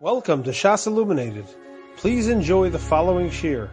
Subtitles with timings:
[0.00, 1.44] Welcome to Shas Illuminated.
[1.96, 3.68] Please enjoy the following shiur.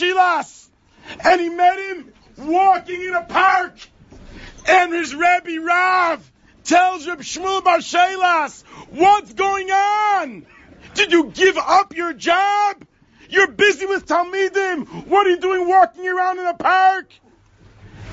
[0.00, 0.68] Shilas,
[1.24, 3.74] and he met him walking in a park.
[4.68, 6.30] And his Rebbe Rav
[6.64, 10.46] tells Reb Shmuel Bar Shelas, what's going on?
[10.94, 12.84] Did you give up your job?
[13.28, 15.06] You're busy with Talmidim.
[15.06, 17.10] What are you doing walking around in a park?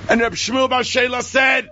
[0.09, 1.69] And Reb Shmuel Bar Shelas said,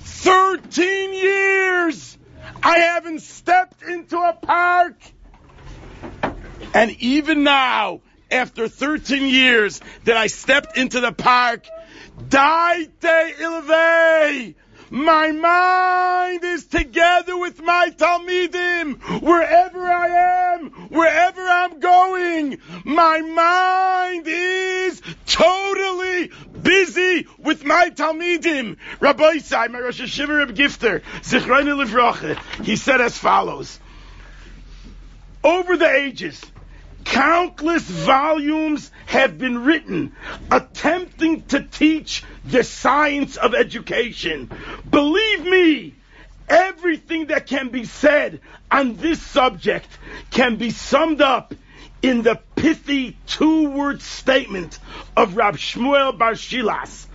[0.00, 2.18] 13 years
[2.62, 4.96] I haven't stepped into a park.
[6.74, 7.97] And even now,
[8.38, 11.66] after 13 years that I stepped into the park,
[12.28, 14.54] Daite Ilvei.
[14.90, 19.20] My mind is together with my Talmidim.
[19.20, 26.30] Wherever I am, wherever I'm going, my mind is totally
[26.62, 28.78] busy with my Talmidim.
[29.00, 33.78] Rabbosai, my Rosh HaYeshiva Reb Gifter, Zichroni Livroche, he said as follows.
[35.44, 36.40] Over the ages,
[37.08, 40.12] countless volumes have been written
[40.50, 44.50] attempting to teach the science of education.
[44.90, 45.94] Believe me,
[46.48, 48.40] everything that can be said
[48.70, 49.88] on this subject
[50.30, 51.54] can be summed up
[52.02, 54.78] in the pithy two-word statement
[55.16, 57.06] of Rab Shmuel Bar Shilas,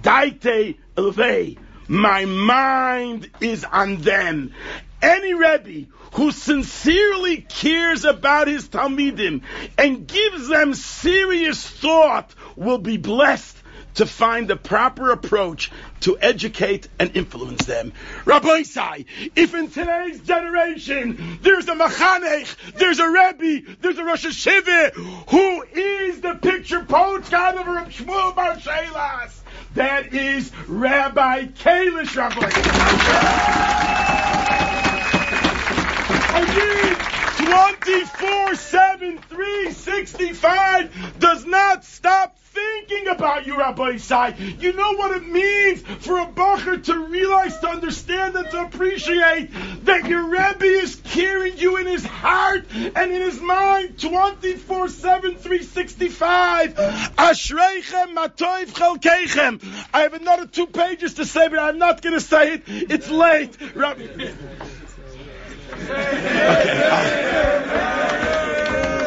[0.00, 1.58] Daite Elvei,
[1.88, 4.54] my mind is on them.
[5.02, 9.42] Any Rebbe who sincerely cares about his Talmidim
[9.78, 13.56] and gives them serious thought will be blessed
[13.94, 15.70] to find the proper approach
[16.00, 17.92] to educate and influence them.
[18.24, 19.04] Rabbosai,
[19.36, 24.92] if in today's generation there's a Machanech, there's a Rebbe, there's a Rosh HaYeshiva
[25.30, 29.40] who is the picture postcard of Reb Shmuel Bar Shelas,
[29.74, 32.50] That is Rabbi Kalish Rabbi.
[36.30, 36.94] Again,
[37.36, 44.60] 24 7 365 does not stop thinking about you, Rabbosai.
[44.60, 49.50] You know what it means for a bacher to realize, to understand, and to appreciate
[49.84, 55.34] that your Rebbe is carrying you in his heart and in his mind 24 7,
[55.36, 56.74] 365.
[57.16, 58.16] Ashreichem.
[59.92, 62.62] I have another two pages to say, but I'm not going to say it.
[62.66, 63.56] It's late.
[63.74, 64.30] Rabbi.
[65.72, 66.80] Okay.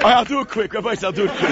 [0.06, 0.75] I'll, do it quick.
[0.75, 1.51] I'll do it quick.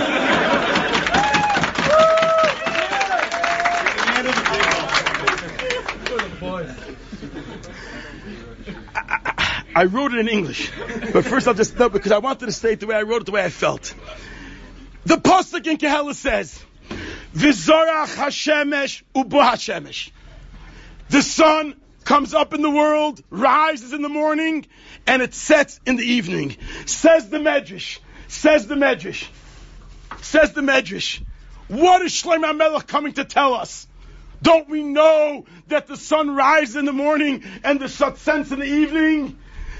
[9.74, 10.72] I, wrote it in English,
[11.14, 13.26] but first I'll just because I wanted to say it the way I wrote it,
[13.26, 13.94] the way I felt.
[15.06, 16.64] The pasuk in Koheles says,
[17.34, 20.12] "V'zorach Hashemesh ubo Hashemesh."
[21.10, 24.66] The sun comes up in the world, rises in the morning,
[25.08, 26.58] and it sets in the evening.
[26.86, 28.00] Says the Medrash.
[28.28, 29.28] Says the Medrash.
[30.22, 31.22] Says the Medrash.
[31.68, 33.88] What is Shlomo HaMelech coming to tell us?
[34.42, 38.60] Don't we know that the sun rises in the morning and the sun sets in
[38.60, 39.38] the evening?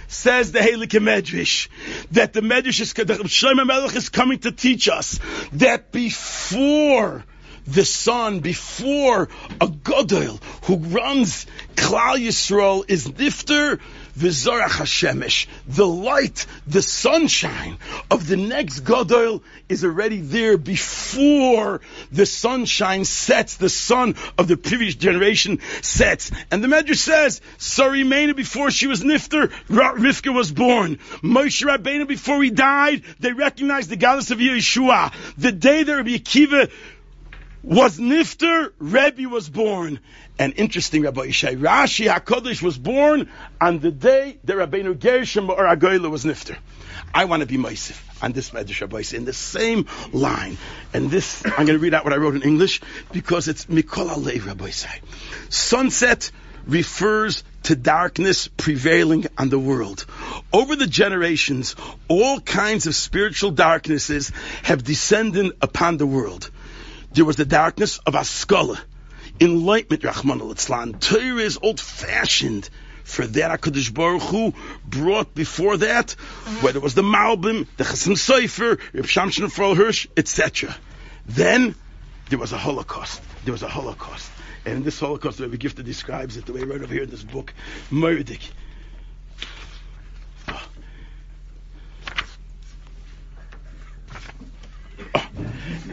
[0.08, 1.70] Says the Halakha Medrash
[2.12, 5.20] that the Medrash is, HaMelech is coming to teach us
[5.54, 7.24] that before
[7.68, 9.30] the sun, before
[9.60, 13.80] a Godel who runs Klal Yisrael is Nifter,
[14.18, 17.78] V'zorach Hashemesh, the light, the sunshine
[18.10, 21.82] of the next Godel is already there before
[22.12, 26.32] the sunshine sets, the sun of the previous generation sets.
[26.52, 30.98] And the Medrash says, Sarah Imeinu before she was Nifter, Rivka was born.
[31.24, 35.14] Moshe Rabbeinu before he died, they recognized the goddess of Yeshua.
[35.38, 36.70] The day that Rabbi Akiva
[37.64, 40.00] was Nifter, Rebbe was born.
[40.40, 43.30] And interesting, Rabbosai, Rashi HaKadosh was born
[43.60, 46.58] on the day that Rabbeinu Gershom or Agoyla was Nifter.
[47.14, 50.58] I want to be Meisif on this Medrash Rabbi in the same line.
[50.94, 52.82] And this, I'm going to read out what I wrote in English
[53.12, 54.72] because it's Mikol Alei Rabbi
[55.50, 56.32] Sunset
[56.66, 60.06] refers to darkness prevailing on the world.
[60.54, 61.76] Over the generations,
[62.08, 64.32] all kinds of spiritual darknesses
[64.64, 66.50] have descended upon the world.
[67.14, 68.80] There was the darkness of Haskala,
[69.40, 72.70] enlightenment, Rahman al Torah is old fashioned.
[73.04, 74.54] For that, HaKadosh Baruch Hu
[74.86, 76.12] brought before that,
[76.62, 80.74] whether it was the Malbim, the Chasam Sofer, Reb Shamshon Refoel Hirsch, etc.
[81.26, 81.76] Then,
[82.30, 83.22] there was a Holocaust.
[83.44, 84.32] There was a Holocaust.
[84.66, 87.24] And in this Holocaust, Rebbe Gifter describes it the way right over here in this
[87.24, 87.54] book,
[87.90, 88.52] Murdik.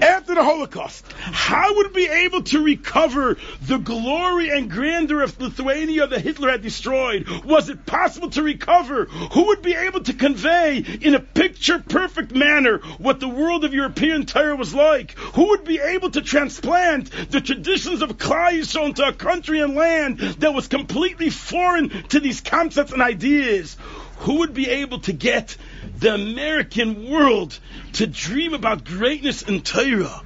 [0.01, 5.41] after the Holocaust, how would we be able to recover the glory and grandeur of
[5.41, 7.27] Lithuania that Hitler had destroyed?
[7.45, 9.07] Was it possible to recover?
[9.07, 13.75] Who would be able to convey in a picture perfect manner what the world of
[13.75, 15.19] European terror was like?
[15.19, 20.21] Who would be able to transplant the traditions of Yisrael into a country and land
[20.21, 23.77] that was completely foreign to these concepts and ideas?
[24.19, 25.57] Who would be able to get
[25.99, 27.59] the American world
[27.95, 30.23] to dream about greatness in Torah.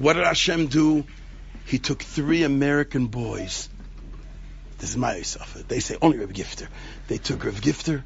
[0.00, 1.04] What did Hashem do?
[1.66, 3.68] He took three American boys.
[4.78, 5.68] This is my Yisafah.
[5.68, 6.68] They say only Rev Gifter.
[7.08, 8.02] They took Rev Gifter,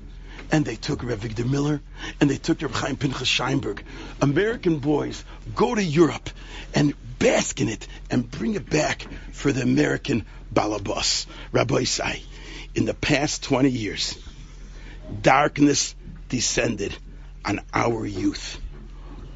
[0.51, 1.81] and they took Rev Avigdor Miller,
[2.21, 3.85] and they took Rev Chaim Pinchas Scheinberg.
[4.21, 6.31] American boys go to Europe
[6.75, 11.27] and bask in it and bring it back for the American balabas.
[11.53, 12.21] Rabbosai,
[12.75, 14.19] in the past 20 years,
[15.23, 15.95] darkness
[16.29, 16.99] descended
[17.45, 18.61] on our youth.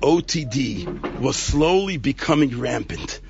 [0.00, 3.21] OTD was slowly becoming rampant.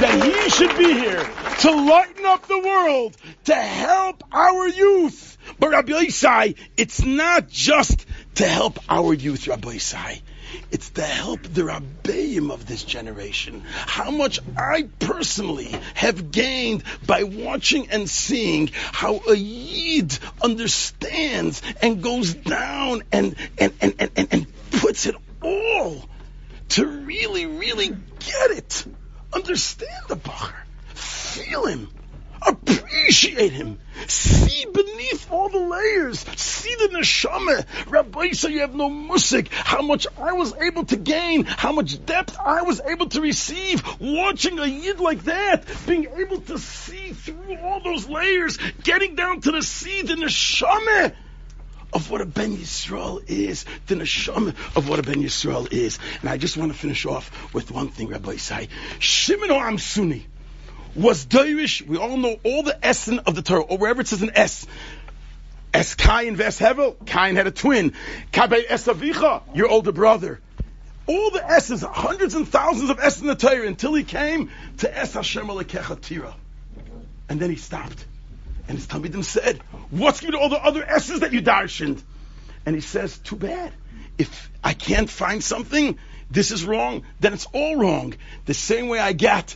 [0.00, 1.24] That he should be here
[1.60, 5.38] to lighten up the world, to help our youth.
[5.58, 8.04] But Rabbosai, it's not just
[8.36, 10.20] to help our youth, Rabbosai.
[10.70, 13.62] It's to help the Rabbeim of this generation.
[13.66, 22.02] How much I personally have gained by watching and seeing how a Yid understands and
[22.02, 26.08] goes down and, and, and, and, and, and puts it all
[26.70, 28.84] to really, really get it.
[29.32, 30.54] Understand the Bacher.
[30.94, 31.88] Feel him.
[32.42, 33.78] Appreciate him.
[34.08, 36.20] See beneath all the layers.
[36.36, 37.66] See the neshama.
[37.90, 39.48] Rabbi said you have no musik.
[39.50, 41.44] How much I was able to gain.
[41.44, 43.82] How much depth I was able to receive.
[44.00, 45.64] Watching a yid like that.
[45.86, 48.58] Being able to see through all those layers.
[48.82, 51.14] Getting down to the see the neshama
[51.92, 55.98] of what a Ben Yisrael is, the neshama of what a Ben Yisrael is.
[56.20, 58.68] And I just want to finish off with one thing, Rabbosai.
[58.98, 60.24] Shimon Amsuni
[60.96, 61.86] was Dairish.
[61.86, 64.66] We all know all the Essen of the Torah, or wherever it says an S.
[65.74, 67.92] Es Kain Ves Hevel, Kain had a twin.
[68.32, 70.40] Kabe Esavicha, your older brother.
[71.06, 74.98] All the S's, hundreds and thousands of S's in the Torah, until he came to
[74.98, 75.48] Es Hashem
[76.00, 76.34] Tira.
[77.28, 78.04] And then he stopped.
[78.68, 79.60] And his Talmidim said,
[79.90, 82.02] what's with all the other S's that you darshened?
[82.64, 83.72] And he says, too bad.
[84.18, 85.98] If I can't find something,
[86.30, 88.14] this is wrong, then it's all wrong.
[88.46, 89.54] The same way I get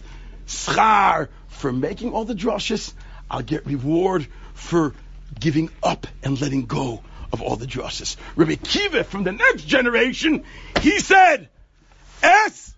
[0.51, 2.93] schar for making all the drushes,
[3.31, 4.95] I'll get reward for
[5.39, 7.03] giving up and letting go
[7.33, 8.17] of all the drushes.
[8.35, 10.45] Rabbi Kiva from the next generation,
[10.81, 11.49] he said,
[12.23, 12.75] S,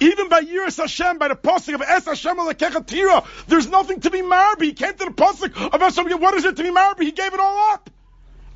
[0.00, 4.22] even by Yiras Hashem, by the pasuk of Es Hashem Alekechatira, there's nothing to be
[4.22, 4.62] married.
[4.62, 6.98] He came to the pasuk of Hashem, what is it to be married?
[6.98, 7.90] He gave it all up.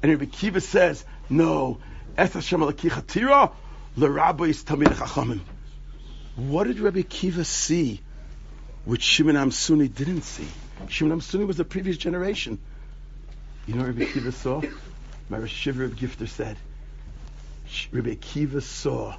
[0.03, 1.79] And Rabbi Kiva says, no,
[2.17, 3.53] Es Hashem Alekechatira,
[3.97, 5.41] L'Rabbis Tamid Chachamim.
[6.37, 8.01] What did Rabbi Kiva see
[8.87, 10.47] which Shimon Amsuni didn't see.
[10.89, 12.59] Shimon Amsuni was the previous generation.
[13.67, 14.63] You know Rabbi Kiva saw?
[15.29, 16.57] My Shiver of Gifter said,
[17.91, 19.17] Rabbi Kiva saw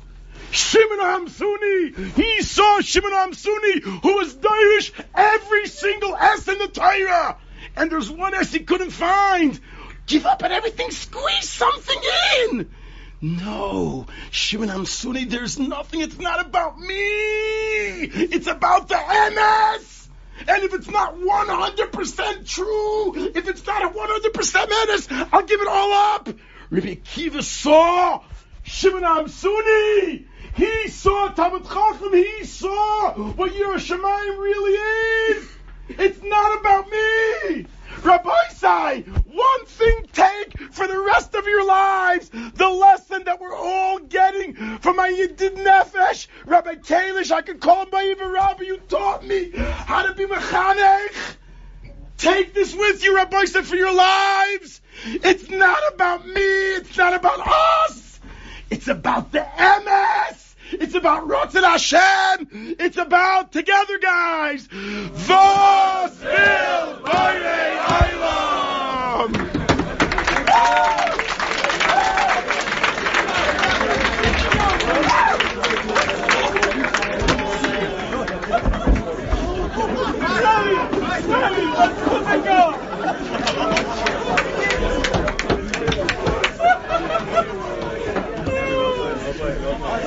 [0.52, 2.14] Shimon Amsuni.
[2.16, 7.38] He saw Shimon Amsuni, who was Dairish every single S in the Torah.
[7.76, 9.60] And there's one S he couldn't find.
[10.06, 12.02] Give up at everything, squeeze something
[12.40, 12.70] in.
[13.20, 16.02] No, Shimon Hamsuni, there's nothing.
[16.02, 16.94] It's not about me.
[16.94, 20.08] It's about the emes.
[20.48, 24.32] And if it's not 100% true, if it's not a 100%
[24.68, 26.30] emes, I'll give it all up.
[26.70, 28.22] Rabbi Akiva saw
[28.62, 30.26] Shimon Hamsuni.
[30.56, 32.14] He saw Talmid Chacham.
[32.14, 35.50] He saw what Yiras Shamayim really is.
[35.90, 37.66] It's not about me.
[38.02, 44.00] Rabbosai, one thing take for the rest of your lives, the lesson that we're all
[44.00, 48.78] getting from my Yidid Nefesh, Rabbi Kalish, I can call him by even Rabbi, you
[48.90, 51.36] taught me how to be mechanech.
[52.18, 54.82] Take this with you, Rabbosai, for your lives.
[55.06, 58.20] It's not about me, it's not about us.
[58.70, 60.47] It's about the emes.
[60.72, 62.76] It's about Ratzon Hashem.
[62.80, 64.68] It's about together, guys.
[64.68, 68.28] Vos vil Eilam.
[82.28, 82.87] Let's go.
[89.80, 90.06] Thank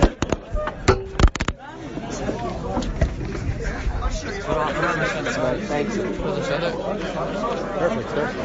[0.00, 0.05] you.
[4.26, 5.96] Thanks.
[7.78, 8.38] Perfect, perfect.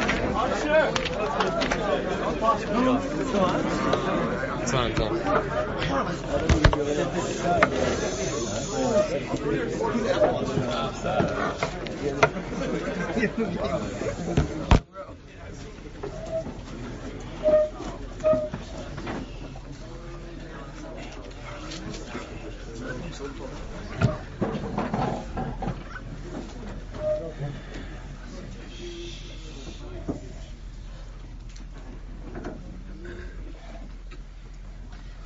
[4.62, 5.08] It's on, go.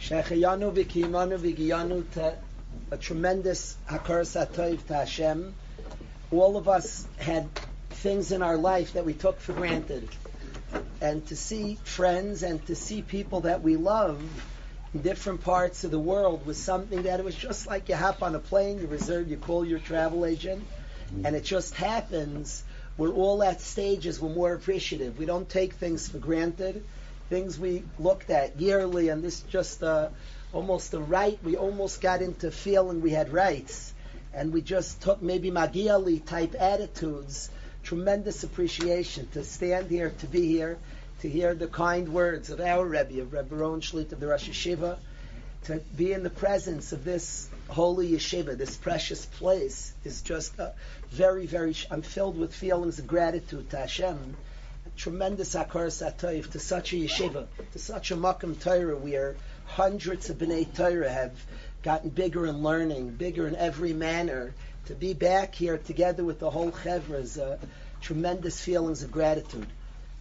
[0.06, 2.38] Shechayanu v'giyanu to
[2.92, 5.52] a tremendous hakaras atayv to Hashem.
[6.30, 7.48] All of us had
[7.90, 10.08] things in our life that we took for granted.
[11.00, 14.22] And to see friends and to see people that we love
[14.94, 18.22] in different parts of the world was something that it was just like you hop
[18.22, 20.64] on a plane, you reserve, you call your travel agent,
[21.24, 22.62] and it just happens.
[22.96, 25.18] We're all at stages, we're more appreciative.
[25.18, 26.84] We don't take things for granted
[27.28, 30.08] things we looked at yearly, and this just uh,
[30.52, 31.38] almost a right.
[31.42, 33.92] We almost got into feeling we had rights,
[34.32, 37.50] and we just took maybe Magiali type attitudes.
[37.82, 40.78] Tremendous appreciation to stand here, to be here,
[41.20, 44.48] to hear the kind words of our Rebbe, of Rebbe Ron Shlit of the Rosh
[44.48, 44.98] Yeshiva,
[45.64, 50.52] to be in the presence of this holy yeshiva, this precious place, is just
[51.10, 51.74] very, very.
[51.90, 54.36] I'm filled with feelings of gratitude to Hashem
[54.96, 59.36] tremendous akar satoif to such a yeshiva, to such a makam Torah where
[59.66, 61.32] hundreds of B'nai Torah have
[61.82, 64.54] gotten bigger in learning, bigger in every manner.
[64.86, 67.58] To be back here together with the whole Chevra is uh,
[68.00, 69.66] tremendous feelings of gratitude.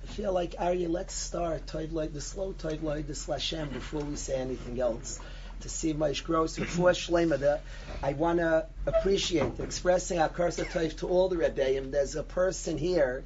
[0.03, 4.36] I feel like, Arya, let's start Toiv the slow Toiv the Hashem before we say
[4.36, 5.20] anything else.
[5.62, 7.60] To see Maish Gross before Shlema, the,
[8.03, 11.91] I want to appreciate expressing our Karsa Toiv to all the Rebbeim.
[11.91, 13.24] There's a person here,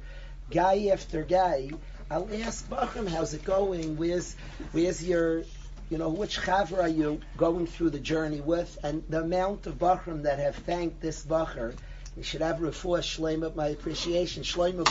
[0.50, 1.70] guy after guy.
[2.10, 3.96] I'll ask Bachram, how's it going?
[3.96, 4.34] Where's,
[4.72, 5.44] where's your
[5.90, 9.74] you know, which chavra are you going through the journey with, and the amount of
[9.74, 11.74] bachram that have thanked this bacher.
[12.16, 14.44] You should have refuah shleima, my appreciation.
[14.44, 14.84] Shleima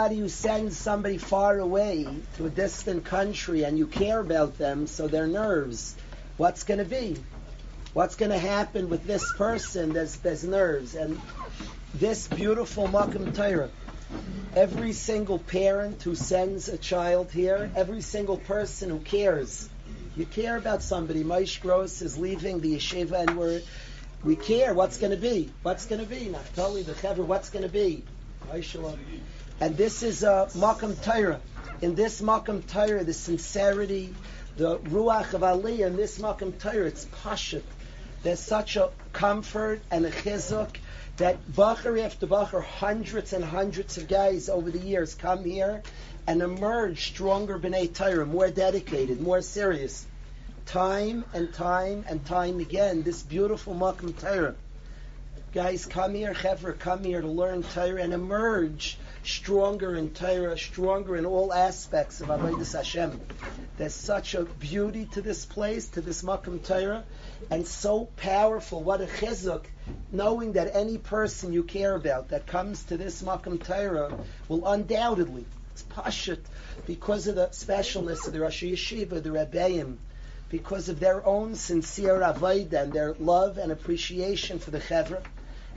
[0.00, 2.08] anybody who sends somebody far away
[2.38, 5.94] to a distant country and you care about them, so their nerves,
[6.38, 7.18] what's going to be?
[7.92, 9.92] What's going to happen with this person?
[9.92, 10.94] There's, nerves.
[10.94, 11.20] And
[11.92, 13.68] this beautiful Makam Torah,
[14.56, 19.68] every single parent who sends a child here, every single person who cares,
[20.16, 21.24] you care about somebody.
[21.24, 23.60] Maish Gross is leaving the yeshiva and we're,
[24.24, 25.52] we care what's going to be.
[25.62, 26.32] What's going to be?
[26.32, 28.02] Naftali, the Chaver, what's going to be?
[29.60, 31.38] And this is a Makam Torah.
[31.82, 34.14] In this Makam Torah, the sincerity,
[34.56, 37.62] the Ruach of Aliyah, in this Makam Torah, it's Pashat.
[38.22, 40.76] There's such a comfort and a chizuk
[41.18, 45.82] that Bacher after Bacher, hundreds and hundreds of guys over the years come here
[46.26, 50.06] and emerge stronger B'nai Torah, more dedicated, more serious.
[50.64, 54.54] Time and time and time again, this beautiful Makam Torah.
[55.52, 61.16] Guys come here, Chevra, come here to learn Torah and emerge stronger in Torah, stronger
[61.16, 63.20] in all aspects of Avodah Hashem.
[63.76, 67.04] There's such a beauty to this place, to this Makam Torah,
[67.50, 68.82] and so powerful.
[68.82, 69.64] What a chizuk,
[70.12, 75.44] knowing that any person you care about that comes to this Makam Torah will undoubtedly,
[75.72, 76.40] it's pashut,
[76.86, 79.96] because of the specialness of the Rosh Yeshiva, the Rebbeim,
[80.48, 85.22] because of their own sincere avodah and their love and appreciation for the Chevra,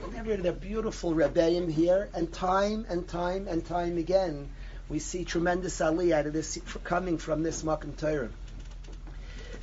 [0.06, 4.50] Remember the beautiful Rebbeim here, and time and time and time again,
[4.90, 8.28] we see tremendous aliyah out of this coming from this Makam Torah.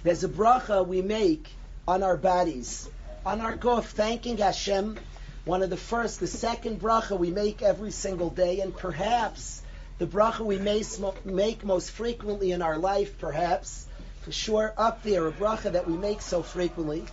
[0.04, 1.48] There's a bracha we make
[1.88, 2.90] on our bodies,
[3.24, 4.98] on our gof, thanking Hashem.
[5.46, 9.62] One of the first, the second bracha we make every single day, and perhaps
[10.00, 10.84] the bracha we may
[11.24, 13.86] make most frequently in our life, perhaps,
[14.24, 17.06] for sure, up there, a bracha that we make so frequently.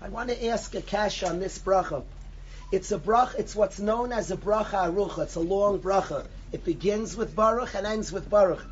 [0.00, 2.04] I want to ask a cash on this bracha.
[2.70, 3.34] It's a brach.
[3.38, 5.22] It's what's known as a bracha arucha.
[5.22, 6.26] It's a long bracha.
[6.52, 8.62] It begins with baruch and ends with baruch.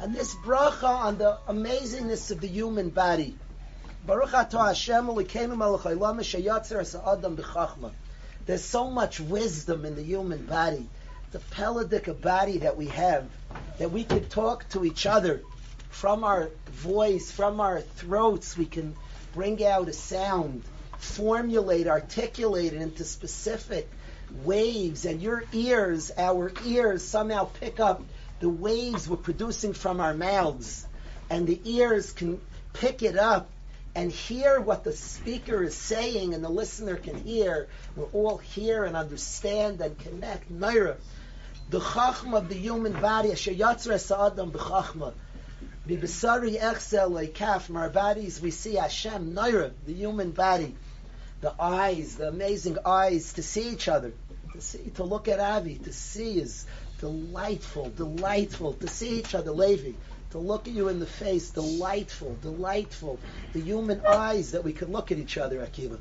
[0.00, 3.38] And this bracha on the amazingness of the human body.
[4.04, 5.06] Baruch atah Hashem
[7.36, 7.92] b'chachma.
[8.44, 10.86] There's so much wisdom in the human body.
[11.32, 13.30] The pelodic body that we have,
[13.78, 15.42] that we can talk to each other
[15.88, 18.58] from our voice, from our throats.
[18.58, 18.94] We can
[19.32, 20.64] bring out a sound
[20.98, 23.88] formulate, articulate it into specific
[24.44, 28.02] waves, and your ears, our ears, somehow pick up
[28.40, 30.86] the waves we're producing from our mouths,
[31.30, 32.40] and the ears can
[32.72, 33.48] pick it up
[33.94, 37.68] and hear what the speaker is saying, and the listener can hear.
[37.96, 40.52] We're all hear and understand and connect.
[40.52, 40.96] Naira,
[41.70, 45.14] the chachma of the human body, asher yatzra sa'adam b'chachma.
[45.88, 50.76] Bibisari echzel from our bodies we see Hashem, Naira, the human body
[51.40, 54.12] the eyes, the amazing eyes to see each other,
[54.52, 56.66] to see, to look at Avi, to see is
[57.00, 59.92] delightful, delightful to see each other, Levi,
[60.30, 63.18] to look at you in the face, delightful, delightful.
[63.52, 65.98] The human eyes that we can look at each other, Akiva.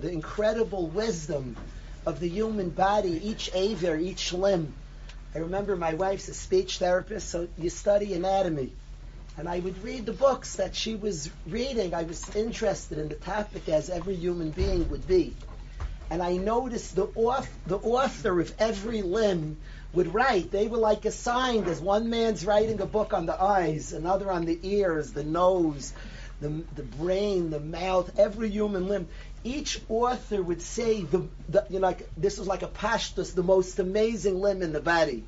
[0.00, 1.56] The incredible wisdom
[2.04, 4.74] of the human body, each aver, each limb.
[5.34, 8.72] I remember my wife's a speech therapist, so you study anatomy
[9.40, 11.94] and I would read the books that she was reading.
[11.94, 15.34] I was interested in the topic as every human being would be.
[16.10, 19.56] And I noticed the, author, the author of every limb
[19.94, 20.50] would write.
[20.50, 24.44] They were like assigned as one man's writing a book on the eyes, another on
[24.44, 25.94] the ears, the nose,
[26.42, 29.08] the, the brain, the mouth, every human limb.
[29.42, 33.42] Each author would say, the, the you know, like, this was like a pashtus, the
[33.42, 35.24] most amazing limb in the body.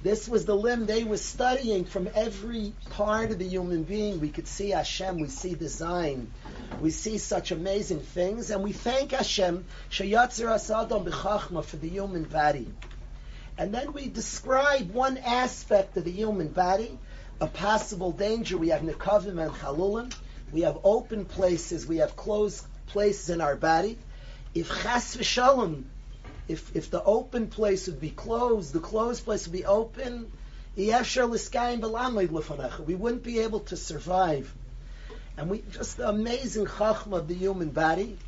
[0.00, 4.20] This was the limb they were studying from every part of the human being.
[4.20, 6.30] We could see Hashem, we see design,
[6.80, 12.22] we see such amazing things, and we thank Hashem Shayatzer Asadam B'chachma for the human
[12.24, 12.72] body.
[13.56, 16.96] And then we describe one aspect of the human body,
[17.40, 18.56] a possible danger.
[18.56, 20.14] We have Nekavim and Chalulim,
[20.52, 23.98] we have open places, we have closed places in our body.
[24.54, 25.86] If Chas v'shalom,
[26.48, 30.32] if if the open place would be closed, the closed place would be open,
[30.76, 30.90] we
[32.94, 34.54] wouldn't be able to survive.
[35.36, 38.18] And we just the amazing chachma of the human body.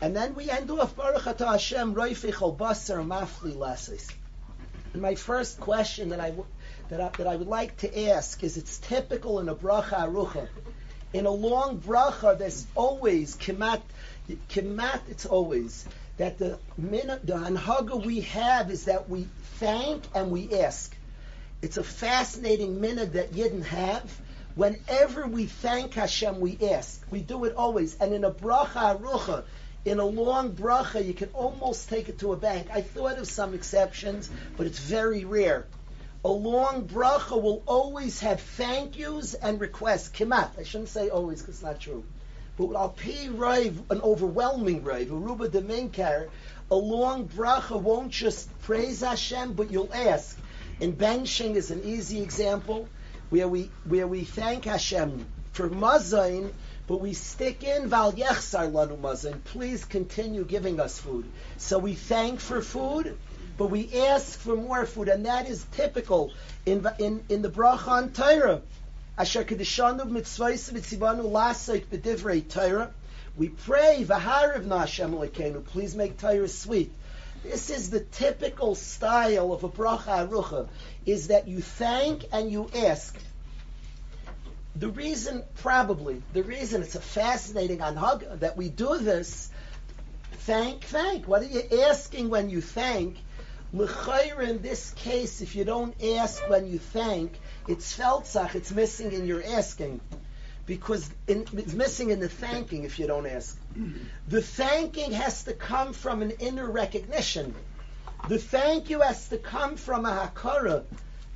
[0.00, 4.10] And then we end off Baruch Hashem Roifich Basar Mafli Lasis.
[4.92, 6.32] And my first question that I
[6.88, 10.48] that I, that I would like to ask is it's typical in a bracha arucha.
[11.12, 13.82] In a long bracha, there's always kemat,
[14.48, 15.00] kemat.
[15.08, 19.26] It's always that the the anhaga we have is that we
[19.58, 20.94] thank and we ask.
[21.62, 24.20] It's a fascinating minute that Yidden have.
[24.54, 27.02] Whenever we thank Hashem, we ask.
[27.10, 27.96] We do it always.
[27.96, 29.44] And in a bracha arucha,
[29.84, 32.68] in a long bracha, you can almost take it to a bank.
[32.72, 35.66] I thought of some exceptions, but it's very rare.
[36.24, 40.08] A long bracha will always have thank yous and requests.
[40.08, 40.58] Kimat.
[40.58, 42.04] I shouldn't say always because it's not true.
[42.56, 46.28] But I'll pay rave, an overwhelming rave, a ruba de minkar,
[46.70, 50.38] a long bracha won't just praise Hashem, but you'll ask.
[50.80, 52.88] In benching is an easy example
[53.30, 56.52] where we where we thank Hashem for mazain,
[56.86, 59.42] but we stick in val yechsar lanu mazain.
[59.44, 61.24] Please continue giving us food.
[61.56, 63.16] So we thank for food,
[63.56, 66.32] but we ask for more food, and that is typical
[66.66, 68.62] in in, in the bracha on Torah.
[69.16, 72.90] Asher kedishanu mitzvahs mitzivanu lasik b'divrei Torah.
[73.36, 75.64] We pray v'hariv Hashem lekenu.
[75.64, 76.92] Please make Torah sweet.
[77.44, 80.66] This is the typical style of a bracha arucha,
[81.04, 83.16] is that you thank and you ask.
[84.76, 89.50] The reason, probably, the reason it's a fascinating anhag that we do this,
[90.40, 91.28] thank, thank.
[91.28, 93.18] What are you asking when you thank?
[93.72, 99.12] L'chayr in this case, if you don't ask when you thank, it's feltzach, it's missing
[99.12, 100.00] in your asking.
[100.66, 103.58] Because in, it's missing in the thanking if you don't ask.
[104.28, 107.54] The thanking has to come from an inner recognition.
[108.28, 110.84] The thank you has to come from a hakara.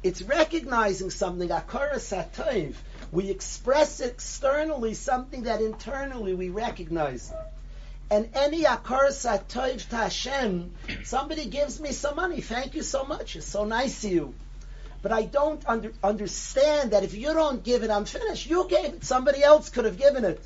[0.03, 2.75] It's recognizing something, hakara satayv.
[3.13, 7.31] We express externally something that internally we recognize.
[8.11, 10.73] And any hakara satayv to Hashem,
[11.05, 14.35] somebody gives me some money, thank you so much, it's so nice of you.
[15.01, 18.49] But I don't under, understand that if you don't give it, I'm finished.
[18.49, 20.41] You gave it, somebody else could have given it.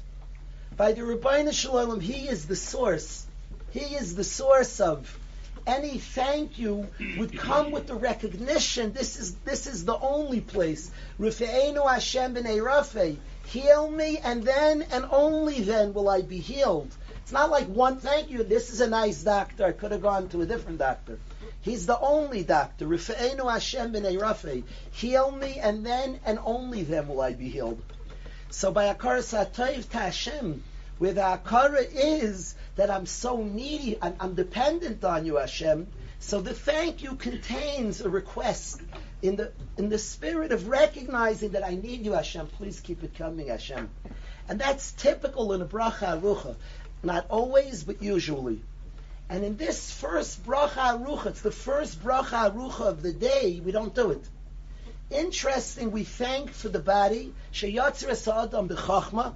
[0.76, 3.26] By the Rabbeinu Shalom, he is the source.
[3.70, 5.18] He is the source of
[5.66, 6.86] any thank you
[7.18, 10.90] would come with the recognition this is this is the only place.
[11.20, 13.16] Rufeinu Hashem b'nei Rafe.
[13.46, 16.94] Heal me and then and only then will I be healed.
[17.22, 20.28] It's not like one thank you, this is a nice doctor, I could have gone
[20.30, 21.18] to a different doctor.
[21.62, 22.86] He's the only doctor.
[22.86, 24.64] Rifeinu Hashem b'nei.
[24.90, 27.80] Heal me, and then and only then will I be healed.
[28.50, 30.62] So by Akara Satoiv to Hashem,
[30.98, 35.86] where the Akara is that I'm so needy, I'm, I'm dependent on you, Hashem.
[36.18, 38.80] So the thank you contains a request
[39.22, 42.48] in the in the spirit of recognizing that I need you, Hashem.
[42.48, 43.88] Please keep it coming, Hashem.
[44.48, 46.56] And that's typical in a bracha arucha.
[47.04, 48.62] Not always, but usually.
[49.32, 53.72] And in this first bracha arucha, it's the first bracha arucha of the day, we
[53.72, 54.22] don't do it.
[55.10, 59.32] Interesting, we thank for the body, sheyatzir sa'adam b'chachma.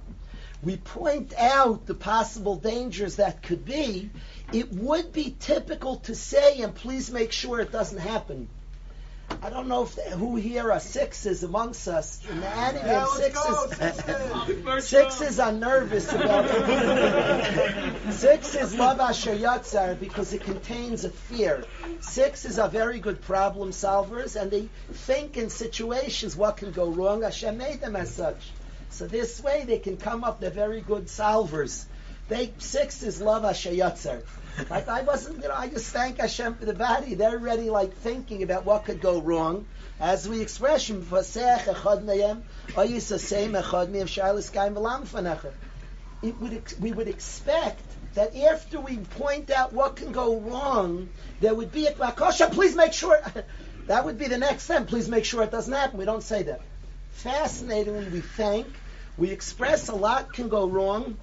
[0.61, 4.11] We point out the possible dangers that could be.
[4.53, 8.49] It would be typical to say, and please make sure it doesn't happen.
[9.41, 12.19] I don't know if the, who here are sixes amongst us.
[12.29, 14.87] In the anime, Yeah, sixes, go, sixes.
[14.87, 18.13] sixes are nervous about it.
[18.13, 21.65] sixes love Asher Yatzar because it contains a fear.
[21.99, 27.21] Sixes are very good problem solvers, and they think in situations what can go wrong.
[27.23, 28.51] Hashem made them as such.
[28.89, 30.39] So this way they can come up.
[30.39, 31.85] They're very good solvers.
[32.27, 34.23] They six is love Asher Yatzar.
[34.69, 37.13] Like I wasn't, you know, I just thank Hashem for the body.
[37.13, 39.65] They're already like thinking about what could go wrong.
[39.99, 42.41] As we express, "Mfasech echad mehem,
[42.73, 45.51] oyis asem echad mehem shalis kaim v'lam fanecha."
[46.21, 47.83] It would we would expect
[48.15, 51.09] that after we point out what can go wrong,
[51.39, 53.21] there would be a Kosha, please make sure.
[53.87, 54.87] that would be the next step.
[54.87, 55.99] Please make sure it doesn't happen.
[55.99, 56.61] We don't say that.
[57.11, 58.67] Fascinatingly, we thank.
[59.17, 61.17] We express a lot can go wrong.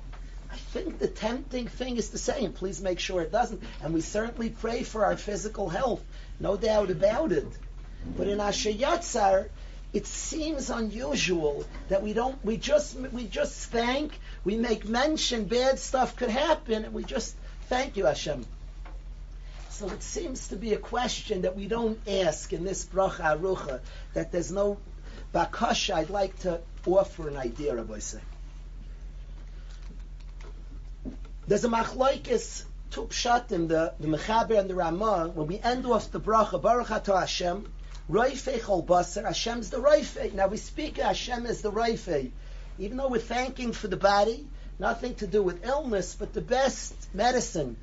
[0.54, 2.52] I think the tempting thing is the same.
[2.52, 3.60] Please make sure it doesn't.
[3.82, 6.00] And we certainly pray for our physical health,
[6.38, 7.48] no doubt about it.
[8.16, 9.48] But in Asher Yatzar,
[9.92, 12.38] it seems unusual that we don't.
[12.44, 14.16] We just we just thank.
[14.44, 17.34] We make mention bad stuff could happen, and we just
[17.68, 18.46] thank you, Hashem.
[19.70, 23.80] So it seems to be a question that we don't ask in this bracha arucha.
[24.12, 24.78] That there's no
[25.34, 25.94] bakasha.
[25.94, 28.20] I'd like to offer an idea, Rabbi say.
[31.46, 35.84] There's a machlaikis two pshat in the the mechaber and the Ramah when we end
[35.84, 37.70] off the bracha Baruch Atah Hashem
[38.10, 40.32] Roifei Chol Basar Hashem's the Roifei.
[40.32, 42.30] Now we speak Hashem as the Roifei,
[42.78, 44.46] even though we're thanking for the body,
[44.78, 47.76] nothing to do with illness, but the best medicine,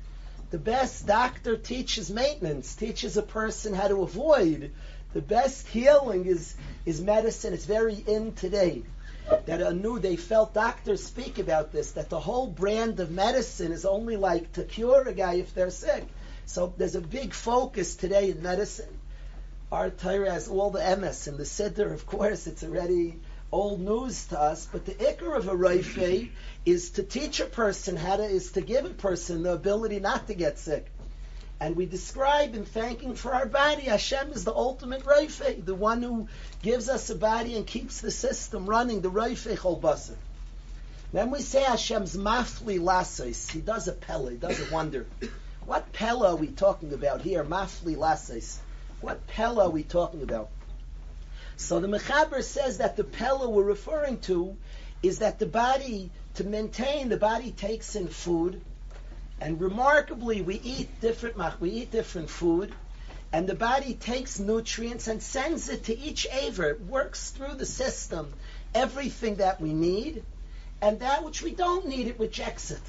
[0.50, 4.72] the best doctor teaches maintenance, teaches a person how to avoid.
[5.12, 7.54] The best healing is is medicine.
[7.54, 8.82] It's very in today
[9.46, 13.84] that anew they felt doctors speak about this that the whole brand of medicine is
[13.84, 16.06] only like to cure a guy if they're sick.
[16.46, 18.98] So there's a big focus today in medicine.
[19.70, 23.18] Our Torah has all the MS and the Siddur, of course, it's already
[23.50, 26.30] old news to us, but the ikr of a Raife
[26.66, 30.26] is to teach a person how to, is to give a person the ability not
[30.26, 30.91] to get sick.
[31.62, 36.02] And we describe in thanking for our body, Hashem is the ultimate Raife, the one
[36.02, 36.26] who
[36.60, 40.16] gives us a body and keeps the system running, the Raife Cholbasa.
[41.12, 43.48] Then we say Hashem's mafli lasos.
[43.48, 45.06] He does a pella, he does a wonder.
[45.64, 47.44] What pella are we talking about here?
[47.44, 48.58] Mafli lasos.
[49.00, 50.48] What pella are we talking about?
[51.56, 54.56] So the Mechaber says that the pella we're referring to
[55.00, 58.60] is that the body, to maintain, the body takes in food,
[59.42, 62.72] and remarkably, we eat different we eat different food,
[63.32, 66.70] and the body takes nutrients and sends it to each aver.
[66.70, 68.32] It works through the system
[68.72, 70.22] everything that we need,
[70.80, 72.80] and that which we don't need, it rejects it.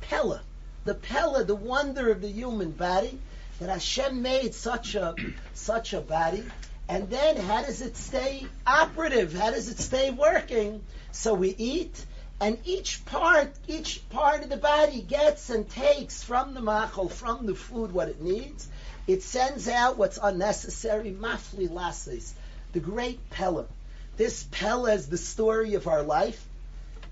[0.00, 0.42] Pella,
[0.84, 3.16] the pella, the wonder of the human body,
[3.60, 5.14] that Hashem made such a
[5.54, 6.42] such a body,
[6.88, 9.32] and then how does it stay operative?
[9.32, 10.82] How does it stay working?
[11.12, 12.04] So we eat,
[12.40, 17.46] and each part, each part of the body gets and takes from the machol, from
[17.46, 18.68] the food, what it needs.
[19.08, 22.34] It sends out what's unnecessary, mafli lases,
[22.72, 23.66] the great pella.
[24.16, 26.44] This pella is the story of our life.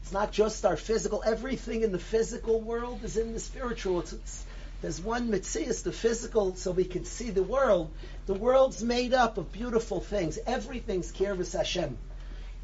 [0.03, 1.23] It's not just our physical.
[1.27, 4.01] Everything in the physical world is in the spiritual.
[4.01, 4.45] It's, it's,
[4.81, 7.91] there's one mitzias, the physical, so we can see the world.
[8.27, 10.39] The world's made up of beautiful things.
[10.47, 11.97] Everything's kirvus Hashem.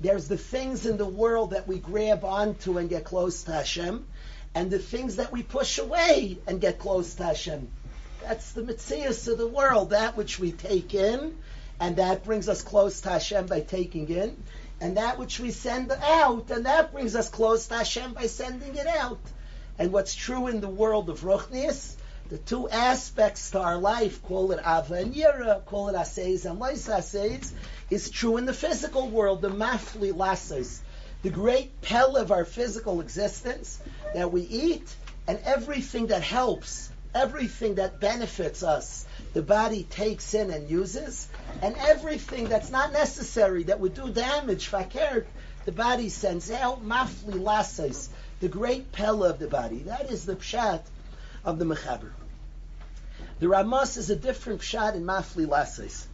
[0.02, 4.04] There's the things in the world that we grab onto and get close to Hashem,
[4.52, 7.68] and the things that we push away and get close to Hashem.
[8.20, 11.38] That's the mitzias of the world, that which we take in,
[11.78, 14.42] and that brings us close to Hashem by taking in,
[14.80, 18.74] and that which we send out, and that brings us close to Hashem by sending
[18.74, 19.20] it out.
[19.78, 21.94] And what's true in the world of Ruchnias,
[22.28, 26.58] the two aspects to our life, call it Ava and Yira, call it Aseis and
[26.58, 27.52] Lois Aseis,
[27.92, 30.80] is true in the physical world, the Mafli Lasses,
[31.20, 33.78] the great pel of our physical existence
[34.14, 34.96] that we eat,
[35.28, 41.28] and everything that helps, everything that benefits us, the body takes in and uses,
[41.60, 45.26] and everything that's not necessary, that would do damage, fakir,
[45.66, 48.08] the body sends out, Mafli Lasses,
[48.40, 49.80] the great pel of the body.
[49.80, 50.80] That is the pshat
[51.44, 52.12] of the Mechaber.
[53.38, 56.08] The Ramas is a different pshat in Mafli Lasses.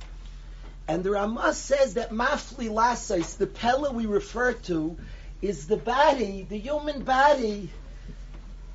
[0.89, 4.97] And the Ramas says that Mafli Lasses, the Pella we refer to,
[5.43, 7.71] is the body, the human body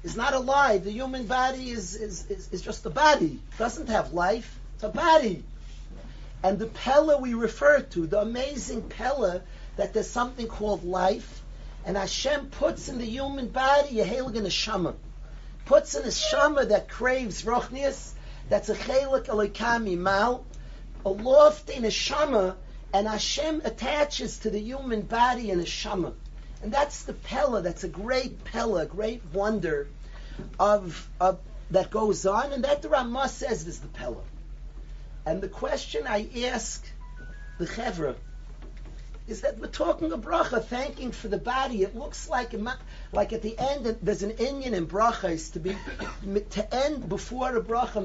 [0.03, 0.83] is not alive.
[0.83, 3.39] The human body is, is, is, is just a body.
[3.51, 4.59] It doesn't have life.
[4.75, 5.43] It's a body.
[6.43, 9.41] And the Pella we refer to, the amazing Pella,
[9.77, 11.41] that there's something called life,
[11.85, 14.93] and Hashem puts in the human body a Heilig Neshama.
[15.65, 18.11] Puts in a Shama that craves Rochnias,
[18.49, 20.45] that's a chelik elikami mal,
[21.05, 22.55] a lofty neshama,
[22.93, 26.13] and Hashem attaches to the human body in a neshama.
[26.61, 29.87] And that's the pella, that's a great pella, great wonder
[30.59, 31.39] of, of
[31.71, 34.21] that goes on, and that the Ramah says is the pella.
[35.25, 36.85] And the question I ask
[37.57, 38.15] the Chevra
[39.27, 41.83] is that we're talking a bracha, thanking for the body.
[41.83, 42.53] It looks like
[43.13, 45.77] like at the end there's an Indian in brachas to be
[46.51, 48.03] to end before a bracha.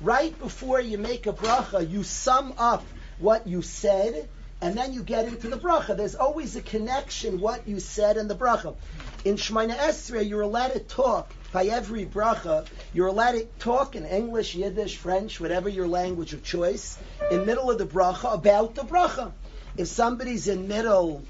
[0.00, 2.84] Right before you make a bracha, you sum up
[3.18, 4.28] what you said,
[4.60, 5.96] and then you get into the bracha.
[5.96, 8.74] There's always a connection what you said and the bracha.
[9.24, 14.04] In Shemona Esrei, you're allowed to talk by every bracha, you're allowed to talk in
[14.04, 16.96] English, Yiddish, French, whatever your language of choice,
[17.30, 19.32] in middle of the bracha about the bracha.
[19.76, 21.22] If somebody's in middle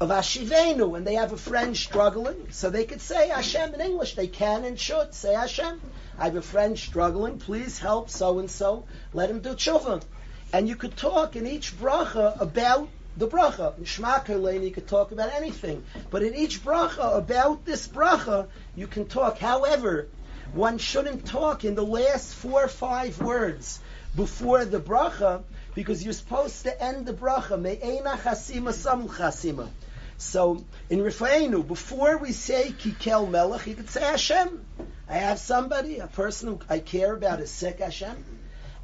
[0.00, 4.14] of Ashivenu and they have a friend struggling, so they could say Hashem in English.
[4.14, 5.80] They can and should say Hashem.
[6.18, 7.38] I have a friend struggling.
[7.38, 8.84] Please help so and so.
[9.12, 10.02] Let him do tshuva.
[10.52, 12.88] And you could talk in each bracha about
[13.18, 13.76] the bracha.
[13.76, 15.84] In Shema you could talk about anything.
[16.10, 19.38] But in each bracha, about this bracha, you can talk.
[19.38, 20.08] However,
[20.52, 23.80] one shouldn't talk in the last four or five words
[24.16, 25.42] before the bracha,
[25.74, 27.60] because you're supposed to end the bracha.
[27.60, 29.68] Me'ena chasima sam chasima.
[30.16, 34.64] So in Rifa'enu, before we say Kikel Melech, you could say Hashem.
[35.08, 38.24] I have somebody, a person who I care about is sick, Hashem.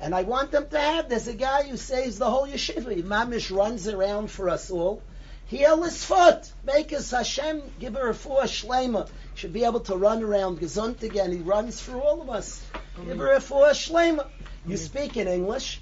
[0.05, 3.03] And I want them to have, there's a guy who saves the whole yeshiva.
[3.03, 5.03] Mamish runs around for us all.
[5.47, 6.53] Heal his foot.
[6.63, 9.09] Make his Hashem, give her a four shlema.
[9.35, 11.33] Should be able to run around gesund again.
[11.33, 12.63] He runs for all of us.
[13.07, 14.27] Give her a four shlema.
[14.67, 15.81] You speak in English.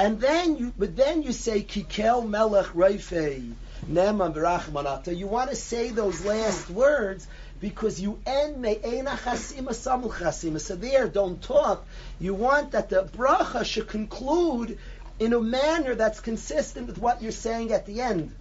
[0.00, 3.54] And then you, but then you say, Kikel melech reifei.
[3.86, 7.28] You want to say those last words
[7.60, 10.60] because you end me'ena chasima samul.
[10.60, 11.86] So there, don't talk.
[12.18, 14.78] You want that the bracha should conclude
[15.18, 18.34] in a manner that's consistent with what you're saying at the end.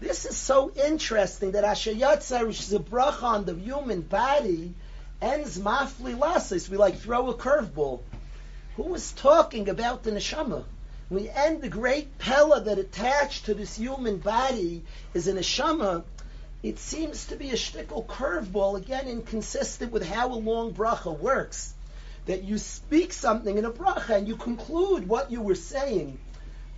[0.00, 4.72] This is so interesting that Asher Yatzar, which is a bracha on the human body,
[5.20, 6.70] ends mafli lasis.
[6.70, 8.00] We like throw a curveball.
[8.76, 10.64] Who was talking about the neshama?
[11.10, 14.82] We end the great pella that attached to this human body
[15.12, 16.04] is a neshama.
[16.62, 21.72] It seems to be a shtickle curveball, again inconsistent with how a long bracha works.
[22.26, 26.18] That you speak something in a bracha and you conclude what you were saying.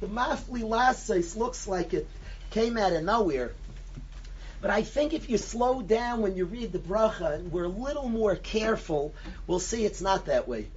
[0.01, 2.09] The mafli lasis looks like it
[2.51, 3.53] came out of nowhere.
[4.61, 7.69] But I think if you slow down when you read the bracha and we're a
[7.69, 9.13] little more careful,
[9.49, 10.69] we'll see it's not that way.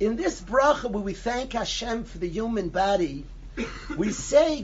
[0.00, 3.24] In this bracha where we thank Hashem for the human body,
[3.96, 4.62] we say,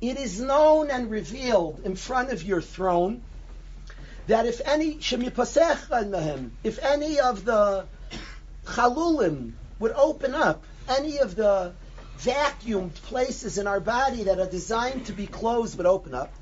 [0.00, 3.22] It is known and revealed in front of your throne
[4.28, 7.86] that if any if any of the
[8.64, 11.72] chalulim would open up, any of the
[12.18, 16.32] vacuumed places in our body that are designed to be closed but open up,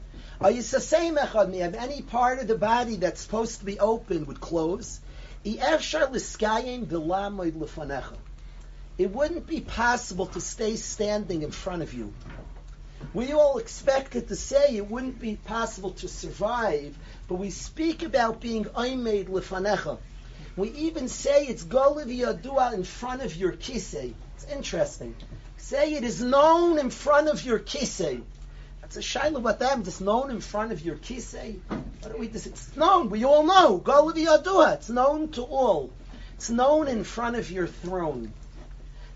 [0.42, 5.00] if any part of the body that's supposed to be open would close,
[5.44, 5.62] it
[8.98, 12.12] wouldn't be possible to stay standing in front of you.
[13.12, 16.96] We all expected to say it wouldn't be possible to survive,
[17.28, 19.98] but we speak about being oimed lefanecha.
[20.56, 24.14] We even say it's goliv yadua in front of your kisei.
[24.34, 25.14] It's interesting.
[25.56, 28.22] Say it is known in front of your kisei.
[28.80, 29.88] That's a shaila what means.
[29.88, 31.58] It's known in front of your kisei.
[31.68, 32.28] What do we?
[32.28, 33.10] It's known.
[33.10, 33.78] We all know.
[33.78, 34.74] Go with Yadua.
[34.74, 35.90] It's known to all.
[36.34, 38.32] It's known in front of your throne.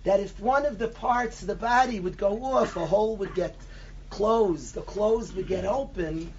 [0.04, 3.34] That if one of the parts of the body would go off, a hole would
[3.34, 3.54] get
[4.10, 4.82] closed, the
[5.34, 6.32] would get open.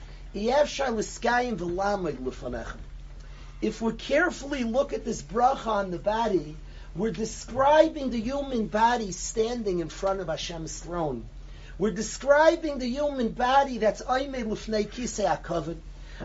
[3.61, 6.55] If we carefully look at this bracha on the body,
[6.95, 11.25] we're describing the human body standing in front of Hashem's throne.
[11.77, 15.77] We're describing the human body that's Aimei Lufnei Kisei HaKavod.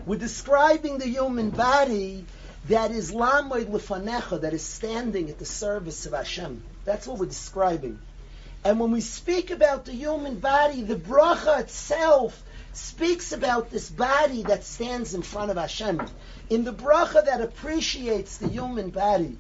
[0.05, 2.27] We're describing the human body
[2.69, 6.63] that is Lamoid Lefanecha, that is standing at the service of Hashem.
[6.85, 7.99] That's what we're describing.
[8.67, 12.43] And when we speak about the human body, the bracha itself
[12.73, 16.03] speaks about this body that stands in front of Hashem.
[16.51, 19.39] In the bracha that appreciates the human body,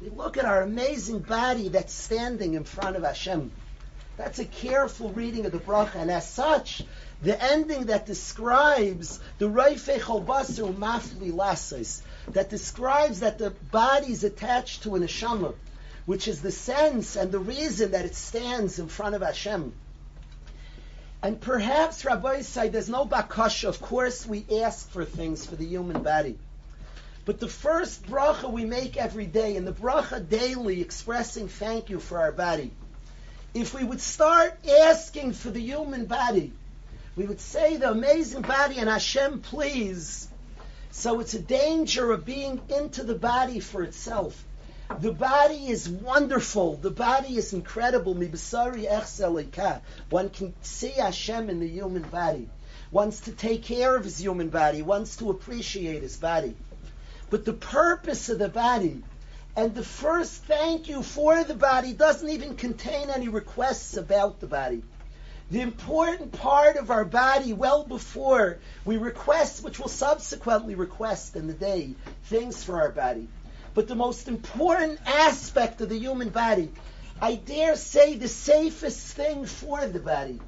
[0.00, 3.52] we look at our amazing body that's standing in front of Hashem.
[4.16, 6.84] That's a careful reading of the bracha, and as such,
[7.22, 12.02] the ending that describes the Reifei Cholbasar Mafli Lasis,
[12.32, 15.54] that describes that the body is attached to an neshama,
[16.08, 19.74] which is the sense and the reason that it stands in front of Hashem.
[21.22, 23.68] And perhaps Rabbi say there's no bakasha.
[23.68, 26.38] Of course, we ask for things for the human body.
[27.26, 32.00] But the first bracha we make every day, and the bracha daily expressing thank you
[32.00, 32.70] for our body,
[33.52, 36.54] if we would start asking for the human body,
[37.16, 40.26] we would say the amazing body and Hashem, please.
[40.90, 44.42] So it's a danger of being into the body for itself.
[45.00, 46.76] The body is wonderful.
[46.76, 48.14] The body is incredible.
[48.14, 52.48] One can see Hashem in the human body.
[52.90, 54.82] Wants to take care of his human body.
[54.82, 56.56] Wants to appreciate his body.
[57.30, 59.02] But the purpose of the body
[59.58, 64.46] and the first thank you for the body doesn't even contain any requests about the
[64.46, 64.82] body.
[65.50, 71.46] The important part of our body, well before we request, which we'll subsequently request in
[71.46, 73.28] the day, things for our body.
[73.78, 76.72] But the most important aspect of the human body,
[77.20, 80.40] I dare say the safest thing for the body,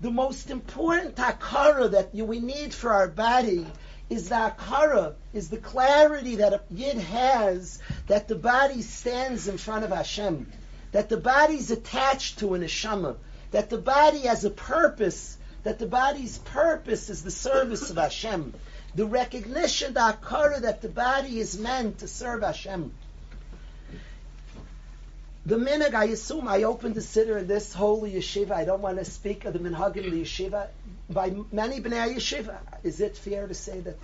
[0.00, 3.66] the most important takara that we need for our body
[4.08, 9.58] is the akara, is the clarity that a yid has that the body stands in
[9.58, 10.50] front of Hashem,
[10.92, 13.16] that the body is attached to an neshama,
[13.50, 18.54] that the body has a purpose, that the body's purpose is the service of Hashem,
[18.96, 22.92] the recognition, the akara that the body is meant to serve Hashem.
[25.44, 28.50] The minhag, I assume, I opened the siddur in this holy yeshiva.
[28.50, 30.68] I don't want to speak of the minhag in the yeshiva
[31.10, 32.58] by many bnei yeshiva.
[32.82, 33.98] Is it fair to say that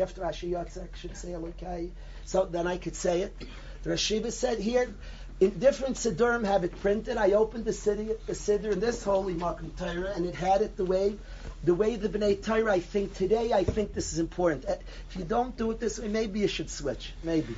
[0.00, 1.90] after Asher Yatzar should say Elokai?
[2.24, 3.36] So then I could say it.
[3.82, 4.94] The Rosh HaYeshiva said here,
[5.40, 7.16] in different siddurim have it printed.
[7.16, 10.76] I opened the city, the siddur in this holy Makom Torah, and it had it
[10.76, 11.16] the way,
[11.62, 12.72] the way the Bnei Torah.
[12.72, 14.66] I think today, I think this is important.
[14.66, 14.74] Uh,
[15.08, 17.12] if you don't do it this way, maybe you should switch.
[17.22, 17.54] Maybe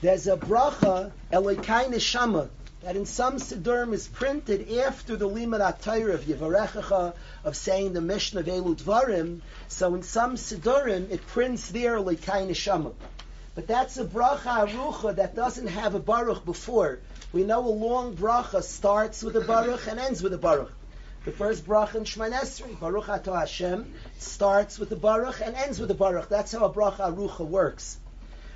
[0.00, 2.48] there's a bracha Elokai Neshama
[2.82, 8.00] that in some Siddurim is printed after the Limud Atayr of Yivarechacha, of saying the
[8.00, 12.92] Mishnah of Elu Dvarim, so in some Siddurim it prints there like Neshama.
[13.58, 17.00] But that's a bracha arucha that doesn't have a baruch before.
[17.32, 20.70] We know a long bracha starts with a baruch and ends with a baruch.
[21.24, 25.88] The first bracha in Shemon Baruch Ato Hashem, starts with the baruch and ends with
[25.88, 26.28] the baruch.
[26.28, 27.98] That's how a bracha arucha works.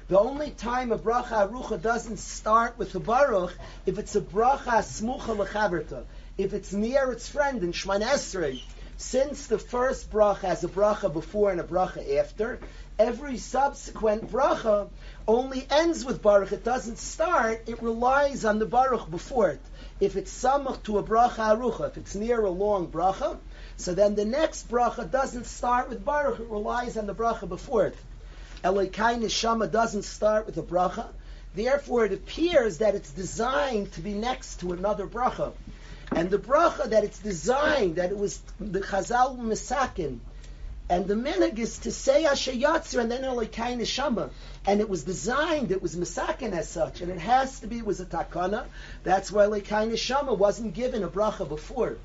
[0.07, 4.85] The only time a bracha arucha doesn't start with the baruch if it's a bracha
[4.85, 6.05] smucha lechaverta,
[6.39, 8.63] if it's near its friend in Shemon Esrei.
[8.99, 12.61] Since the first bracha has a bracha before and a bracha after,
[13.03, 14.89] every subsequent bracha
[15.27, 16.53] only ends with baruch.
[16.53, 17.65] It doesn't start.
[17.67, 19.61] It relies on the baruch before it.
[19.99, 23.39] If it's samach to a bracha arucha, if it's near a long bracha,
[23.77, 26.39] so then the next bracha doesn't start with baruch.
[26.39, 27.97] It relies on the bracha before it.
[28.63, 31.09] Elokai neshama doesn't start with a bracha.
[31.57, 35.53] Therefore, it appears that it's designed to be next to another bracha.
[36.13, 40.21] And the bracha that it's designed, that it was the Chazal Misakin,
[40.93, 44.29] and the minig is to say Asher and then Elokai Neshama.
[44.67, 47.87] And it was designed, it was Misakin as such, and it has to be, it
[47.87, 48.67] was a takana.
[49.03, 51.97] That's why Elokai Neshama wasn't given a bracha before.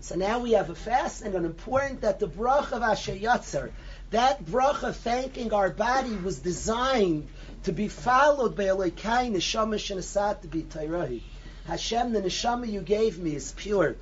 [0.00, 3.70] So now we have a fast and an important that the bracha of Asher
[4.10, 7.28] that bracha thanking our body was designed
[7.64, 11.20] to be followed by Elokai Neshama Shenasat to be Tairahi.
[11.66, 13.96] Hashem, the neshama you gave me is pure.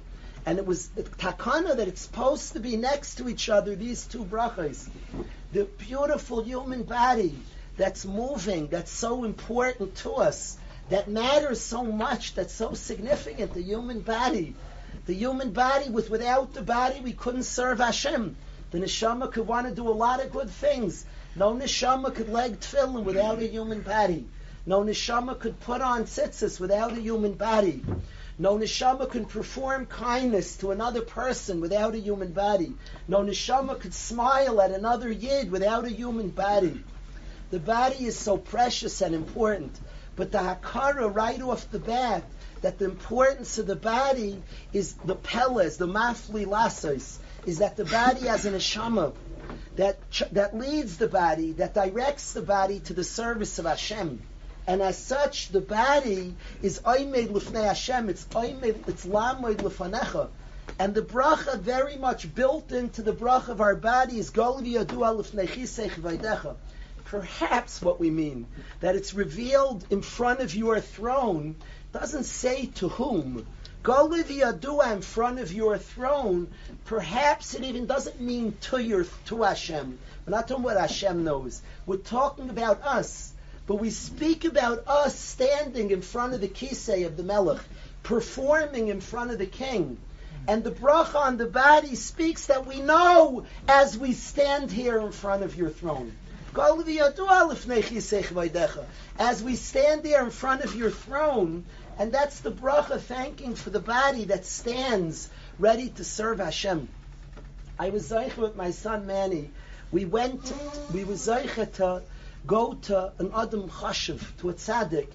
[0.47, 4.07] And it was the takana that it's supposed to be next to each other, these
[4.07, 4.89] two brachas.
[5.53, 7.35] The beautiful human body
[7.77, 10.59] that's moving, that's so important to us,
[10.91, 14.55] that matters so much, that's so significant, the human body.
[15.07, 18.37] The human body was without the body, we couldn't serve Hashem.
[18.71, 21.07] The neshama could want to do a lot of good things.
[21.37, 24.27] No neshama could leg tefillin without a human body.
[24.67, 27.83] No neshama could put on tzitzis without a human body.
[28.39, 32.75] No neshama can perform kindness to another person without a human body.
[33.07, 36.83] No neshama could smile at another yid without a human body.
[37.51, 39.79] The body is so precious and important,
[40.17, 42.25] but the hakara right off the bat
[42.63, 47.85] that the importance of the body is the peles, the mafli lasos, is that the
[47.85, 49.13] body has an neshama
[49.77, 49.99] that
[50.33, 54.21] that leads the body, that directs the body to the service of Hashem.
[54.67, 58.09] And as such, the body is oimed lifnei Hashem.
[58.09, 60.29] It's oimed, it's lamoid lefanecha.
[60.79, 65.17] And the bracha very much built into the bracha of our body is golvi yadua
[65.17, 66.57] lifnei chisech vaydecha.
[67.05, 68.47] Perhaps what we mean
[68.81, 71.57] that it's revealed in front of your throne
[71.93, 73.47] doesn't say to whom.
[73.83, 76.49] Golvi yadua in front of your throne.
[76.87, 79.99] Perhaps it even doesn't mean to your to Hashem.
[80.27, 81.61] We're not talking about Hashem knows.
[81.85, 83.34] We're talking about us.
[83.67, 87.63] But we speak about us standing in front of the kisei of the melech,
[88.03, 89.97] performing in front of the king.
[90.47, 95.13] And the bracha on the body speaks that we know as we stand here in
[95.13, 96.15] front of your throne.
[99.19, 101.65] As we stand there in front of your throne,
[101.99, 106.89] and that's the bracha thanking for the body that stands ready to serve Hashem.
[107.79, 109.51] I was zeicha with my son Manny.
[109.91, 110.53] We went,
[110.93, 112.03] we were zeicha to
[112.47, 115.09] go to an Adam Chashiv, to a tzaddik,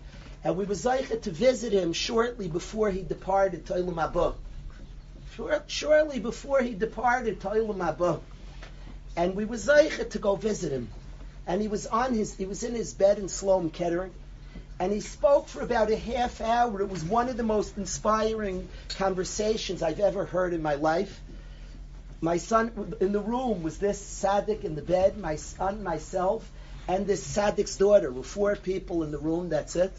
[0.44, 4.36] and we were zeicha to visit him shortly before he departed to Olam Haba.
[5.68, 8.20] Shortly before he departed to Olam Haba.
[9.16, 10.90] And we were zeicha to go visit him.
[11.46, 14.12] And he was on his, he was in his bed in Sloan Kettering,
[14.80, 16.82] and he spoke for about a half hour.
[16.82, 18.68] It was one of the most inspiring
[18.98, 21.20] conversations I've ever heard in my life.
[22.22, 26.50] My son in the room was this tzaddik in the bed, my son, myself,
[26.90, 28.12] and this tzaddik's daughter.
[28.12, 29.50] Were four people in the room.
[29.50, 29.94] That's it.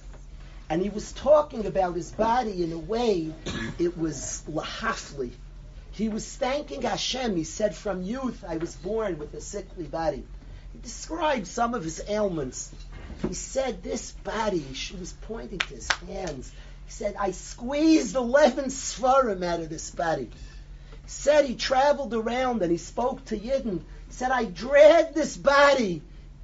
[0.69, 3.33] And he was talking about his body in a way
[3.79, 5.31] it was lahafli.
[5.93, 7.37] He was thanking Hashem.
[7.37, 10.25] He said, "From youth, I was born with a sickly body."
[10.73, 12.73] He described some of his ailments.
[13.29, 16.51] He said, "This body." She was pointing to his hands.
[16.87, 20.29] He said, "I squeezed eleven svarim out of this body."
[21.05, 23.79] He said he traveled around and he spoke to Yidden.
[24.09, 26.03] He said, "I dragged this body."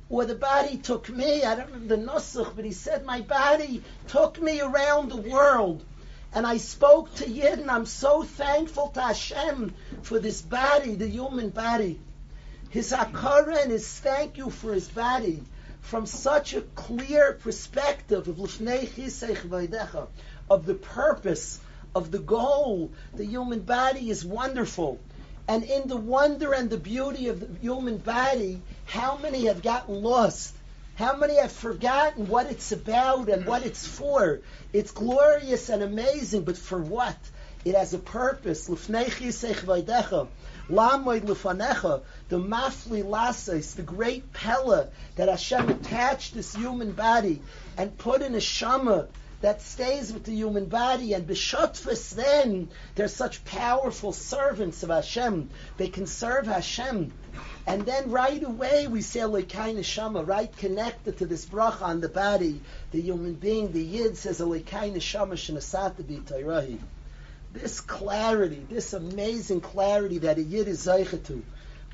[0.09, 1.43] Or the body took me.
[1.43, 5.85] I don't remember the nusach, but he said my body took me around the world.
[6.33, 11.09] And I spoke to Yid, and I'm so thankful to Hashem for this body, the
[11.09, 11.99] human body.
[12.69, 15.43] His akara and his thank you for his body
[15.81, 18.39] from such a clear perspective of
[20.51, 21.61] of the purpose,
[21.95, 22.91] of the goal.
[23.15, 25.01] The human body is wonderful.
[25.49, 30.03] And in the wonder and the beauty of the human body, how many have gotten
[30.03, 30.55] lost?
[30.95, 34.41] How many have forgotten what it's about and what it's for?
[34.72, 37.18] It's glorious and amazing, but for what?
[37.66, 38.66] It has a purpose.
[38.66, 38.76] The
[42.39, 47.43] mafli lases, the great pella that Hashem attached this human body
[47.76, 49.09] and put in a shama
[49.43, 51.12] that stays with the human body.
[51.12, 55.51] And b'shotfus then, they're such powerful servants of Hashem.
[55.76, 57.12] They can serve Hashem.
[57.67, 62.09] And then right away we say Elokai Neshama, right connected to this bracha on the
[62.09, 62.61] body,
[62.93, 66.79] the human being, the Yid says Elokai Neshama Shenasata B'Tayrahi.
[67.53, 71.43] This clarity, this amazing clarity that a Yid is Zeicha to,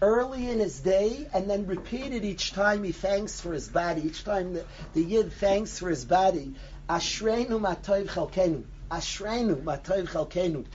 [0.03, 4.25] early in his day, and then repeated each time he thanks for his body, each
[4.25, 6.55] time the, the Yid thanks for his body.
[6.91, 8.65] Ashreinu Matoiv Chalkenu.
[8.91, 10.67] Ashreinu Matoiv Chalkenu.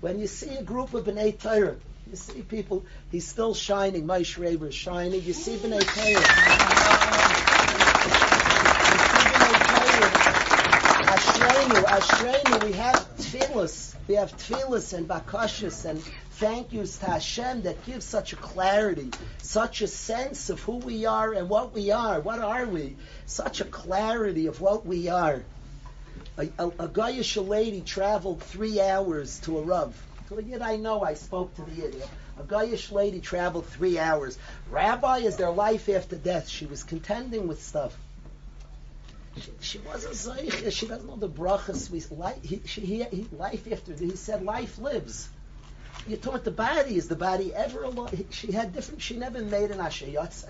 [0.00, 1.76] When you see a group of B'nai Torah,
[2.08, 4.06] you see people, he's still shining.
[4.06, 5.22] Moshe Raber is shining.
[5.22, 5.80] You see B'nai
[11.16, 16.00] Ashrenu, Ashrenu, we have tefillas, we have tefillas and bakashas and
[16.32, 19.10] thank yous to Hashem that gives such a clarity,
[19.42, 22.20] such a sense of who we are and what we are.
[22.20, 22.96] What are we?
[23.26, 25.42] Such a clarity of what we are.
[26.38, 30.15] A, a, a lady traveled three hours to a Rav.
[30.30, 32.02] A Yid I know, I spoke to the Yid.
[32.38, 34.36] A Goyish lady traveled three hours.
[34.70, 36.48] Rabbi is their life after death.
[36.48, 37.96] She was contending with stuff.
[39.36, 40.72] She, she wasn't Zayich.
[40.72, 41.90] She doesn't know the brachas.
[41.90, 45.28] We, life, he, she, he, he, life after, he said life lives.
[46.08, 46.96] You taught the body.
[46.96, 48.24] Is the body ever alive?
[48.30, 50.48] She had different, she never made an ashayotza.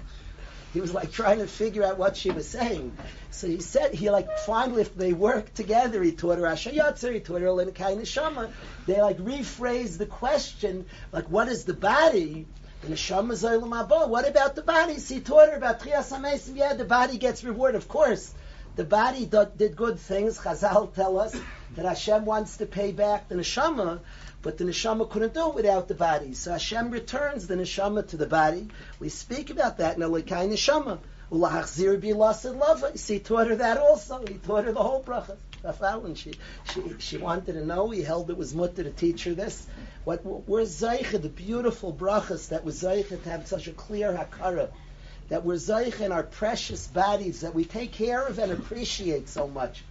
[0.76, 2.94] He was like trying to figure out what she was saying.
[3.30, 7.20] So he said, he like finally, if they worked together, he taught her Ashayatzer, he
[7.20, 8.50] taught her Elokai Neshama.
[8.84, 12.46] They like rephrased the question, like, what is the body?
[12.82, 14.10] The Neshama Zoylam.
[14.10, 14.98] What about the body?
[14.98, 16.58] So he taught her about Techiyas HaMeisim.
[16.58, 18.34] Yeah, the body gets reward, of course.
[18.76, 20.38] The body did good things.
[20.38, 21.34] Chazal tell us
[21.76, 24.00] that Hashem wants to pay back the Neshama,
[24.42, 26.34] but the neshama couldn't do it without the body.
[26.34, 28.68] So Hashem returns the neshama to the body.
[29.00, 30.98] We speak about that in Elokai neshama.
[31.32, 32.92] Ulahachzir bilasid lava.
[32.94, 34.24] He taught her that also.
[34.26, 35.36] He taught her the whole bracha.
[35.64, 36.34] And she,
[36.72, 37.90] she, she wanted to know.
[37.90, 39.66] He held it was mutter to teach her this.
[40.04, 44.68] What, where's Zaycha, the beautiful brachas that was Zaycha to have such a clear hakara,
[45.28, 49.48] that we're Zaycha in our precious bodies that we take care of and appreciate so
[49.48, 49.82] much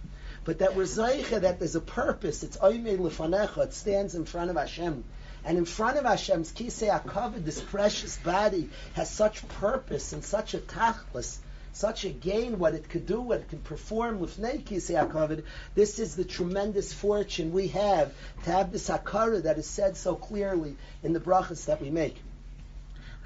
[0.46, 2.44] but that we're zeicha that there's a purpose.
[2.44, 3.64] It's oimei lefanecha.
[3.64, 5.02] It stands in front of Hashem.
[5.44, 10.54] And in front of Hashem's kisei hakavod, this precious body has such purpose and such
[10.54, 11.38] a tachlis,
[11.72, 15.42] such a gain, what it could do, what it can perform with kisei hakavod.
[15.74, 18.14] This is the tremendous fortune we have
[18.44, 22.16] to have this hakara that is said so clearly in the brachas that we make.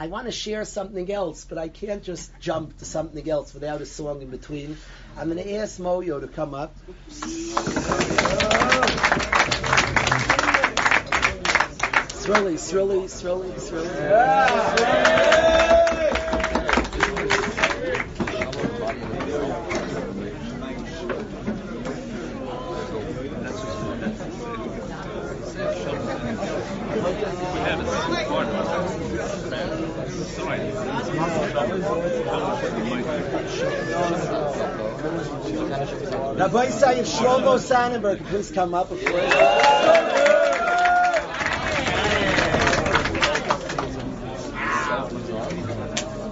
[0.01, 3.82] I want to share something else, but I can't just jump to something else without
[3.82, 4.78] a song in between.
[5.18, 6.74] I'm going to ask Moyo to come up.
[12.22, 15.59] Thrilly, thrilly, thrilly, thrilly.
[36.38, 38.90] Rabbi Sayyiv Shlomo Sonnenberg, please come up.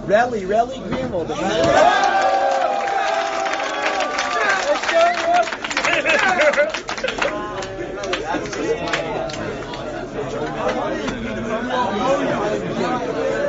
[0.07, 1.29] Rally, rally, Relly, Relly Greenwald.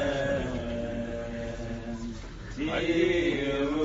[2.61, 3.80] Dear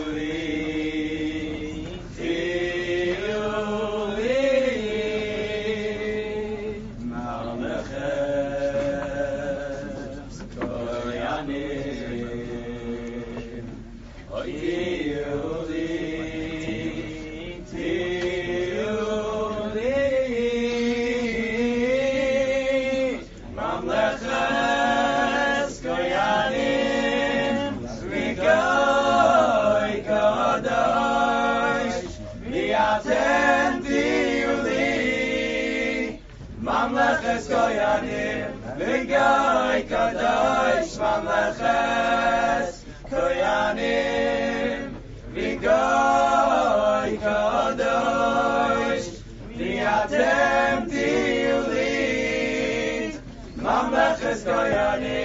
[54.70, 55.15] mamlechas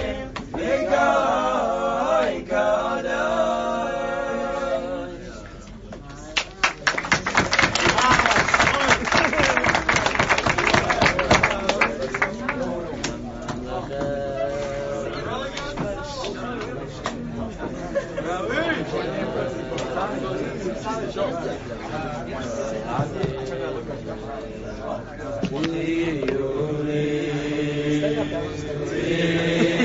[28.94, 29.81] Amen.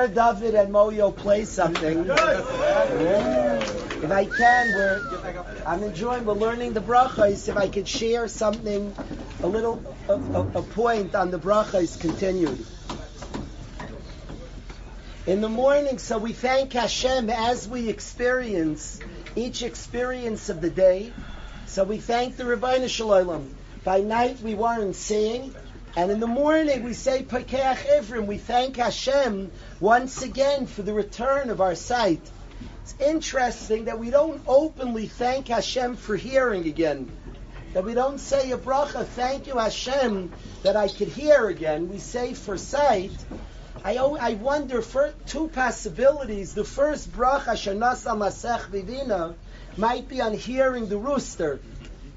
[0.00, 2.10] Before David and Moyo play something, if
[4.10, 6.24] I can, we're I'm enjoying.
[6.24, 7.50] We're learning the brachas.
[7.50, 8.94] If I could share something,
[9.42, 12.64] a little a, a, a point on the brachas continued.
[15.26, 19.02] In the morning, so we thank Hashem as we experience
[19.36, 21.12] each experience of the day.
[21.66, 23.54] So we thank the Rebbeinu Shalom.
[23.84, 25.54] By night we weren't seeing,
[25.94, 28.24] and in the morning we say Pakeach Ivrim.
[28.24, 32.20] We thank Hashem once again for the return of our sight.
[32.82, 37.10] It's interesting that we don't openly thank Hashem for hearing again.
[37.72, 41.88] That we don't say a bracha, thank you Hashem that I could hear again.
[41.88, 43.12] We say for sight.
[43.82, 46.52] I, I wonder for two possibilities.
[46.52, 49.34] The first bracha, Shanasa Masech Vivina,
[49.78, 51.60] might be on hearing the rooster.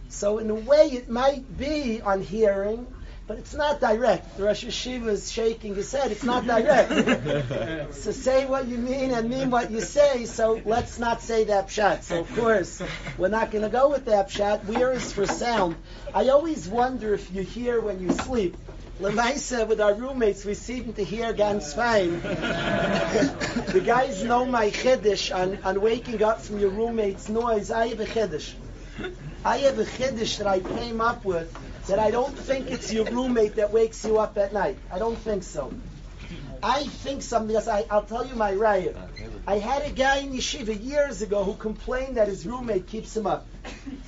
[0.10, 2.88] So in a way it might be on hearing,
[3.26, 4.36] but it's not direct.
[4.38, 6.12] The Rosh HaYeshiva is shaking his head.
[6.12, 7.94] It's not direct.
[7.96, 10.26] so say what you mean and mean what you say.
[10.26, 12.04] So let's not say that pshat.
[12.04, 12.82] So of course
[13.18, 14.66] we're not going to go with that pshat.
[14.66, 15.78] Where is for sound?
[16.14, 18.58] I always wonder if you hear when you sleep.
[19.00, 22.22] Lemaisa, with our roommates, we seem to hear ganz fine.
[22.22, 27.72] the guys know my chiddush on, on waking up from your roommate's noise.
[27.72, 28.54] I have a chiddush.
[29.44, 31.52] I have a chiddush that I came up with
[31.88, 34.78] that I don't think it's your roommate that wakes you up at night.
[34.92, 35.74] I don't think so.
[36.62, 37.68] I think something else.
[37.68, 38.96] I, I'll tell you my riot.
[39.46, 43.28] I had a guy in yeshiva years ago who complained that his roommate keeps him
[43.28, 43.46] up.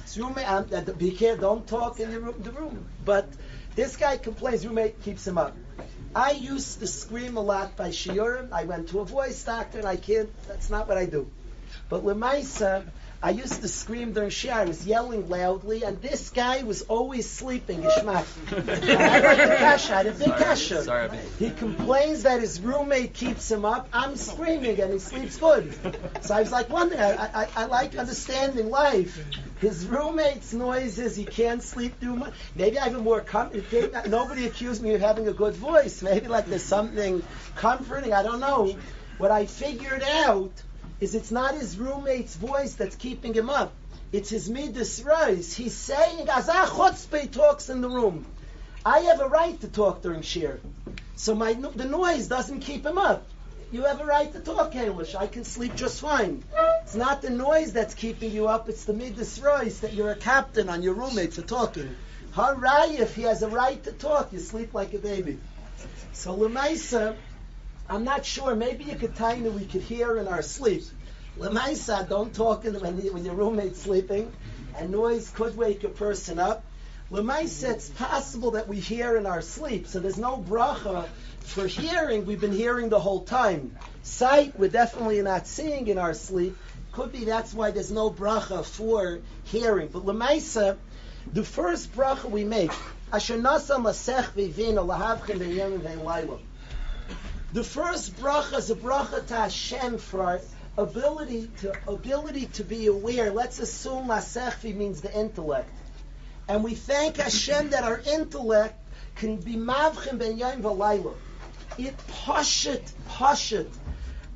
[0.03, 2.87] His roommate, um, uh, be careful, don't talk in the room, the room.
[3.03, 3.29] But
[3.75, 5.57] this guy complains, roommate keeps him up.
[6.15, 8.53] I used to scream a lot by shiurim.
[8.53, 10.29] I went to a voice doctor, and I can't.
[10.47, 11.29] That's not what I do.
[11.89, 12.85] But lemaisa,
[13.25, 14.53] I used to scream during shiur.
[14.53, 17.83] I was yelling loudly, and this guy was always sleeping.
[17.83, 18.23] Ishmael.
[18.51, 19.93] I like the kasha.
[19.93, 20.83] I had a big kasha.
[20.83, 21.09] Sorry,
[21.39, 23.89] He complains that his roommate keeps him up.
[23.91, 25.73] I'm screaming, and he sleeps good.
[26.21, 27.01] So I was like wondering.
[27.01, 29.19] I, I, I like understanding life.
[29.59, 32.35] His roommate's noises, he can't sleep too much.
[32.53, 33.49] Maybe I have a more com-
[34.07, 36.03] Nobody accused me of having a good voice.
[36.03, 37.23] Maybe like there's something
[37.55, 38.13] comforting.
[38.13, 38.77] I don't know.
[39.17, 40.51] What I figured out
[40.99, 43.73] is it's not his roommate's voice that's keeping him up.
[44.11, 45.53] It's his midas rise.
[45.53, 48.25] He's saying, Azah Chutzpah talks in the room.
[48.85, 50.59] I have a right to talk during shiur.
[51.15, 53.25] So my the noise doesn't keep him up.
[53.71, 55.15] You have a right to talk English.
[55.15, 56.43] I can sleep just fine.
[56.83, 58.69] It's not the noise that's keeping you up.
[58.69, 61.95] It's the midas rise that you're a captain on your roommates are talking.
[62.33, 65.39] Harai, if he has a right to talk, you sleep like a baby.
[66.13, 67.15] So Lemaisa,
[67.87, 68.55] I'm not sure.
[68.55, 70.83] Maybe you could tell me we could hear in our sleep.
[71.37, 74.31] Lemaisa, don't talk in the, when, when your roommate's sleeping,
[74.77, 76.63] and noise could wake a person up.
[77.11, 81.07] Lemaisa, it's possible that we hear in our sleep, so there's no bracha
[81.41, 82.25] for hearing.
[82.25, 83.77] We've been hearing the whole time.
[84.01, 86.57] Sight, we're definitely not seeing in our sleep.
[86.91, 89.89] Could be that's why there's no bracha for hearing.
[89.89, 90.77] But Lemaisa,
[91.31, 92.71] the first bracha we make.
[97.55, 100.41] The first bracha is a bracha to Hashem for our
[100.77, 103.31] ability to ability to be aware.
[103.31, 105.69] Let's assume Lasechvi means the intellect,
[106.49, 108.77] and we thank Hashem that our intellect
[109.15, 111.13] can be mavchim ben yom v'layla.
[111.77, 111.95] It
[112.25, 113.69] pashit pashit.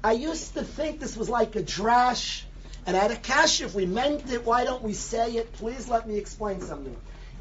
[0.02, 2.44] I used to think this was like a drash,
[2.86, 3.60] and I had a cash.
[3.60, 5.52] If we meant it, why don't we say it?
[5.52, 6.96] Please let me explain something.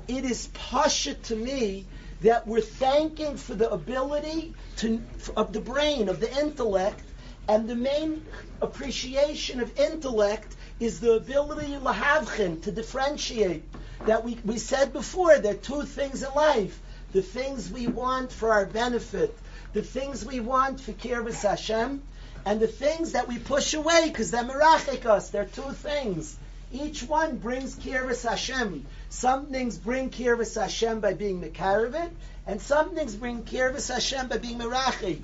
[0.08, 1.86] It is pashit to me
[2.22, 5.02] that we're thanking for the ability to,
[5.36, 7.02] of the brain, of the intellect,
[7.48, 8.22] and the main
[8.60, 13.64] appreciation of intellect is the ability lahavchin to differentiate.
[14.06, 16.80] That we, we said before, there are two things in life:
[17.12, 19.36] the things we want for our benefit,
[19.72, 22.02] the things we want for kirvus Hashem,
[22.44, 25.30] and the things that we push away because they're us.
[25.30, 26.36] They're two things.
[26.72, 28.86] Each one brings kirvus Hashem.
[29.10, 32.10] Some things bring kirvus Hashem by being mekaravit,
[32.46, 35.22] and some things bring kirvus Hashem by being merachik.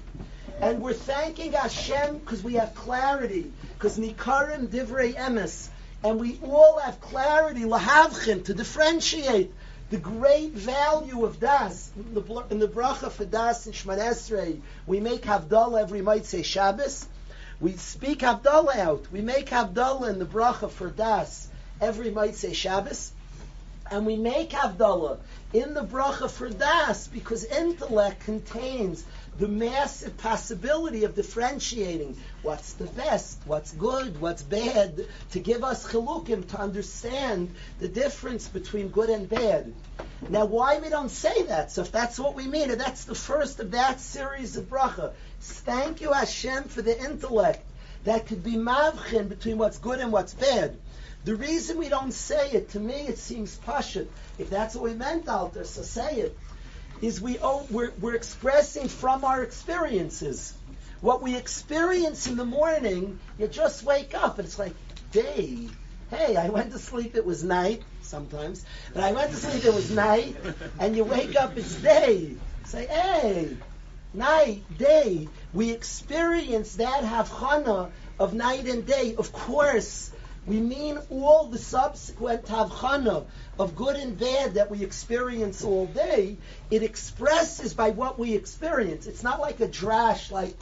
[0.60, 5.68] And we're thanking Hashem because we have clarity, because nikarim divrei emes,
[6.02, 9.52] and we all have clarity lahavchin to differentiate
[9.90, 11.90] the great value of das.
[11.96, 12.20] In the,
[12.50, 17.06] in bracha for das Shemon Esrei, we make Havdalah every might say Shabbos.
[17.60, 19.12] We speak Havdalah out.
[19.12, 21.48] We make Havdalah in the bracha for das
[21.80, 23.12] every might say Shabbos.
[23.90, 25.18] And we make Havdalah
[25.52, 29.04] in the bracha for das because intellect contains
[29.38, 35.86] the massive possibility of differentiating what's the best, what's good, what's bad, to give us
[35.86, 39.72] chilukim to understand the difference between good and bad.
[40.28, 41.70] Now, why we don't say that?
[41.70, 45.12] So, if that's what we mean, and that's the first of that series of bracha,
[45.40, 47.62] thank you Hashem for the intellect
[48.04, 50.76] that could be mavchin between what's good and what's bad.
[51.24, 54.08] The reason we don't say it, to me, it seems pashut.
[54.38, 56.36] If that's what we meant, Alter, so say it
[57.00, 60.54] is we owe, we're, we're expressing from our experiences.
[61.00, 64.74] What we experience in the morning, you just wake up and it's like,
[65.12, 65.68] day.
[66.10, 69.74] Hey, I went to sleep, it was night, sometimes, but I went to sleep, it
[69.74, 70.36] was night,
[70.78, 72.36] and you wake up, it's day.
[72.66, 73.56] Say, hey,
[74.14, 75.28] night, day.
[75.52, 79.14] We experience that havchana of night and day.
[79.16, 80.12] Of course,
[80.46, 83.24] we mean all the subsequent havchana
[83.58, 86.36] of good and bad that we experience all day.
[86.70, 89.06] It expresses by what we experience.
[89.06, 90.54] It's not like a drash, like,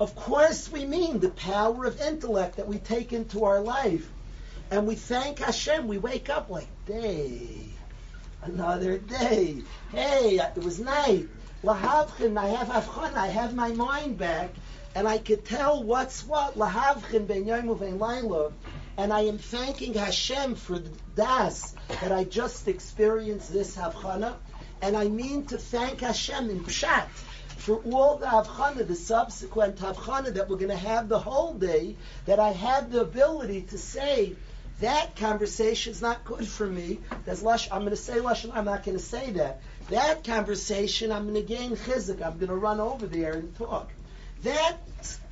[0.00, 4.10] of course we mean the power of intellect that we take into our life.
[4.70, 5.86] And we thank Hashem.
[5.86, 7.68] We wake up like, day,
[8.42, 9.62] another day.
[9.90, 11.28] Hey, it was night.
[11.62, 14.50] Lahavchin, I have avchan, I have my mind back,
[14.94, 16.56] and I could tell what's what.
[16.56, 18.52] Lahavchin ben yom uvein laila
[18.96, 24.34] and I am thanking Hashem for the das that I just experienced this Havchana,
[24.82, 27.08] and I mean to thank Hashem in Pshat
[27.56, 31.96] for all the Havchana, the subsequent Havchana that we're going to have the whole day,
[32.26, 34.36] that I had the ability to say,
[34.80, 36.98] that conversation is not good for me.
[37.24, 39.62] There's lush, I'm going to say lush, I'm not going to say that.
[39.90, 42.22] That conversation, I'm going to gain chizik.
[42.24, 43.90] I'm going to run over there and talk.
[44.42, 44.78] that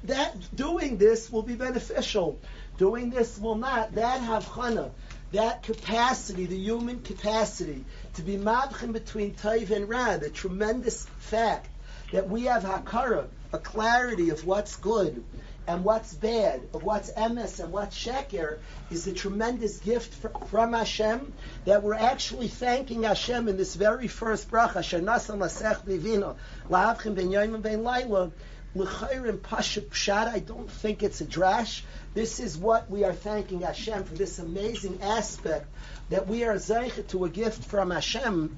[0.04, 2.38] that doing this will be beneficial.
[2.78, 3.94] Doing this will not.
[3.94, 4.90] That havchana,
[5.32, 7.84] that capacity, the human capacity
[8.14, 11.68] to be mabchin between taiv and ra, the tremendous fact
[12.12, 15.22] that we have hakara, a clarity of what's good
[15.66, 18.58] and what's bad, of what's emes and what's sheker,
[18.90, 20.14] is a tremendous gift
[20.48, 21.32] from Hashem
[21.64, 26.36] that we're actually thanking Hashem in this very first bracha, Asher Nasam Lasech Bivino,
[26.68, 28.32] La'avchim Ben Yoim Ben Laila,
[28.74, 31.82] L'chayrim Pashut Pshat, I don't think it's a drash.
[32.14, 35.66] This is what we are thanking Hashem for this amazing aspect
[36.08, 38.56] that we are zeichet to a gift from Hashem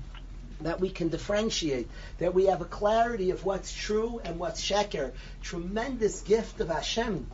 [0.64, 1.88] that we can differentiate,
[2.18, 5.12] that we have a clarity of what's true and what's sheker.
[5.42, 7.26] Tremendous gift of Hashem.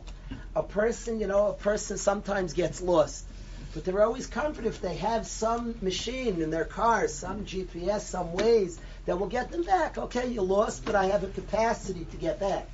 [0.55, 3.25] A person, you know, a person sometimes gets lost.
[3.73, 8.33] But they're always comforted if they have some machine in their car, some GPS, some
[8.33, 9.97] ways that will get them back.
[9.97, 12.67] Okay, you're lost, but I have a capacity to get back.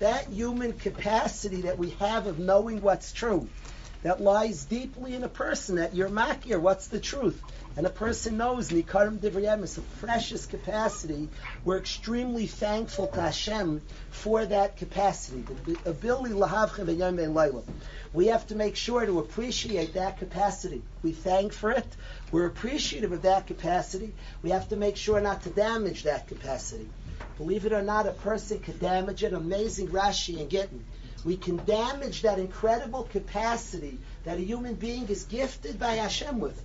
[0.00, 3.48] That human capacity that we have of knowing what's true,
[4.02, 7.40] that lies deeply in a person, that you're makir, what's the truth?
[7.76, 11.28] And a person knows Nikarim Divriyam is a precious capacity.
[11.64, 17.64] We're extremely thankful to Hashem for that capacity, the ability lahavcha v'yom leila.
[18.12, 20.84] We have to make sure to appreciate that capacity.
[21.02, 21.86] We thank for it.
[22.30, 24.14] We're appreciative of that capacity.
[24.42, 26.88] We have to make sure not to damage that capacity.
[27.38, 29.32] Believe it or not, a person could damage it.
[29.32, 30.84] Amazing Rashi and Gittin.
[31.24, 36.62] We can damage that incredible capacity that a human being is gifted by Hashem with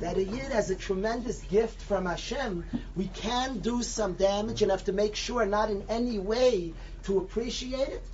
[0.00, 2.64] that a yid has a tremendous gift from Hashem,
[2.96, 6.72] we can do some damage and have to make sure not in any way
[7.04, 8.04] to appreciate it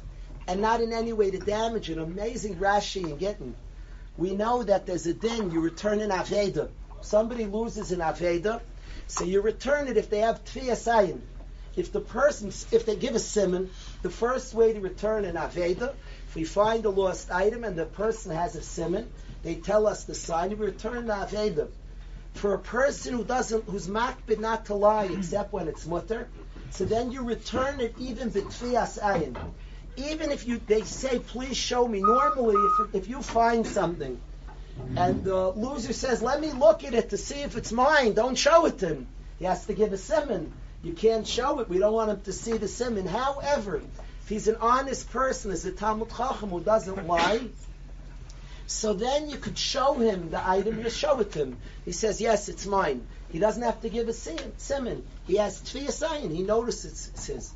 [0.47, 1.99] and not in any way to damage it.
[1.99, 3.55] Amazing Rashi and Gittin.
[4.17, 6.69] We know that there's a din, you return an Aveda.
[7.01, 8.61] Somebody loses an Aveda,
[9.07, 11.21] so you return it if they have Tfiyasayin.
[11.77, 13.71] If the person, if they give a simon,
[14.03, 15.95] the first way to return an Aveda,
[16.27, 19.09] if we find a lost item and the person has a simon,
[19.43, 21.69] they tell us the sign, we return the Aveda.
[22.35, 26.29] For a person who doesn't, who's makbid not to lie except when it's mutter,
[26.71, 29.37] so then you return it even betfias ayin.
[29.97, 32.01] Even if you, they say, please show me.
[32.01, 34.21] Normally, if, if you find something,
[34.97, 38.37] and the loser says, let me look at it to see if it's mine, don't
[38.37, 39.09] show it to him.
[39.39, 40.53] He has to give a simon.
[40.83, 41.69] You can't show it.
[41.69, 43.07] We don't want him to see the simon.
[43.07, 43.83] However,
[44.23, 47.41] if he's an honest person, is a Talmid Chacham who doesn't lie,
[48.69, 51.57] so then you could show him the item, you show it to him.
[51.87, 53.07] He says, yes, it's mine.
[53.33, 55.07] He doesn't have to give a simon.
[55.27, 56.31] He has tfiyasayin.
[56.31, 57.53] He notices it's his.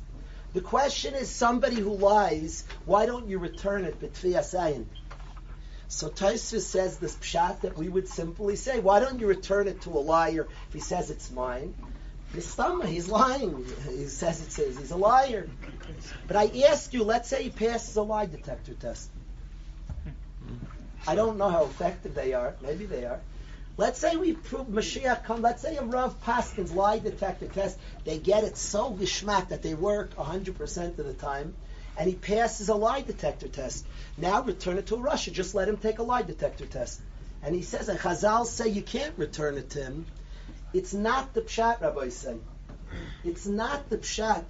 [0.53, 4.85] The question is, somebody who lies, why don't you return it b'tfiyasayin?
[5.87, 9.81] So Tosfos says this pshat that we would simply say, why don't you return it
[9.81, 11.75] to a liar if he says it's mine?
[12.33, 13.63] Nistama, he's lying.
[13.87, 14.79] He says it's his.
[14.79, 15.47] He's a liar.
[16.25, 19.11] But I ask you, let's say he passes a lie detector test.
[21.05, 22.55] I don't know how effective they are.
[22.61, 23.19] Maybe they are.
[23.75, 25.41] Let's say we prove Mashiach come.
[25.41, 27.77] Let's say a Rav Paskin's lie detector test.
[28.05, 31.55] They get it so geschmack that they work 100% of the time,
[31.97, 33.85] and he passes a lie detector test.
[34.15, 35.31] Now return it to Russia.
[35.31, 37.01] Just let him take a lie detector test.
[37.41, 40.05] And he says, and Chazal say you can't return it to him.
[40.71, 42.35] It's not the pshat, Rabbi say.
[43.23, 44.43] It's not the pshat.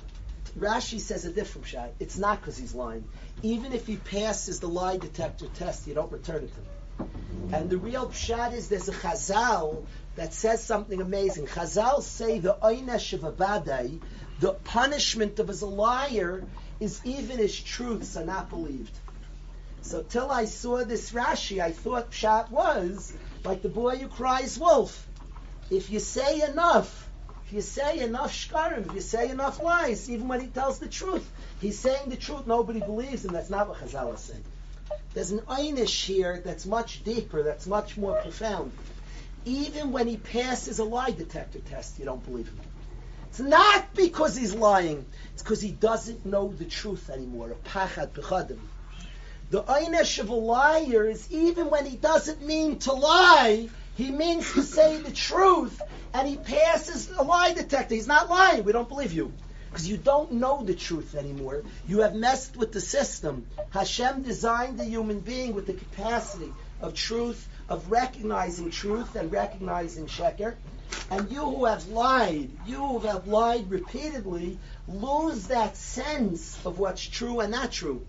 [0.58, 1.92] Rashi says a different pshat.
[2.00, 3.06] It's not because he's lying
[3.44, 7.52] even if he passes the lie detector test, you don't return it to him.
[7.54, 9.86] And the real pshat is there's a chazal
[10.16, 11.48] that says something amazing.
[11.48, 14.00] Chazal say the oynesh of a
[14.40, 16.46] the punishment of as a liar,
[16.80, 18.98] is even his truths are not believed.
[19.82, 24.58] So till I saw this Rashi, I thought pshat was like the boy who cries
[24.58, 25.06] wolf.
[25.70, 27.10] If you say enough,
[27.46, 30.88] if you say enough shkarim, if you say enough lies, even when he tells the
[30.88, 31.30] truth,
[31.60, 33.34] he's saying the truth, nobody believes him.
[33.34, 34.44] That's not what Chazal is saying.
[35.14, 38.72] There's an einish here that's much deeper, that's much more profound.
[39.46, 42.60] Even when he passes a lie detector test, you don't believe him.
[43.30, 47.56] It's not because he's lying, it's because he doesn't know the truth anymore.
[47.66, 48.14] Pachad.
[49.50, 54.52] The einish of a liar is even when he doesn't mean to lie, he means
[54.54, 55.82] to say the truth,
[56.14, 57.96] and he passes a lie detector.
[57.96, 58.64] He's not lying.
[58.64, 59.32] We don't believe you.
[59.70, 61.64] Because you don't know the truth anymore.
[61.88, 63.48] You have messed with the system.
[63.72, 70.06] Hashem designed the human being with the capacity of truth, of recognizing truth and recognizing
[70.06, 70.56] sheker.
[71.10, 77.02] And you who have lied, you who have lied repeatedly, lose that sense of what's
[77.02, 78.06] true and not true.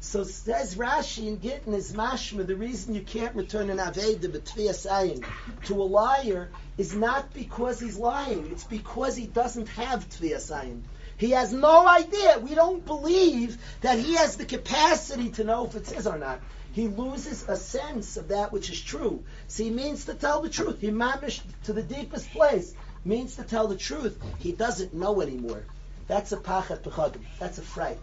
[0.00, 2.46] So says Rashi in Gittin is mashma.
[2.46, 5.24] The reason you can't return an aveda b'tviyasayin
[5.64, 8.48] to a liar is not because he's lying.
[8.52, 10.82] It's because he doesn't have tviyasayin.
[11.16, 12.38] He has no idea.
[12.38, 16.40] We don't believe that he has the capacity to know if it's his or not.
[16.72, 19.24] He loses a sense of that which is true.
[19.48, 20.78] So he means to tell the truth.
[20.80, 24.22] He mamish to the deepest place means to tell the truth.
[24.38, 25.62] He doesn't know anymore.
[26.06, 27.22] That's a pachat pechadim.
[27.38, 27.98] That's a fright.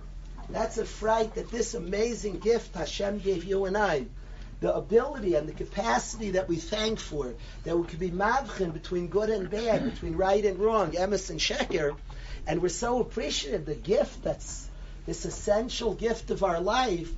[0.49, 4.05] That's a fright that this amazing gift Hashem gave you and I,
[4.59, 7.33] the ability and the capacity that we thank for,
[7.63, 11.39] that we could be mavchin between good and bad, between right and wrong, emes and
[11.39, 11.95] sheker,
[12.45, 14.67] and we're so appreciative the gift that's
[15.05, 17.11] this essential gift of our life.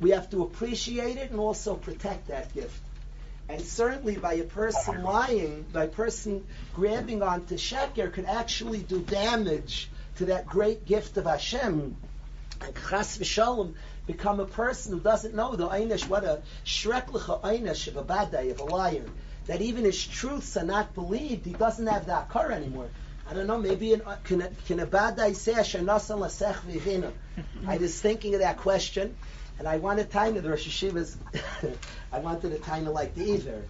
[0.00, 2.80] We have to appreciate it and also protect that gift.
[3.48, 9.00] And certainly by a person lying, by a person grabbing onto sheker, could actually do
[9.00, 11.96] damage to that great gift of Hashem
[12.60, 13.74] and chas v'shalom
[14.06, 18.30] become a person who doesn't know the einish, what a shreklicha einish of a bad
[18.30, 19.04] day, of a liar,
[19.46, 22.88] that even his truths are not believed, he doesn't have that akar anymore.
[23.28, 26.56] I don't know, maybe in, uh, can, a, can a bad day say Hashanah l'sech
[26.56, 27.12] v'hina?
[27.66, 29.16] I was thinking of that question,
[29.58, 31.16] and I wanted time the Rosh Hashivas,
[32.12, 33.62] I wanted a time like the Iver.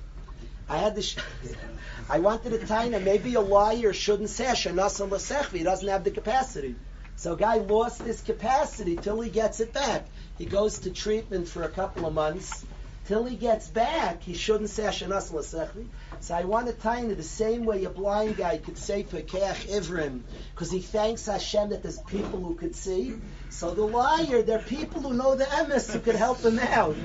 [0.68, 1.22] I had the,
[2.11, 6.11] I wanted a time maybe a liar shouldn't say Hashanah l'sech he doesn't have the
[6.11, 6.74] capacity.
[7.17, 10.07] So a guy lost his capacity till he gets it back.
[10.37, 12.65] He goes to treatment for a couple of months.
[13.07, 15.87] Till he gets back, he shouldn't say Hashanas L'Sechli.
[16.25, 19.68] So I want to tell you the same way a blind guy could say Pekech
[19.68, 20.22] Ivrim,
[20.55, 23.16] because he thanks Hashem that there's people who could see.
[23.51, 26.97] So the liar, there are people who know the emes who could help him out.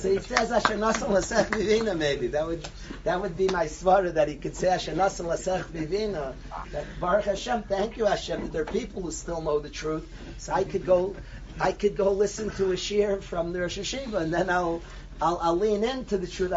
[0.00, 2.26] So he says Hashem Hashanas L'Sech Vivina maybe.
[2.26, 2.68] That would
[3.04, 6.34] that would be my svara that he could say Hashem Hashanas L'Sech Vivina.
[6.72, 10.06] That Baruch Hashem, thank you Hashem, that there are people who still know the truth.
[10.36, 11.16] So I could go
[11.58, 14.82] I could go listen to a shiur from the Rosh HaYeshiva and then I'll
[15.20, 16.50] I'll, I'll lean into the truth.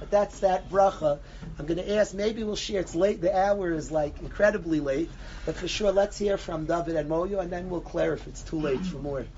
[0.00, 1.18] But that's that bracha.
[1.58, 2.80] I'm going to ask, maybe we'll share.
[2.80, 3.20] It's late.
[3.20, 5.10] The hour is like incredibly late.
[5.46, 8.42] But for sure, let's hear from David and Moyo, and then we'll clear if it's
[8.42, 9.26] too late for more.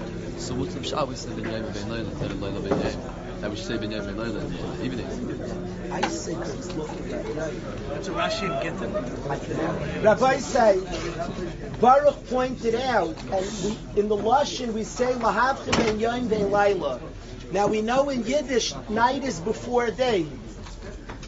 [0.40, 3.44] So what's the Shabbos in the Yom Ben Leila, the Leila Ben Yom?
[3.44, 5.06] I would say Ben Yom Ben Leila in the evening.
[5.92, 7.60] I think it's looking at night.
[7.88, 10.02] That's a Rashi and Gittin.
[10.02, 10.80] Rabbi say,
[11.78, 17.00] Baruch pointed out, and we, in the Lashon we say Lahavchim Ben Yom Ben Leila.
[17.52, 20.26] Now we know in Yiddish, night is before day.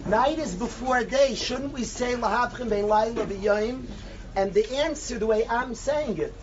[0.06, 1.34] Night is before day.
[1.34, 3.86] Shouldn't we say Lahavchim Ben Leila B'Yom?
[4.34, 6.34] And the answer, the way I'm saying it,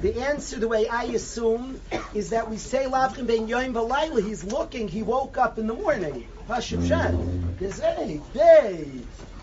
[0.00, 1.80] the answer, the way I assume,
[2.14, 4.24] is that we say Lavchim ben Yoim V'Laila.
[4.24, 4.88] He's looking.
[4.88, 6.26] He woke up in the morning.
[6.46, 6.82] Hashem.
[7.58, 8.90] He says, hey, hey,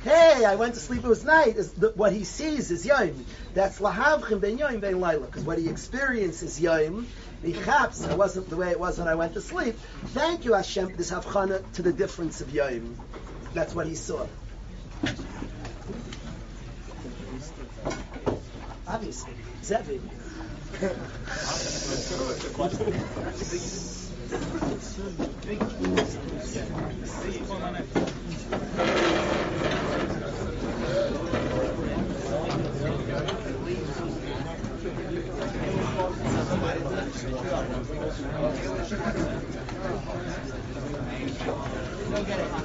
[0.03, 1.03] hey, I went to sleep.
[1.03, 1.57] It was night.
[1.57, 3.15] Is what he sees is Yoim.
[3.53, 5.25] That's Lahavchim ben Yoim ben Laila.
[5.25, 7.05] Because what he experiences Yoim.
[7.43, 8.05] He chaps.
[8.05, 9.77] It wasn't the way it was when I went to sleep.
[10.07, 12.95] Thank you, Hashem, for this havchana to the difference of Yoim.
[13.53, 14.25] That's what he saw.
[18.87, 19.33] Obviously,
[19.63, 19.99] Zevi.
[20.75, 20.91] Usher,
[42.25, 42.64] get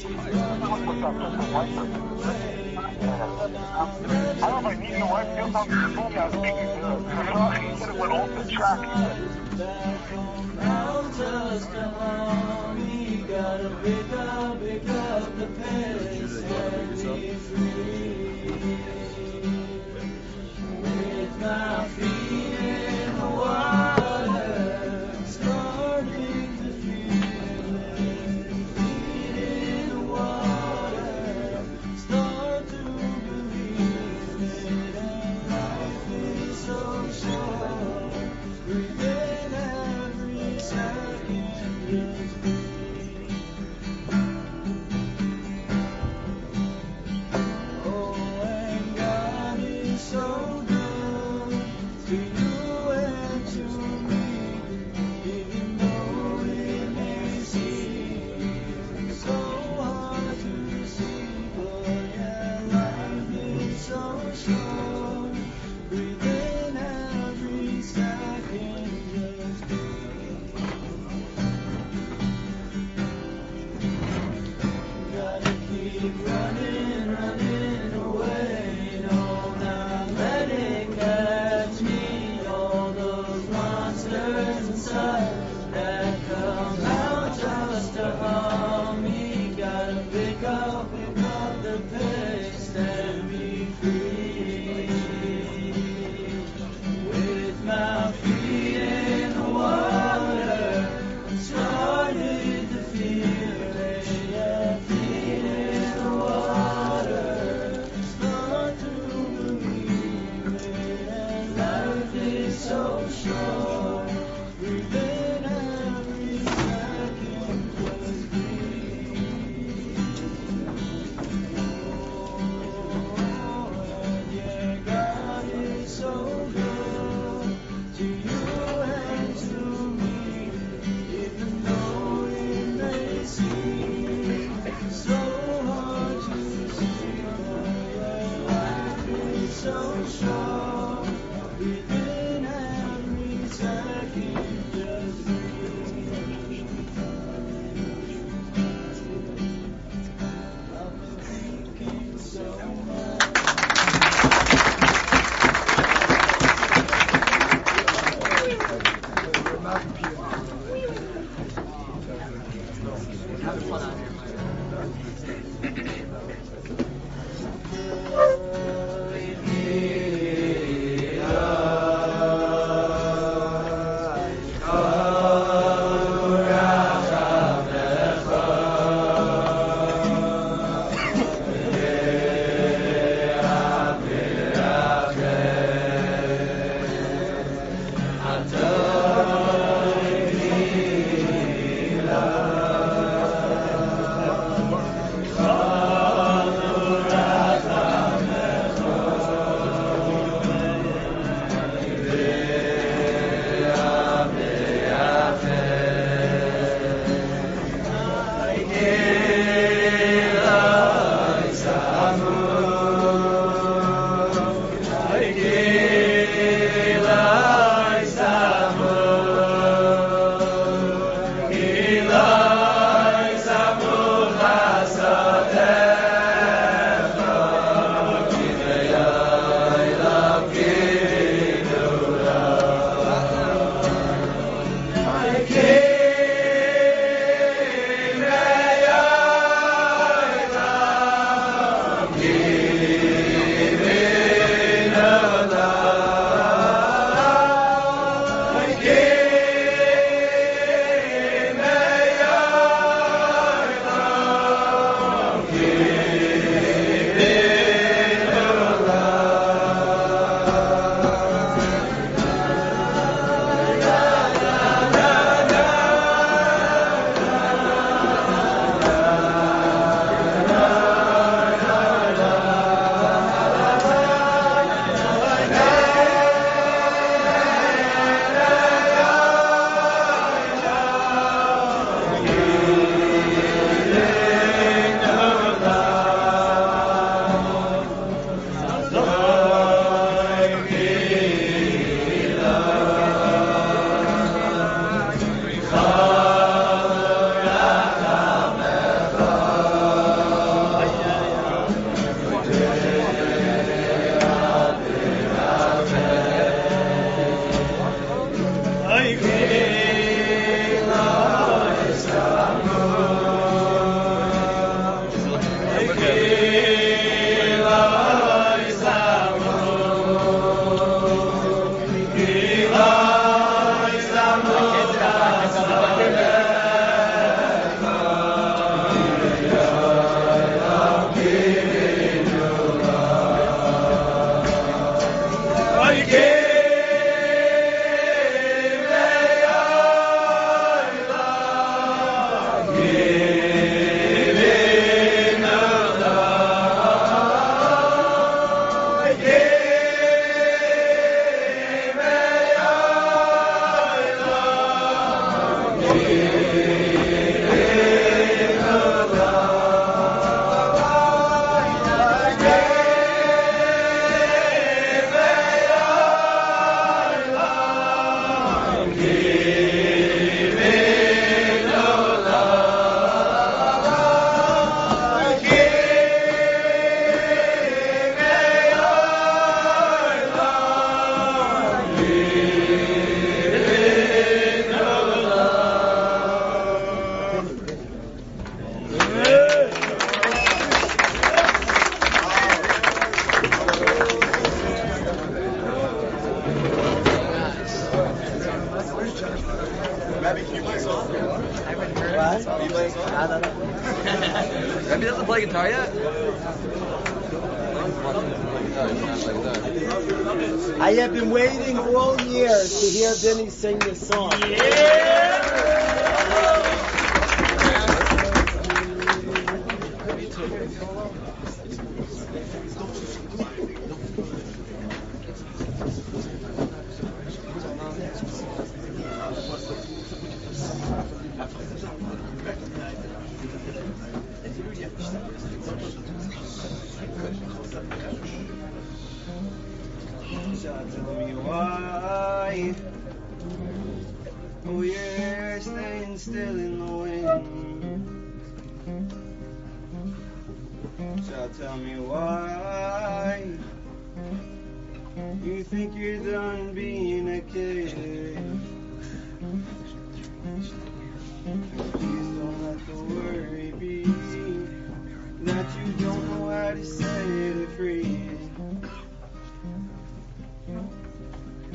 [0.00, 0.16] don't
[4.40, 6.86] know, my niece and wife feels how she told me I was speaking to.
[7.60, 8.78] He said it went off the track.
[8.78, 8.84] He
[16.28, 17.14] said, so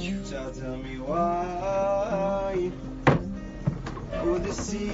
[0.03, 2.71] you tell me why.
[4.15, 4.89] Oh, the sea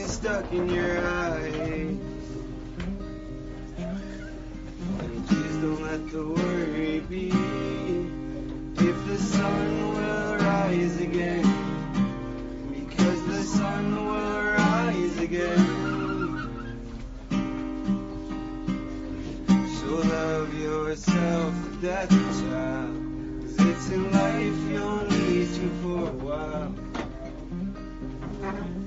[0.00, 1.98] is stuck in your eyes.
[5.00, 7.28] And please don't let the worry be.
[8.88, 11.44] If the sun will rise again,
[12.72, 15.66] because the sun will rise again.
[19.78, 22.87] So love yourself to death, child.
[23.90, 26.74] In life you'll need you for a while.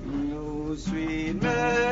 [0.06, 1.91] No sweet man.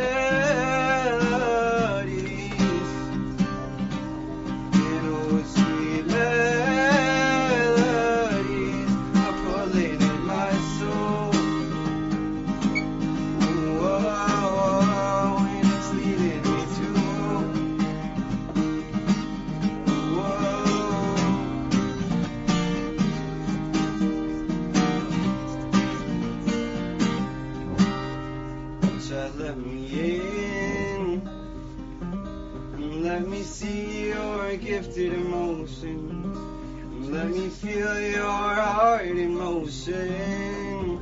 [35.81, 40.99] Let me feel your heart in motion.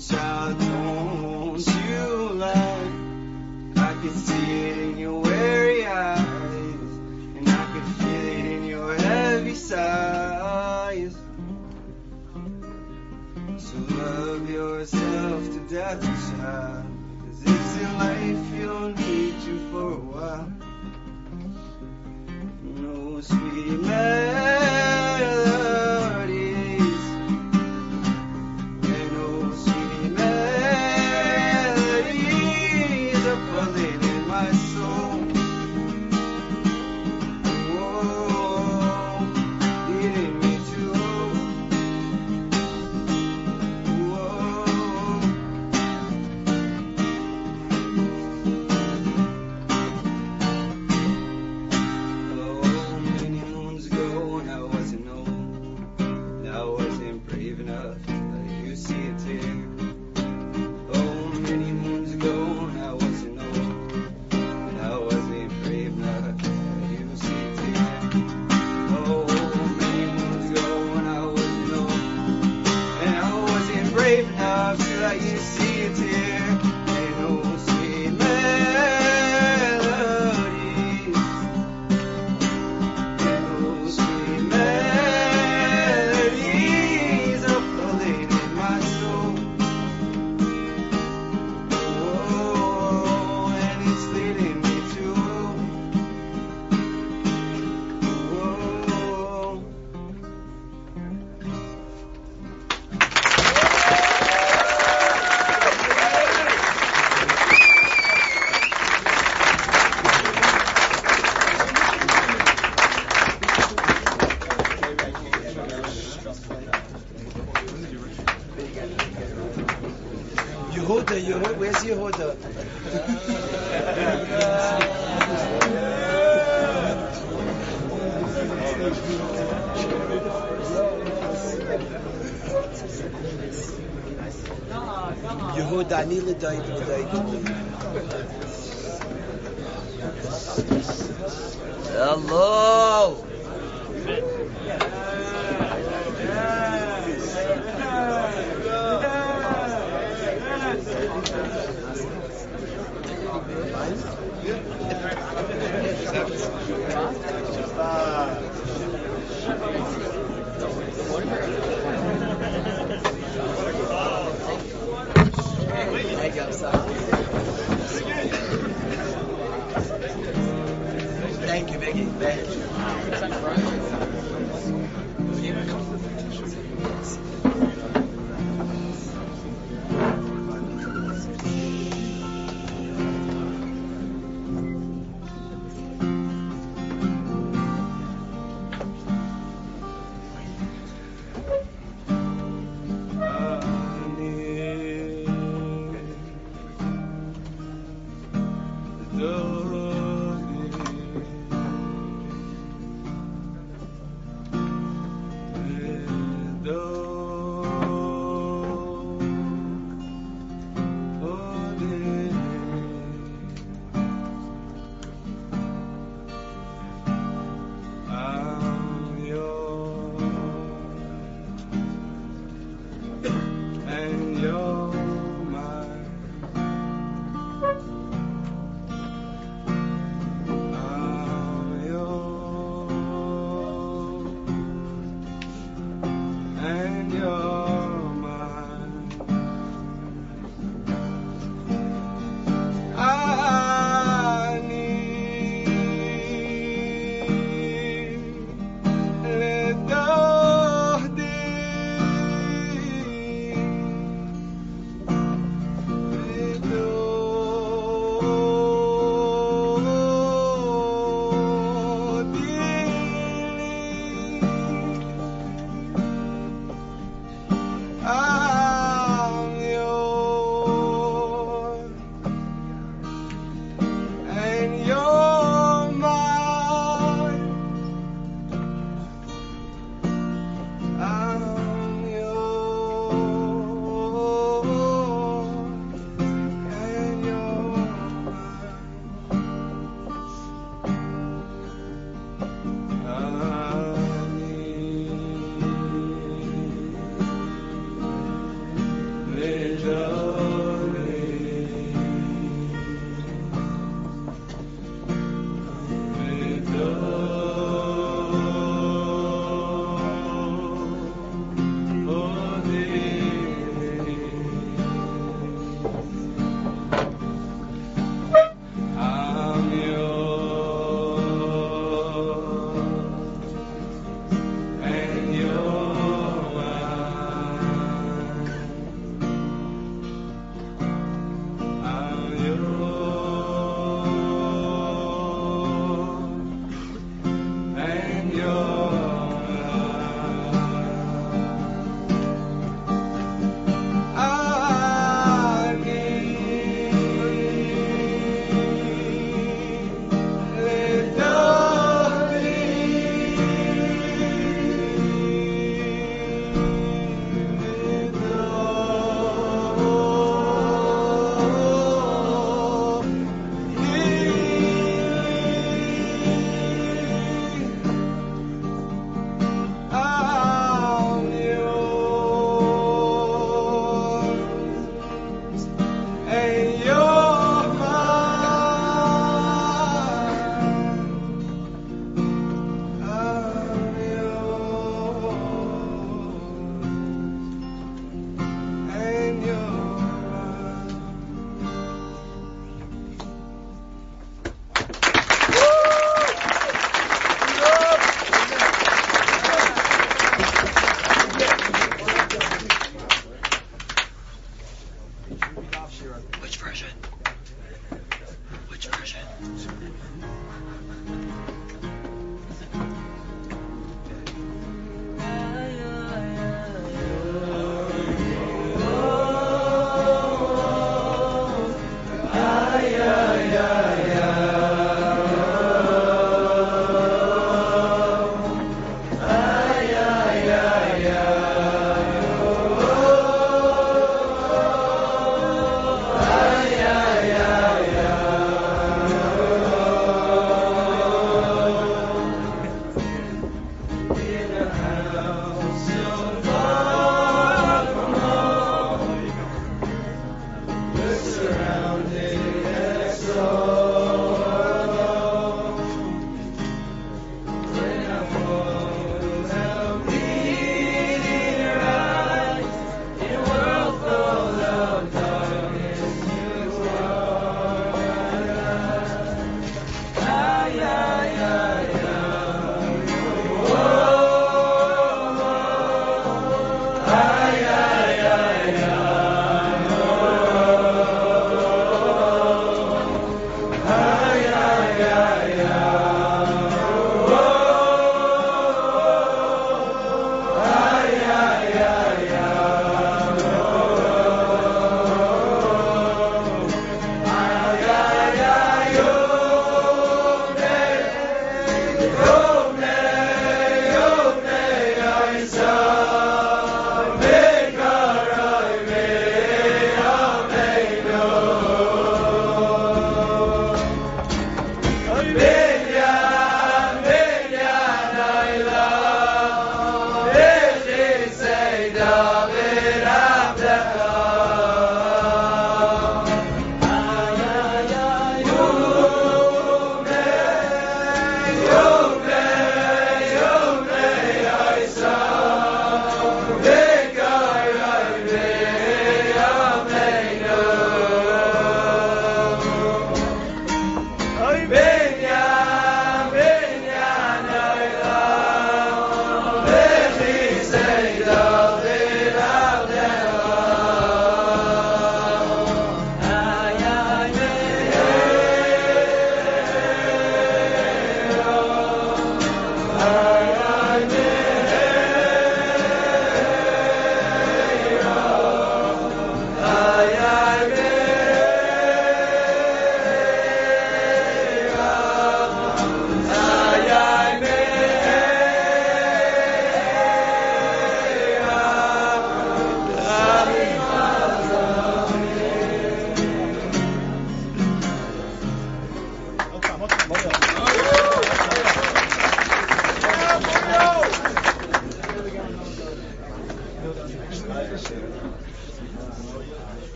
[0.00, 2.90] Child, don't you lie.
[3.76, 6.90] I can see it in your weary eyes,
[7.36, 11.14] and I can feel it in your heavy sighs.
[13.58, 16.86] So love yourself to death, child.
[17.20, 20.03] Cause it's in life you'll need you for
[23.30, 24.53] we met.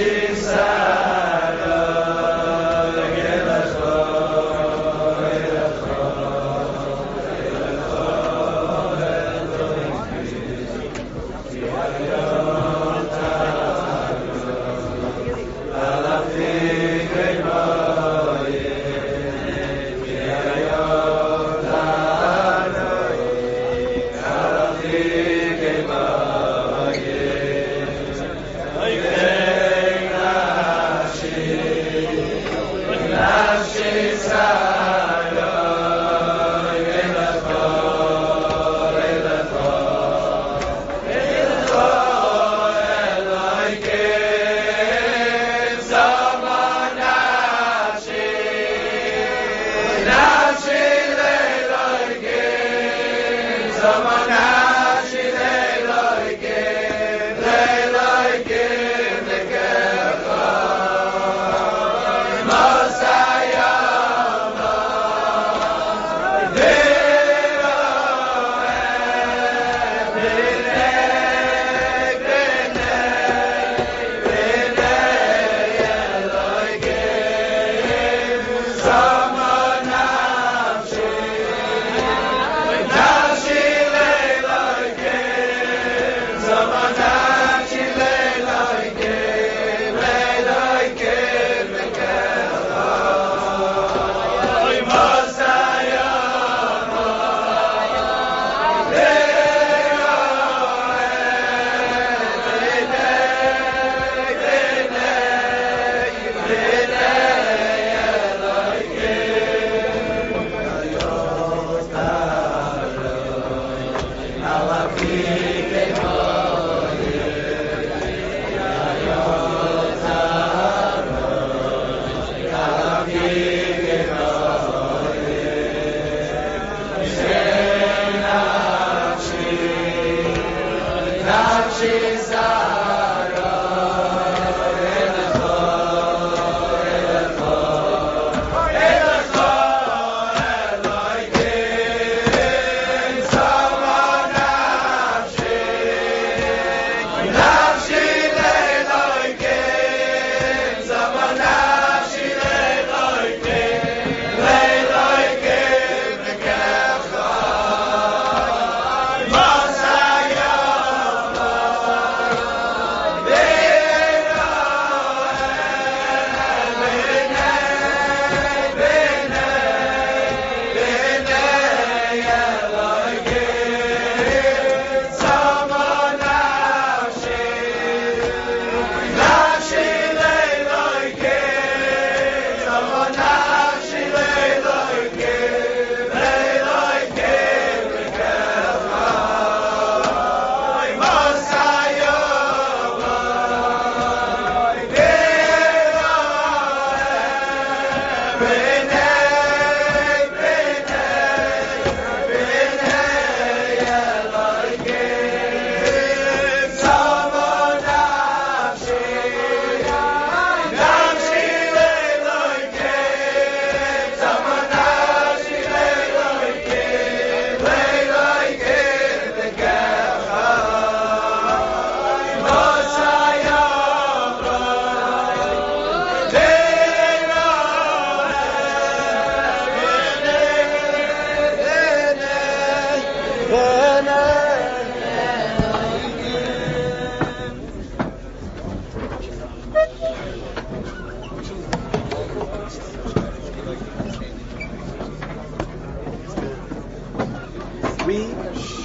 [0.00, 0.29] Amen.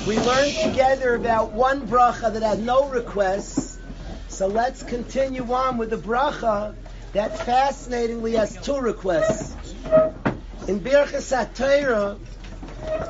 [0.05, 3.79] Together about one bracha that had no requests.
[4.27, 6.75] So let's continue on with the bracha
[7.13, 9.73] that fascinatingly has two requests.
[10.67, 12.19] In Birchas HaTorah,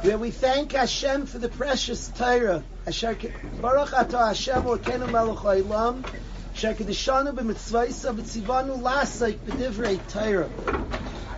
[0.05, 2.63] where we thank Hashem for the precious Torah.
[2.87, 3.17] Asher
[3.59, 6.05] Baruch Atah Hashem Elokeinu Melech Haolam,
[6.53, 10.47] Asher Kedishanu b'mitzvaysa v'tzivanu lasik b'divrei Torah.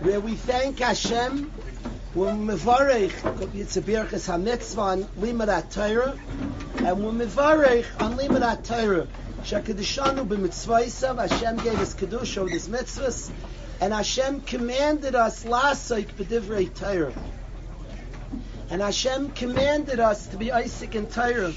[0.01, 1.51] Where we thank Hashem,
[2.17, 2.33] we're a
[3.83, 6.17] Birchas HaMitzvah on Limud Torah,
[6.83, 9.07] and we're mevarech on Limud Torah.
[9.41, 13.29] Asher Kedishanu Hashem gave us Kedusha with his mitzvahs,
[13.79, 17.13] and Hashem commanded us lasik b'divrei Torah.
[18.71, 21.53] And Hashem commanded us to be Isaac and Torah.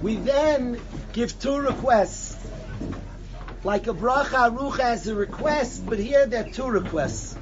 [0.00, 0.80] We then
[1.12, 2.36] give two requests.
[3.64, 7.36] Like a bracha arucha has a request, but here there are two requests.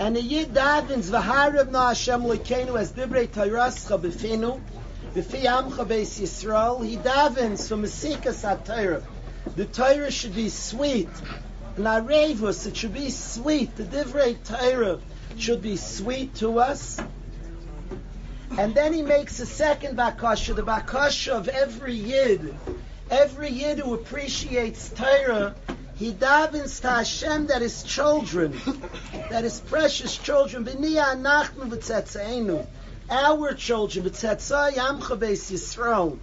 [0.00, 4.58] And the Yid davens v'harav na Hashem lekeinu as divrei Torascha b'finu,
[5.14, 9.02] b'fi amcha beis Yisrael, he davens for Mesikas HaTorah.
[9.56, 11.10] The Torah should be sweet.
[11.76, 13.76] And Arevus, it should be sweet.
[13.76, 15.00] The divrei Torah
[15.36, 16.98] should be sweet to us.
[18.56, 22.56] And then he makes a second bakasha, the bakasha of every yid.
[23.10, 25.54] Every yid who appreciates Torah,
[26.00, 28.58] he davens to Hashem that his children,
[29.28, 32.66] that his precious children, b'niyah anachnu v'tzetzainu,
[33.10, 36.18] our children, v'tzetzah yamcha beis Yisrael,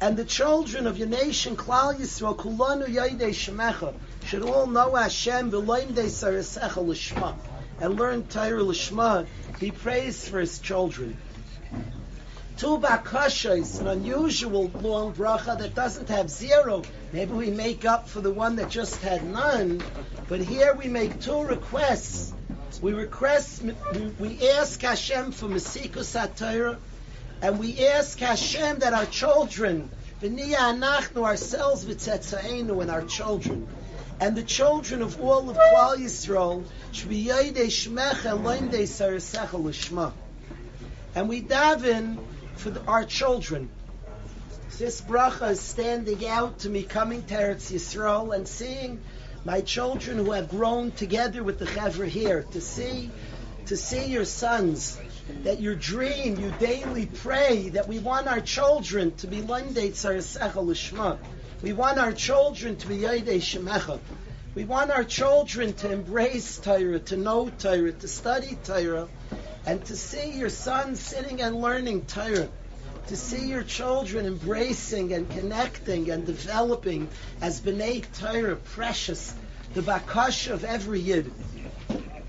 [0.00, 3.92] and the children of your nation, Klal Yisrael, kulanu yaydei shemecha,
[4.24, 7.34] should all know Hashem, v'loim dei sarasecha l'shma,
[7.82, 9.26] and learn Torah l'shma,
[9.60, 11.18] he prays for his children.
[12.58, 16.82] Two bakasha is an unusual long bracha that doesn't have zero.
[17.12, 19.80] Maybe we make up for the one that just had none,
[20.26, 22.34] but here we make two requests.
[22.82, 23.62] We request,
[24.18, 26.78] we, ask Hashem for Mesikus HaTorah,
[27.42, 29.88] and we ask Hashem that our children,
[30.20, 33.68] v'niya anachnu, ourselves v'tzetzaenu, and our children,
[34.18, 40.12] and the children of all of Klal Yisrael, Shmecha and Loimdei Sarasecha L'Shma.
[41.14, 42.18] And we daven
[42.58, 43.70] for the, our children.
[44.78, 49.00] This bracha is standing out to me coming to Eretz Yisrael and seeing
[49.44, 53.10] my children who have grown together with the Chevra here, to see,
[53.66, 55.00] to see your sons,
[55.44, 60.56] that your dream, you daily pray that we want our children to be Lendei Tzarasecha
[60.56, 61.18] L'Shma.
[61.62, 64.00] We want our children to be Yodei Shemecha.
[64.54, 69.08] We want our children to embrace Torah, to know Torah, to study Torah,
[69.68, 72.48] and to see your son sitting and learning Torah,
[73.08, 77.06] to see your children embracing and connecting and developing
[77.42, 79.34] as B'nai Torah, precious,
[79.74, 81.30] the bakasha of every Yid.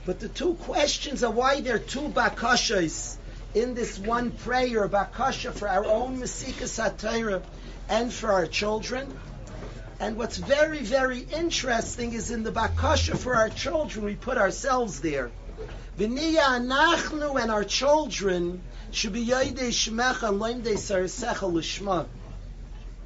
[0.05, 3.15] But the two questions are why there are two bakashas
[3.53, 7.41] in this one prayer, bakasha for our own Mesikas HaTorah
[7.87, 9.17] and for our children.
[10.01, 14.99] And what's very, very interesting is in the bakasha for our children, we put ourselves
[14.99, 15.31] there.
[15.99, 22.07] V'niya anachnu and our children should be yoidei shmecha loimdei sarasecha l'shma.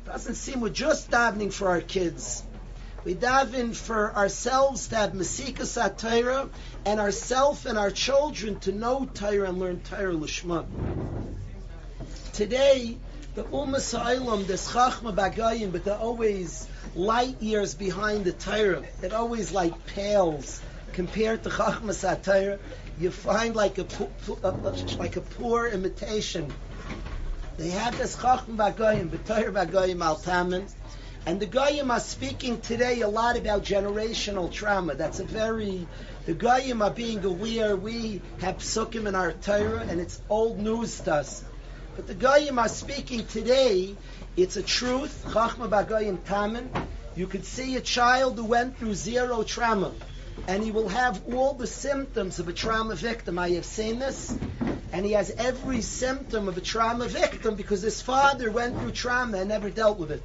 [0.05, 2.43] Doesn't seem we're just davening for our kids.
[3.03, 6.47] We daven for ourselves to have mesikas Torah
[6.85, 10.67] and ourself and our children to know Torah and learn Torah l'shma.
[12.33, 12.95] Today,
[13.33, 18.83] the Ummah Sa'ilam, there's Chachma Bagayim, but they're always light years behind the Torah.
[19.01, 20.61] It always like pales
[20.93, 22.59] compared to Chachma Satira.
[22.99, 23.87] You find like a
[24.97, 26.53] like a poor imitation.
[27.57, 30.67] They have this Chachma Bagayim, B'Torah Bagayim Al Tamin,
[31.25, 34.95] and the Goyim are speaking today a lot about generational trauma.
[34.95, 35.87] That's a very
[36.25, 40.99] the Goyim are being aware we have psukim in our Torah, and it's old news
[41.01, 41.43] to us.
[41.95, 43.95] But the Goyim are speaking today.
[44.37, 45.25] It's a truth.
[45.27, 46.69] Chachma Bagayim Tamin.
[47.15, 49.91] You could see a child who went through zero trauma,
[50.47, 53.39] and he will have all the symptoms of a trauma victim.
[53.39, 54.35] I have seen this,
[54.91, 59.39] and he has every symptom of a trauma victim because his father went through trauma
[59.39, 60.23] and never dealt with it.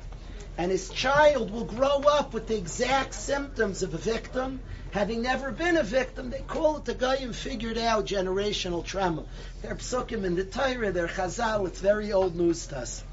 [0.59, 4.61] And his child will grow up with the exact symptoms of a victim,
[4.91, 6.31] having never been a victim.
[6.31, 9.23] They call it the Goyim figured out generational trauma.
[9.63, 13.05] They're psukim in the Torah, they're chazal, it's very old news to us.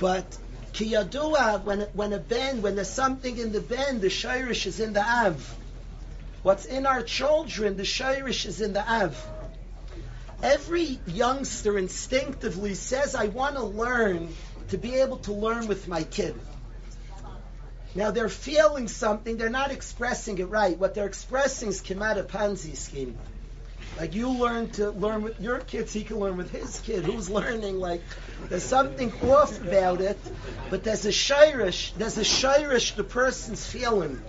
[0.00, 0.36] But
[0.72, 4.92] kiyadua, when when a ben, when there's something in the ben, the shirish is in
[4.92, 5.57] the av.
[6.42, 9.16] What's in our children, the shirish is in the av.
[10.42, 14.34] Every youngster instinctively says, "I want to learn
[14.68, 16.38] to be able to learn with my kid."
[17.94, 20.78] Now they're feeling something, they're not expressing it right.
[20.78, 23.18] What they're expressing is Kimata Ponzi scheme.
[23.98, 27.04] Like you learn to learn with your kids, he can learn with his kid.
[27.04, 27.80] Who's learning?
[27.80, 28.02] Like
[28.48, 30.18] there's something off about it,
[30.70, 31.92] but there's a shirish.
[31.94, 34.22] There's a shirish the person's feeling.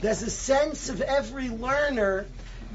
[0.00, 2.26] There's a sense of every learner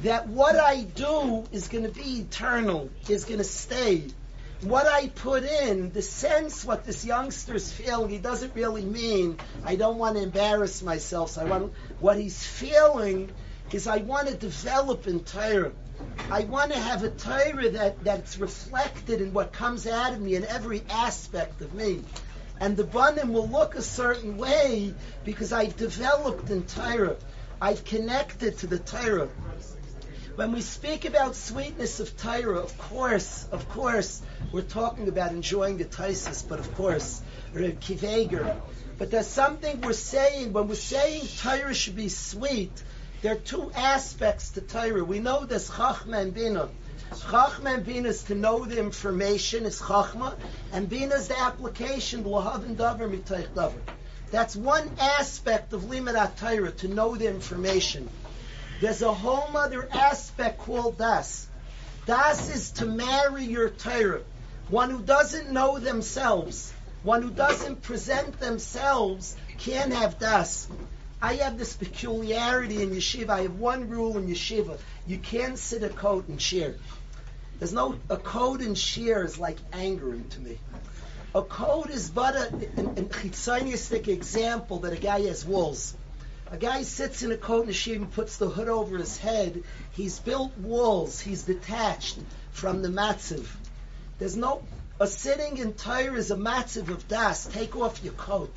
[0.02, 4.08] that what I do is going to be eternal, is going to stay.
[4.62, 9.76] What I put in, the sense what this youngster's feeling, he doesn't really mean I
[9.76, 11.32] don't want to embarrass myself.
[11.32, 13.32] So I want what he's feeling
[13.72, 15.72] is I want to develop in Torah.
[16.30, 20.36] I want to have a Torah that, that's reflected in what comes out of me
[20.36, 22.04] in every aspect of me.
[22.62, 24.94] And the Banim will look a certain way
[25.26, 27.16] because I've developed in Torah.
[27.60, 29.30] I've connected to the Torah.
[30.36, 34.22] When we speak about sweetness of Torah, of course, of course,
[34.52, 38.56] we're talking about enjoying the Taisis, but of course, Reb Kiveger.
[39.00, 42.84] But there's something we're saying, when we're saying Torah should be sweet,
[43.24, 45.04] there are two aspects to Torah.
[45.04, 46.70] We know there's Chachma and Bina.
[47.12, 50.36] Chachma and Bina is to know the information, is Chachma,
[50.72, 52.24] and Bina is the application.
[54.32, 58.10] That's one aspect of Limud Torah, to know the information.
[58.80, 61.48] There's a whole other aspect called Das.
[62.06, 64.22] Das is to marry your Torah.
[64.70, 66.74] One who doesn't know themselves,
[67.04, 70.68] one who doesn't present themselves, can't have Das.
[71.24, 73.30] I have this peculiarity in yeshiva.
[73.30, 76.76] I have one rule in yeshiva: you can't sit a coat and shear.
[77.60, 80.58] There's no a coat and shear is like angering to me.
[81.36, 83.10] A coat is but a, an, an
[84.10, 85.94] example that a guy has walls.
[86.50, 89.64] A guy sits in a coat and shear and puts the hood over his head.
[89.92, 91.20] He's built walls.
[91.20, 92.18] He's detached
[92.52, 93.46] from the matziv.
[94.18, 94.64] There's no
[95.00, 97.46] a sitting in Torah is a matziv of das.
[97.46, 98.54] Take off your coat.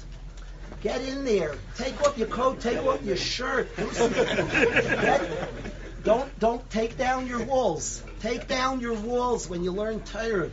[0.85, 1.55] Get in there.
[1.79, 2.61] Take off your coat.
[2.61, 3.75] Take off your shirt.
[3.75, 5.31] Do Get,
[6.05, 8.03] don't don't take down your walls.
[8.21, 10.51] Take down your walls when you learn Torah.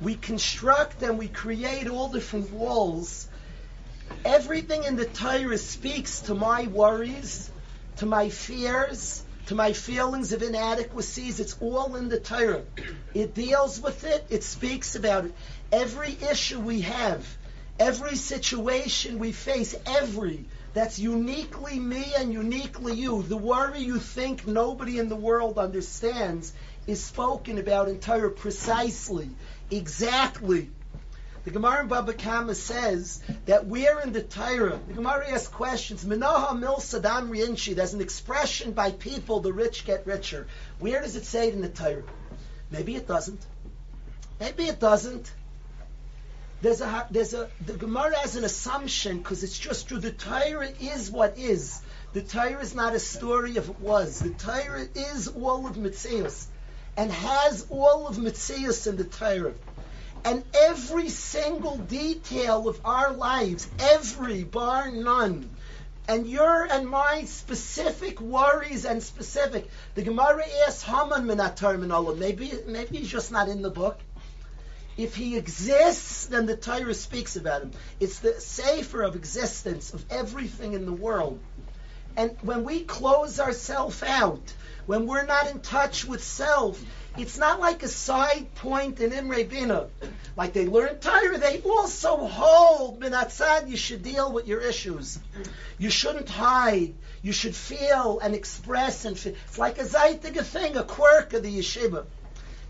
[0.00, 3.28] We construct and we create all different walls.
[4.24, 7.50] Everything in the Torah speaks to my worries,
[7.96, 11.40] to my fears, to my feelings of inadequacies.
[11.40, 12.62] It's all in the Torah.
[13.14, 14.26] It deals with it.
[14.30, 15.34] It speaks about it.
[15.72, 17.26] Every issue we have,
[17.78, 23.22] every situation we face, every that's uniquely me and uniquely you.
[23.22, 26.52] The worry you think nobody in the world understands
[26.88, 29.30] is spoken about in Torah precisely,
[29.70, 30.70] exactly.
[31.44, 34.80] The Gemara in Baba Kama says that we're in the Torah.
[34.88, 36.04] The Gemara asks questions.
[36.04, 37.76] Minaha mil sadam riinchi.
[37.76, 40.46] There's an expression by people, the rich get richer.
[40.80, 42.02] Where does it say it in the Torah?
[42.70, 43.44] Maybe it doesn't.
[44.40, 45.30] Maybe it doesn't.
[46.64, 49.98] There's a there's a the Gemara has an assumption because it's just true.
[49.98, 51.82] The Torah is what is.
[52.14, 54.20] The Torah is not a story of it was.
[54.20, 56.46] The Torah is all of Mitzias
[56.96, 59.52] and has all of Mitzias in the Torah.
[60.24, 65.50] And every single detail of our lives, every bar none,
[66.08, 69.68] and your and my specific worries and specific.
[69.96, 74.00] The Gemara asks Haman minatar min Maybe maybe he's just not in the book.
[74.96, 77.72] If he exists, then the Torah speaks about him.
[77.98, 81.40] It's the safer of existence of everything in the world.
[82.16, 84.52] And when we close ourselves out,
[84.86, 86.80] when we're not in touch with self,
[87.16, 89.88] it's not like a side point in Imrei Binah.
[90.36, 95.18] Like they learn Torah, they also hold Minatzad, you should deal with your issues.
[95.78, 96.94] You shouldn't hide.
[97.22, 99.34] You should feel and express and feel.
[99.46, 102.04] It's like a zaitige thing, a quirk of the yeshiva.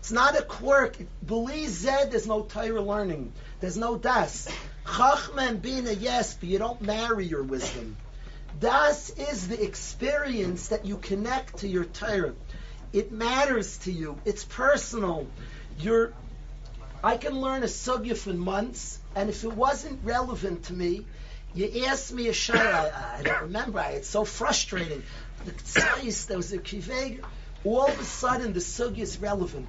[0.05, 0.97] It's not a quirk.
[1.25, 3.33] Believe Zed, there's no Torah learning.
[3.59, 4.47] There's no das.
[4.85, 7.97] Chachma and Bina, yes, but you don't marry your wisdom.
[8.59, 12.35] Das is the experience that you connect to your Torah.
[12.93, 14.21] It matters to you.
[14.25, 15.25] It's personal.
[15.79, 16.13] You're,
[17.03, 21.03] I can learn a sugya for months, and if it wasn't relevant to me,
[21.55, 22.93] you asked me a shayla.
[22.93, 23.79] I, I don't remember.
[23.79, 25.01] I, it's so frustrating.
[25.45, 27.23] The tzayis, there was a kiveg.
[27.63, 29.67] All of a sudden, the sugya is relevant.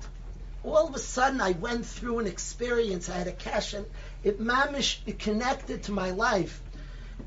[0.67, 3.09] All of a sudden, I went through an experience.
[3.09, 3.87] I had a cash, and
[4.25, 6.61] it mamish, it connected to my life.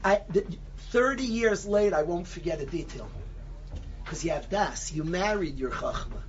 [0.03, 0.45] I, the,
[0.91, 3.09] 30 years later, I won't forget a detail.
[4.03, 6.21] Because you have das, you married your chachma.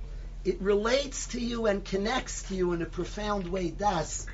[0.45, 4.25] It relates to you and connects to you in a profound way, das.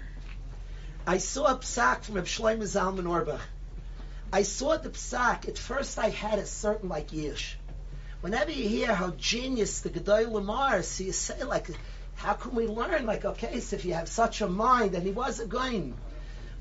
[1.07, 3.41] I saw a psak from Reb Shlomo Zalman Auerbach.
[4.31, 7.55] I saw the psak, at first I had a certain like yish.
[8.21, 11.67] Whenever you hear how genius the Gedol Lamar, so you say like,
[12.17, 13.05] how can we learn?
[13.05, 15.95] Like, okay, so if you have such a mind, and he was a going.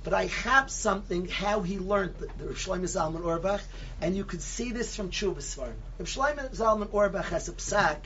[0.04, 3.62] But I have something how he learned the, the Rav Zalman Auerbach,
[4.00, 5.74] and you could see this from Chuvah Svarim.
[5.98, 7.96] Rav Zalman Auerbach has a psak.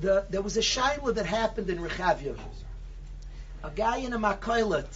[0.00, 2.36] the, there was a shaila that happened in Rechavia.
[3.62, 4.88] A guy in a makoilet,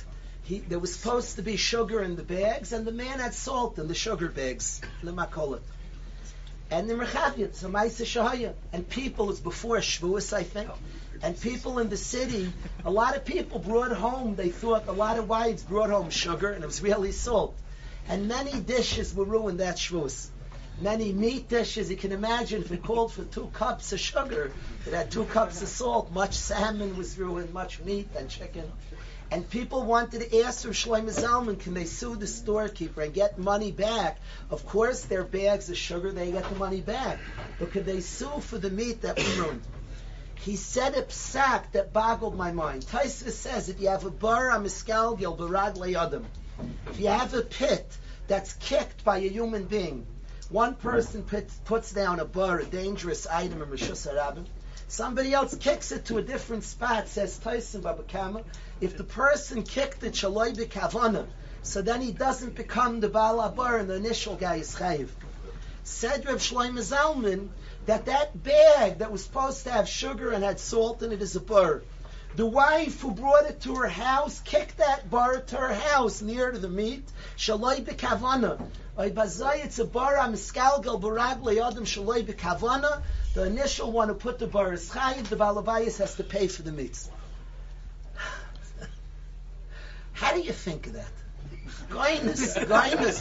[0.42, 3.78] he, there was supposed to be sugar in the bags, and the man had salt
[3.78, 5.62] in the sugar bags, in the makoilet.
[6.70, 8.54] And in Rechavia, it's a Maisa Shahaya.
[8.72, 10.68] And people, it's before Shavuos, I think.
[11.22, 12.52] And people in the city,
[12.84, 16.50] a lot of people brought home, they thought, a lot of wives brought home sugar,
[16.50, 17.58] and it was really salt.
[18.08, 20.28] And many dishes were ruined that Shavuos.
[20.80, 24.52] Many meat dishes, you can imagine if it called for two cups of sugar,
[24.86, 28.70] it had two cups of salt, much salmon was ruined, much meat and chicken.
[29.30, 33.38] And people wanted to ask Rav Shlomo Zalman, can they sue the storekeeper and get
[33.38, 34.18] money back?
[34.50, 37.18] Of course, their bags of sugar, they get the money back.
[37.58, 39.62] But could they sue for the meat that was ruined?
[40.40, 42.86] He said a psak that boggled my mind.
[42.86, 46.24] Taisva says, if you have a bar, a miskalgil, barad le'adam.
[46.86, 47.96] If you have a pit
[48.26, 50.06] that's kicked by a human being,
[50.48, 54.46] one person puts, puts down a bar, a dangerous item in Rishus Harabim.
[54.86, 58.42] Somebody else kicks it to a different spot, says Tyson Babakama.
[58.80, 61.26] If the person kicked it shaloi b'kavana,
[61.62, 65.10] so then he doesn't become the Baal Abar and the initial guy is chayiv.
[65.84, 67.48] Said Rav Shlomo Zalman
[67.88, 71.36] that that bag that was supposed to have sugar and had salt in it is
[71.36, 71.82] a bar.
[72.36, 76.50] The wife who brought it to her house kicked that bar to her house near
[76.50, 77.08] to the meat.
[77.38, 78.60] Shaloi b'kavana.
[78.98, 83.00] Oy bazay it's a bar amiskalgal barag le'adam shaloi b'kavana.
[83.32, 85.24] The initial one who put the bar is chayiv.
[85.30, 87.08] The balabayas has to pay for the meat.
[90.12, 91.17] How do you think of that?
[91.90, 93.18] Goyness, goyness.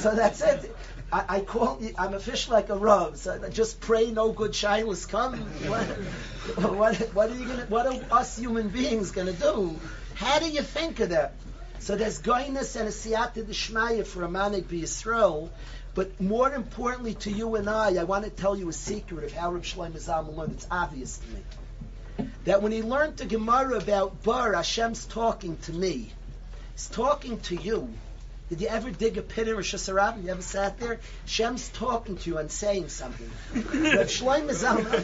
[0.00, 0.74] So that's it.
[1.12, 3.16] I, I call I'm a fish like a rub.
[3.16, 5.38] So I just pray no good shilas come.
[5.68, 5.86] What,
[6.74, 7.66] what, what are you gonna?
[7.66, 9.78] What are us human beings gonna do?
[10.14, 11.34] How do you think of that?
[11.78, 15.50] So there's goyness and a siyata d'shmaya for a manik b'Yisrael.
[15.94, 19.32] But more importantly to you and I, I want to tell you a secret of
[19.32, 20.52] how Reb Shlomo Zalman learned.
[20.52, 22.28] It's obvious to me.
[22.44, 26.12] That when he learned the Gemara about Bar, Hashem's talking to me.
[26.74, 27.92] He's talking to you.
[28.48, 30.22] Did you ever dig a pit in Rosh Hashanah?
[30.24, 31.00] You ever sat there?
[31.24, 33.30] Shem's talking to you and saying something.
[33.54, 35.02] Shlomo Zalman.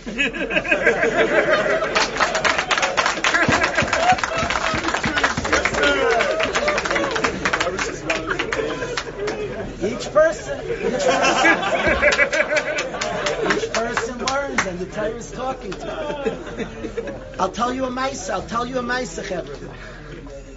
[9.81, 11.39] Each person, each person,
[13.57, 17.15] each person learns, and the Torah is talking to him.
[17.39, 18.29] I'll tell you a mice.
[18.29, 19.73] I'll tell you a mice, Chevra.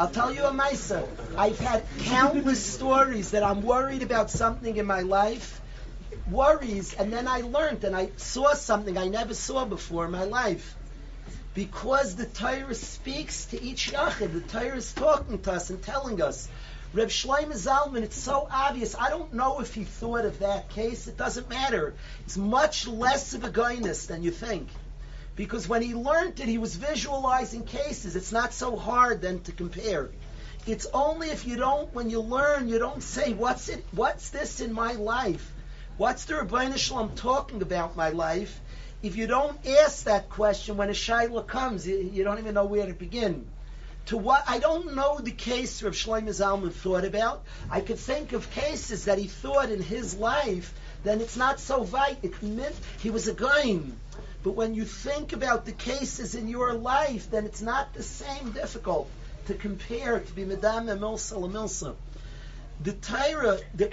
[0.02, 1.08] I'll tell you a Maisa.
[1.38, 5.62] I've had countless stories that I'm worried about something in my life,
[6.28, 10.24] worries, and then I learned and I saw something I never saw before in my
[10.24, 10.76] life.
[11.54, 16.20] Because the Torah speaks to each Yachid, the Torah is talking to us and telling
[16.20, 16.50] us.
[16.96, 18.96] Reb Shlomo Zalman, it's so obvious.
[19.00, 21.08] I don't know if he thought of that case.
[21.08, 21.94] It doesn't matter.
[22.26, 24.68] It's much less of a guyness than you think.
[25.36, 28.16] Because when he learned it, he was visualizing cases.
[28.16, 30.10] It's not so hard then to compare.
[30.68, 34.60] It's only if you don't, when you learn, you don't say, what's it, what's this
[34.60, 35.52] in my life?
[35.98, 38.60] What's the Rabbeinu Shalom talking about my life?
[39.02, 42.86] If you don't ask that question when a Shaila comes, you, don't even know where
[42.86, 43.48] to begin.
[44.08, 47.44] To what I don't know the case Rav Shlomo Zalman thought about.
[47.70, 50.74] I could think of cases that he thought in his life.
[51.04, 52.18] Then it's not so vital.
[52.22, 53.98] It meant he was a goyim.
[54.44, 58.52] But when you think about the cases in your life, then it's not the same
[58.52, 59.10] difficult
[59.46, 61.96] to compare to be Madame Milsa Milsa.
[62.84, 63.92] The Torah, the,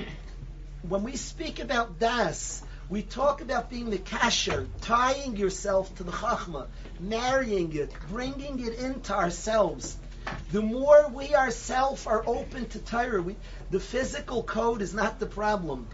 [0.89, 6.13] when we speak about Das, we talk about being the kasher, tying yourself to the
[6.13, 6.67] chachma,
[6.99, 9.99] marrying it, bringing it into ourselves.
[10.53, 13.25] The more we ourselves are open to Torah,
[13.71, 15.87] the physical code is not the problem.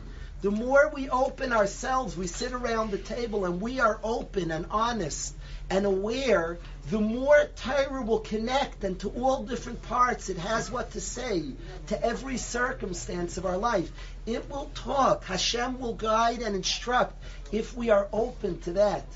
[0.44, 4.66] The more we open ourselves, we sit around the table and we are open and
[4.70, 5.34] honest
[5.70, 6.58] and aware,
[6.90, 11.44] the more Torah will connect and to all different parts it has what to say
[11.86, 13.90] to every circumstance of our life.
[14.26, 15.24] It will talk.
[15.24, 17.16] Hashem will guide and instruct
[17.50, 19.06] if we are open to that.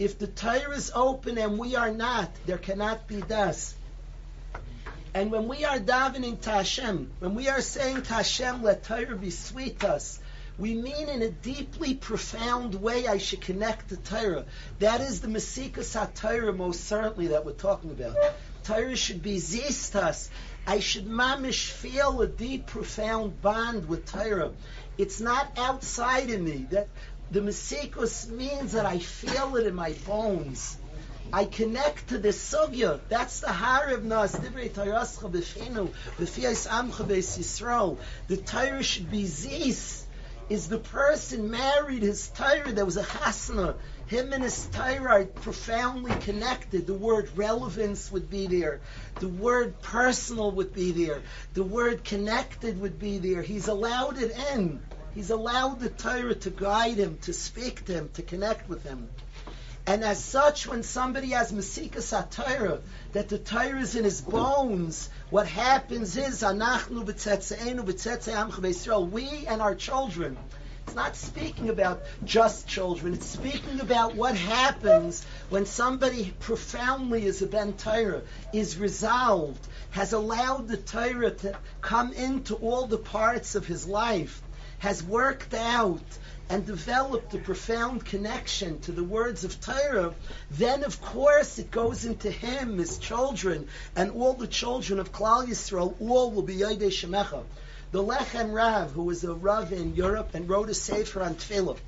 [0.00, 3.76] If the Torah is open and we are not, there cannot be das.
[5.14, 9.16] And when we are davening to Hashem, when we are saying to Hashem, let Torah
[9.16, 10.18] be sweet to us,
[10.58, 14.44] we mean in a deeply profound way I should connect to Torah.
[14.78, 18.16] That is the Masikas HaTorah most certainly that we're talking about.
[18.62, 20.28] Torah should be zistas.
[20.66, 24.52] I should mamish feel a deep, profound bond with Torah.
[24.96, 26.66] It's not outside of me.
[26.70, 26.88] That
[27.30, 30.78] the Masikus means that I feel it in my bones.
[31.32, 33.00] I connect to the sugya.
[33.08, 37.98] That's the harav nas divrei Torahscha b'finu b'fiyas amcha b'Yisrael.
[38.28, 40.03] The Torah should be zis.
[40.48, 42.72] Is the person married his Torah.
[42.72, 43.76] There was a chasna.
[44.06, 46.86] Him and his Torah are profoundly connected.
[46.86, 48.80] The word relevance would be there.
[49.20, 51.22] The word personal would be there.
[51.54, 53.42] The word connected would be there.
[53.42, 54.80] He's allowed it in.
[55.14, 59.08] He's allowed the Torah to guide him, to speak to him, to connect with him.
[59.86, 62.80] And as such, when somebody has Masika Satira,
[63.12, 67.04] that the Torah is in his bones, what happens is, Anachnu
[69.10, 70.38] we and our children.
[70.86, 73.14] It's not speaking about just children.
[73.14, 80.12] It's speaking about what happens when somebody profoundly is a Ben Torah, is resolved, has
[80.14, 84.42] allowed the Torah to come into all the parts of his life,
[84.78, 86.02] has worked out
[86.50, 90.14] and developed a profound connection to the words of Torah,
[90.50, 95.46] then of course it goes into him, his children, and all the children of Klal
[95.46, 97.44] Yisrael, all will be Yodei Shemecha.
[97.92, 101.78] The Lechem Rav, who was a Rav in Europe and wrote a Sefer on Tefillah,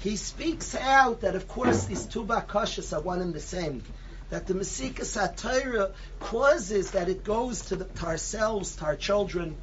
[0.00, 3.82] he speaks out that of course these two bakashas are one and the same.
[4.30, 9.56] That the Masika Satira causes that it goes to, the, to ourselves, to our children.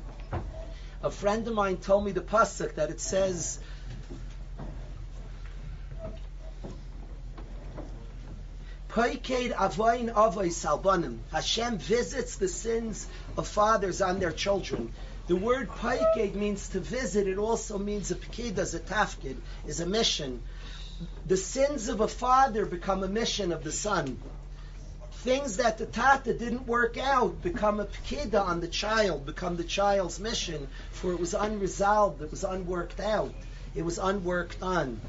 [1.06, 3.60] A friend of mine told me the pasuk that it says
[8.90, 11.20] Poiked avoin avoi salbanim.
[11.32, 13.06] Hashem visits the sins
[13.38, 14.92] of fathers on their children.
[15.28, 17.28] The word poiked means to visit.
[17.28, 19.38] It also means a pekid as a tafkid,
[19.68, 20.42] is a mission.
[21.28, 24.18] The sins of a father become a mission of the son.
[25.26, 29.64] Things that the tata didn't work out become a pekida on the child, become the
[29.64, 33.34] child's mission, for it was unresolved, it was unworked out,
[33.74, 35.02] it was unworked on.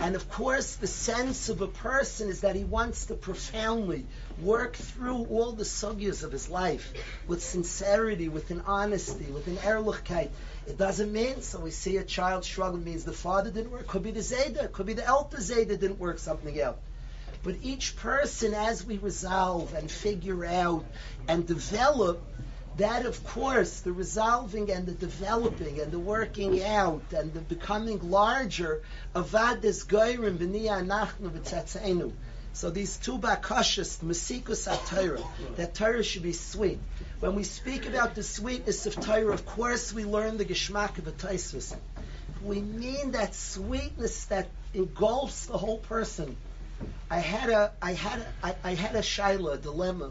[0.00, 4.04] And of course, the sense of a person is that he wants to profoundly
[4.42, 6.92] work through all the sugyas of his life
[7.26, 10.28] with sincerity, with an honesty, with an erlichkeit.
[10.66, 13.86] It doesn't mean, so we see a child struggle, means the father didn't work.
[13.86, 16.80] Could be the Zayda, could be the Elta Zayda didn't work something out.
[17.42, 20.84] But each person, as we resolve and figure out
[21.28, 22.22] and develop,
[22.78, 28.10] that of course, the resolving and the developing and the working out and the becoming
[28.10, 28.82] larger
[29.14, 32.12] is goyrim b'niyah anachnu v'tzetzeinu.
[32.52, 35.22] So these two bakashas, mesikus Torah,
[35.56, 36.80] that Torah should be sweet.
[37.20, 41.06] When we speak about the sweetness of Torah, of course we learn the geschmack of
[41.06, 41.74] a taisus.
[42.42, 46.36] We mean that sweetness that engulfs the whole person.
[47.10, 50.10] I had a, I had a, I, I had a shaila, a dilemma.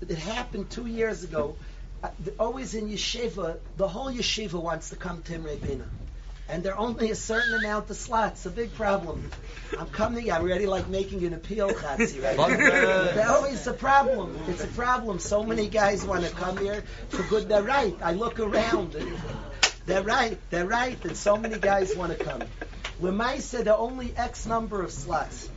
[0.00, 1.56] It happened two years ago.
[2.02, 5.88] Uh, always in yeshiva, the whole yeshiva wants to come to Imrei Binah.
[6.50, 8.46] And there are only a certain amount of slots.
[8.46, 9.30] A big problem.
[9.78, 10.32] I'm coming.
[10.32, 12.38] I'm already like making an appeal, Chatzi, right?
[13.14, 14.38] They're always a problem.
[14.48, 15.18] It's a problem.
[15.18, 17.50] So many guys want to come here for good.
[17.50, 17.94] They're right.
[18.00, 18.94] I look around.
[18.94, 19.12] and
[19.84, 20.38] They're right.
[20.48, 21.04] They're right.
[21.04, 22.42] And so many guys want to come.
[23.02, 25.50] Lemaisa, there are only X number of slots.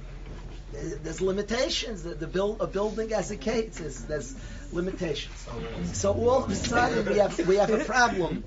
[0.73, 2.03] There- There's limitations.
[2.03, 4.35] The, the build, a building as a case, there's, there's
[4.71, 5.47] limitations.
[5.93, 8.43] So all of a sudden we have we have a problem.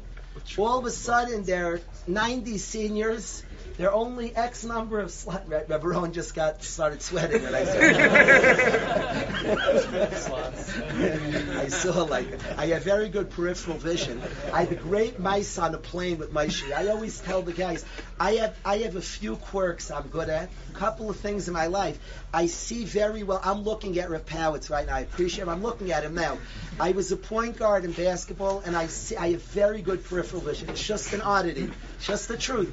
[0.58, 3.42] All of a sudden there are 90 seniors.
[3.76, 5.48] There are only X number of slots.
[5.48, 7.96] Re- Rowan just got started sweating when I said
[11.58, 14.22] I saw like I have very good peripheral vision.
[14.52, 16.72] I have a great mice on a plane with my Maishi.
[16.72, 17.84] I always tell the guys
[18.20, 20.50] I have I have a few quirks I'm good at.
[20.70, 21.98] A couple of things in my life.
[22.32, 23.40] I see very well.
[23.42, 24.94] I'm looking at Rep Powitz right now.
[24.94, 25.48] I appreciate him.
[25.48, 26.38] I'm looking at him now.
[26.78, 30.42] I was a point guard in basketball, and I see I have very good peripheral
[30.42, 30.68] vision.
[30.68, 31.72] It's just an oddity.
[31.96, 32.72] It's just the truth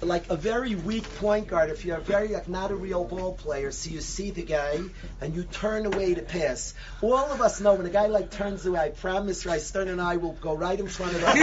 [0.00, 3.70] like a very weak point guard, if you're very like not a real ball player,
[3.72, 4.80] so you see the guy
[5.20, 6.74] and you turn away to pass.
[7.02, 10.00] All of us know when a guy like turns away, I promise Rai Stern and
[10.00, 11.26] I will go right in front of him.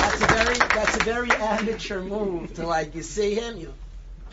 [0.00, 3.74] That's a very that's a very amateur move to like you see him, you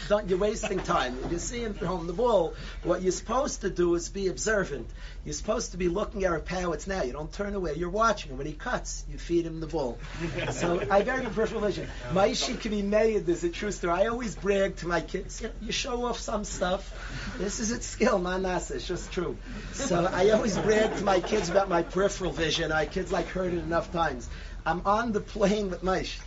[0.07, 1.17] don't, you're wasting time.
[1.25, 2.53] If you see him throwing the ball,
[2.83, 4.89] what you're supposed to do is be observant.
[5.25, 7.03] You're supposed to be looking at our powers now.
[7.03, 7.73] You don't turn away.
[7.75, 8.37] You're watching him.
[8.37, 9.97] When he cuts, you feed him the ball.
[10.51, 11.87] so I very good peripheral vision.
[12.13, 13.93] My issue can be made is a true story.
[13.93, 15.41] I always brag to my kids.
[15.41, 17.35] You, know, you show off some stuff.
[17.37, 18.75] This is its skill, nasa.
[18.75, 19.37] It's just true.
[19.73, 22.69] So I always brag to my kids about my peripheral vision.
[22.69, 24.29] My kids like heard it enough times.
[24.65, 26.19] I'm on the plane with Maish.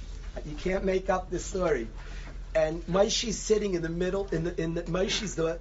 [0.47, 1.89] You can't make up this story
[2.55, 5.61] and Maishi's sitting in the middle, in the, in the, Maishi's the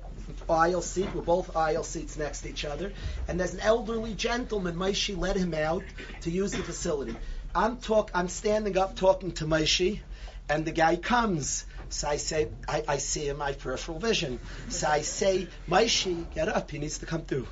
[0.50, 2.92] aisle seat, we're both aisle seats next to each other,
[3.28, 5.84] and there's an elderly gentleman, Maishi let him out
[6.22, 7.16] to use the facility.
[7.54, 10.02] I'm talk, I'm standing up talking to Maishi,
[10.48, 11.66] and the guy comes.
[11.90, 14.40] So I say, I, I see in my peripheral vision.
[14.70, 17.48] So I say, Maishi, get up, he needs to come through.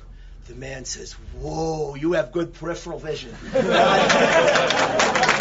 [0.46, 3.34] The man says, "Whoa, you have good peripheral vision."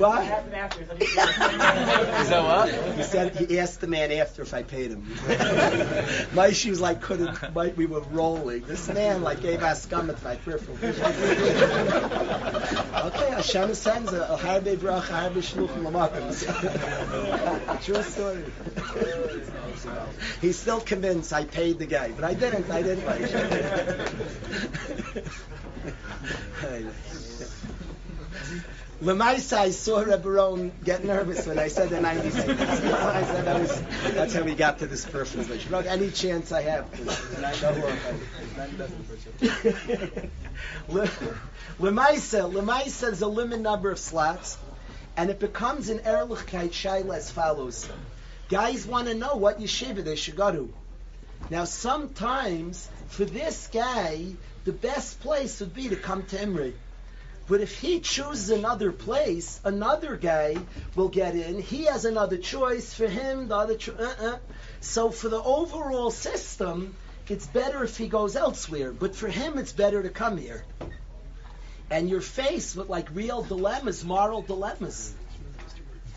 [0.00, 0.22] what?
[0.22, 0.28] Is
[2.28, 2.72] that what?
[2.96, 5.06] He said he asked the man after if I paid him.
[6.34, 7.54] my shoes like couldn't.
[7.54, 8.62] My, we were rolling.
[8.62, 11.04] This man like gave us scum at my peripheral vision.
[13.06, 16.30] okay, Hashem sends a, a harbe brach, harbe shluchim lamakim.
[17.84, 18.44] True story.
[20.40, 22.68] He's still convinced I paid the guy, but I didn't.
[22.70, 23.06] I didn't.
[29.00, 32.46] Lemaisa, I saw Rebbe Ron get nervous when I said the 96.
[32.46, 33.82] I said that was,
[34.12, 35.74] that's how we got to this vision.
[35.86, 36.84] Any chance I have.
[41.80, 44.58] Lemaisa, Lemaisa is a limited number of slots,
[45.16, 47.88] and it becomes an Erlichkeit Shaila as follows.
[48.50, 50.74] Guys want to know what yeshiva they should go to.
[51.48, 54.26] Now, sometimes, for this guy,
[54.64, 56.74] the best place would be to come to Imrei.
[57.50, 60.56] But if he chooses another place, another guy
[60.94, 61.60] will get in.
[61.60, 63.48] He has another choice for him.
[63.48, 64.38] The other, cho- uh-uh.
[64.80, 66.94] so for the overall system,
[67.28, 68.92] it's better if he goes elsewhere.
[68.92, 70.64] But for him, it's better to come here.
[71.90, 75.12] And you're faced with like real dilemmas, moral dilemmas.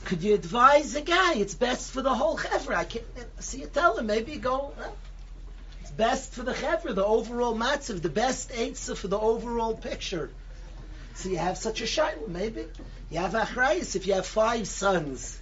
[0.05, 1.33] Could you advise a guy?
[1.33, 2.75] It's best for the whole chevra.
[2.75, 4.71] I can't uh, see you tell him maybe go.
[4.79, 4.89] uh,
[5.81, 10.29] It's best for the chevra, the overall matzav, the best eitzah for the overall picture.
[11.15, 12.65] So you have such a shiloh, maybe.
[13.09, 15.39] You have achrayis if you have five sons,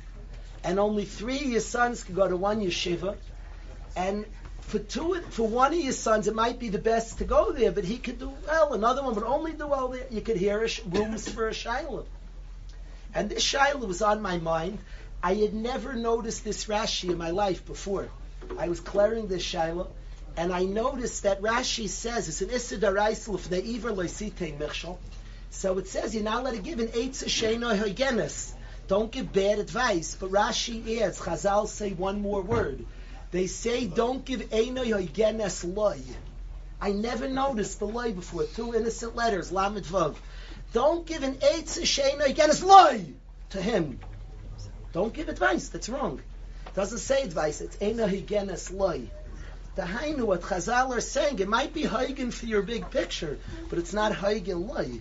[0.64, 3.16] and only three of your sons can go to one yeshiva,
[3.96, 4.26] and
[4.62, 7.72] for two, for one of your sons, it might be the best to go there,
[7.72, 8.74] but he could do well.
[8.74, 10.06] Another one would only do well there.
[10.10, 12.06] You could hear sh- rooms for a shiloh.
[13.14, 14.80] And this shiloh was on my mind.
[15.22, 18.10] I had never noticed this Rashi in my life before.
[18.58, 19.92] I was clearing this shiloh,
[20.38, 24.98] and I noticed that Rashi says it's an Isidaraisel of the Iver Loisite Michshel.
[25.52, 28.54] So it says you're not allowed to give an Eitz Shena Hoigenes.
[28.88, 30.16] Don't give bad advice.
[30.20, 32.86] But Rashi adds, Chazal say one more word.
[33.32, 36.00] They say don't give Eino Hoigenes loy.
[36.80, 38.46] I never noticed the loy before.
[38.46, 40.16] Two innocent letters, Lamed Vav.
[40.74, 43.06] Don't give an Eitz Shena Hoigenes loy
[43.50, 44.00] to him.
[44.94, 45.68] Don't give advice.
[45.70, 46.22] That's wrong.
[46.66, 47.60] It doesn't say advice.
[47.60, 49.10] It's Eino Hoigenes loy.
[49.76, 53.38] The Hainu, what Chazal are saying, it might be Huygen for your big picture,
[53.70, 55.00] but it's not Huygen loy.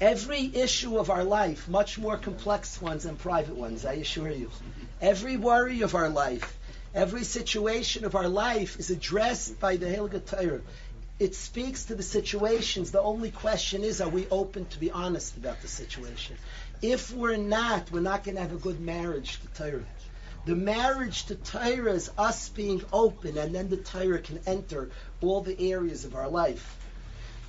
[0.00, 4.50] Every issue of our life, much more complex ones than private ones, I assure you.
[5.00, 6.58] Every worry of our life,
[6.94, 10.62] every situation of our life is addressed by the Hilga Torah.
[11.18, 12.90] It speaks to the situations.
[12.90, 16.36] The only question is, are we open to be honest about the situation?
[16.80, 19.84] If we're not, we're not going to have a good marriage to Torah.
[20.46, 24.90] The marriage to Torah is us being open, and then the Torah can enter
[25.20, 26.78] all the areas of our life.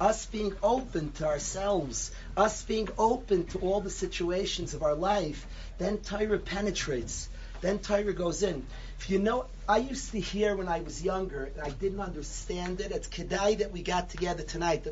[0.02, 5.46] Us being open to ourselves, us being open to all the situations of our life,
[5.78, 7.30] then Torah penetrates.
[7.62, 8.66] Then Torah goes in.
[8.98, 12.82] If you know, I used to hear when I was younger, and I didn't understand
[12.82, 12.92] it.
[12.92, 14.88] It's kedai that we got together tonight.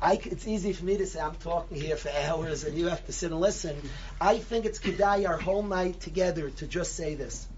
[0.00, 3.04] I, it's easy for me to say I'm talking here for hours and you have
[3.06, 3.76] to sit and listen.
[4.20, 7.48] I think it's kedai our whole night together to just say this.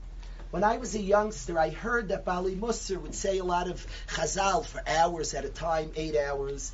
[0.51, 3.87] When I was a youngster, I heard that Bali Musser would say a lot of
[4.09, 6.73] chazal for hours at a time, eight hours.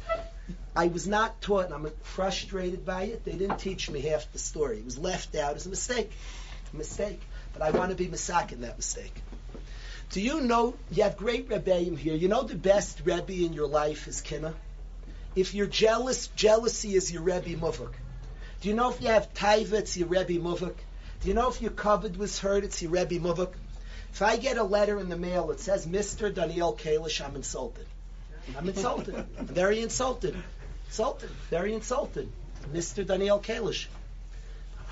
[0.74, 3.24] I was not taught, and I'm frustrated by it.
[3.24, 4.78] They didn't teach me half the story.
[4.78, 6.10] It was left out as a mistake.
[6.72, 7.20] A mistake.
[7.52, 9.14] But I want to be misak in that mistake.
[10.10, 12.14] Do you know, you have great Rebbeim here.
[12.14, 14.54] You know the best Rebbe in your life is Kina?
[15.34, 17.92] If you're jealous, jealousy is your Rebbe Muvuk.
[18.62, 20.76] Do you know if you have taiva, it's your Rebbe Muvuk?
[21.20, 23.52] Do you know if your covered was hurt, it's your Rebbe Muvuk?
[24.12, 26.34] If I get a letter in the mail that says, Mr.
[26.34, 27.86] Daniel Kalish, I'm insulted.
[28.56, 29.14] I'm insulted.
[29.38, 30.36] I'm very insulted.
[30.86, 31.30] Insulted.
[31.50, 32.30] Very insulted.
[32.72, 33.06] Mr.
[33.06, 33.86] Daniel Kalish.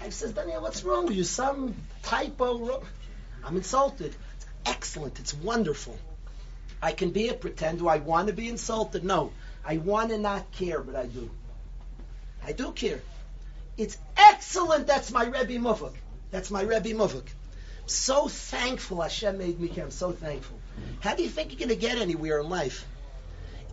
[0.00, 1.24] I says, Daniel, what's wrong with you?
[1.24, 2.82] Some typo.
[3.44, 4.14] I'm insulted.
[4.36, 5.20] It's excellent.
[5.20, 5.98] It's wonderful.
[6.82, 7.78] I can be a pretend.
[7.78, 9.04] Do I want to be insulted?
[9.04, 9.32] No.
[9.64, 11.30] I want to not care, but I do.
[12.44, 13.00] I do care.
[13.78, 14.86] It's excellent.
[14.86, 15.94] That's my Rebbe Mufuk.
[16.30, 17.24] That's my Rebbe Mufuk.
[17.86, 19.70] So thankful Hashem made me.
[19.80, 20.58] I'm so thankful.
[21.00, 22.86] How do you think you're going to get anywhere in life?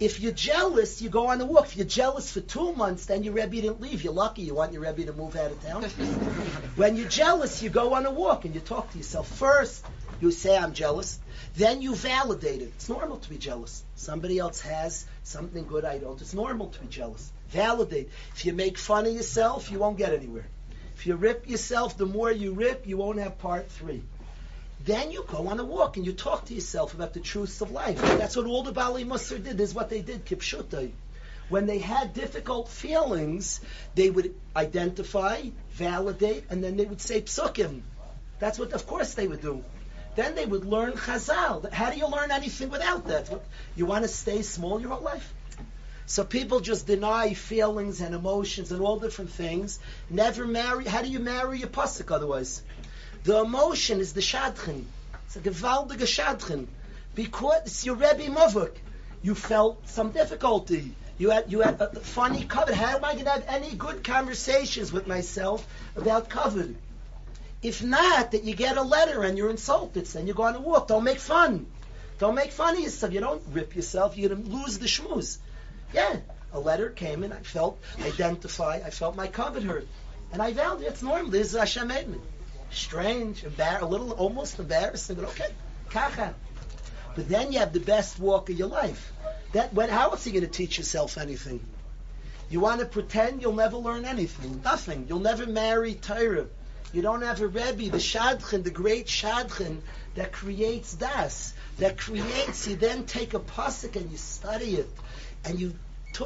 [0.01, 1.67] If you're jealous, you go on the walk.
[1.67, 4.03] If you're jealous for two months, then your Rebbe didn't leave.
[4.03, 4.41] You're lucky.
[4.41, 5.83] You want your Rebbe to move out of town.
[6.75, 9.27] when you're jealous, you go on a walk and you talk to yourself.
[9.27, 9.85] First,
[10.19, 11.19] you say, I'm jealous.
[11.55, 12.71] Then you validate it.
[12.75, 13.83] It's normal to be jealous.
[13.95, 16.19] Somebody else has something good I don't.
[16.19, 17.31] It's normal to be jealous.
[17.49, 18.09] Validate.
[18.33, 20.47] If you make fun of yourself, you won't get anywhere.
[21.01, 24.03] If you rip yourself, the more you rip, you won't have part three.
[24.85, 27.71] Then you go on a walk and you talk to yourself about the truths of
[27.71, 27.99] life.
[27.99, 29.57] That's what all the Bali Musar did.
[29.57, 30.91] This is what they did, Kipshutai.
[31.49, 33.61] When they had difficult feelings,
[33.95, 35.41] they would identify,
[35.71, 37.81] validate, and then they would say psukim.
[38.37, 39.63] That's what, of course, they would do.
[40.15, 41.73] Then they would learn Chazal.
[41.73, 43.27] How do you learn anything without that?
[43.75, 45.33] You want to stay small your whole life?
[46.11, 49.79] So people just deny feelings and emotions and all different things.
[50.09, 50.83] Never marry.
[50.83, 52.63] How do you marry a pasuk otherwise?
[53.23, 54.83] The emotion is the shadchan.
[55.25, 56.67] It's a gewaltige shadchan.
[57.15, 58.73] Because it's your Rebbe Mavuk.
[59.21, 60.93] You felt some difficulty.
[61.17, 62.75] You had, you had a funny cover.
[62.75, 65.65] How am I going to have any good conversations with myself
[65.95, 66.67] about cover?
[67.63, 70.59] If not, that you get a letter and you're insulted, then you go on a
[70.59, 70.89] walk.
[70.89, 71.67] Don't make fun.
[72.19, 73.13] Don't make fun of yourself.
[73.13, 74.17] You don't rip yourself.
[74.17, 75.37] You're going to lose the schmooze.
[75.93, 76.17] Yeah,
[76.53, 78.83] a letter came and I felt identified.
[78.83, 79.87] I felt my kavod hurt,
[80.31, 81.31] and I vowed it's normal.
[81.31, 82.19] This is Hashem made me.
[82.71, 85.53] Strange, embar- a little, almost embarrassing, but okay,
[85.89, 86.33] kacha.
[87.15, 89.11] But then you have the best walk of your life.
[89.51, 91.59] That when how else are you going to teach yourself anything?
[92.49, 95.05] You want to pretend you'll never learn anything, nothing.
[95.09, 96.47] You'll never marry Torah.
[96.93, 99.79] You don't have a Rebbe, the Shadchan, the great Shadchan
[100.15, 102.67] that creates das, that creates.
[102.67, 104.89] You then take a pasuk and you study it,
[105.45, 105.73] and you.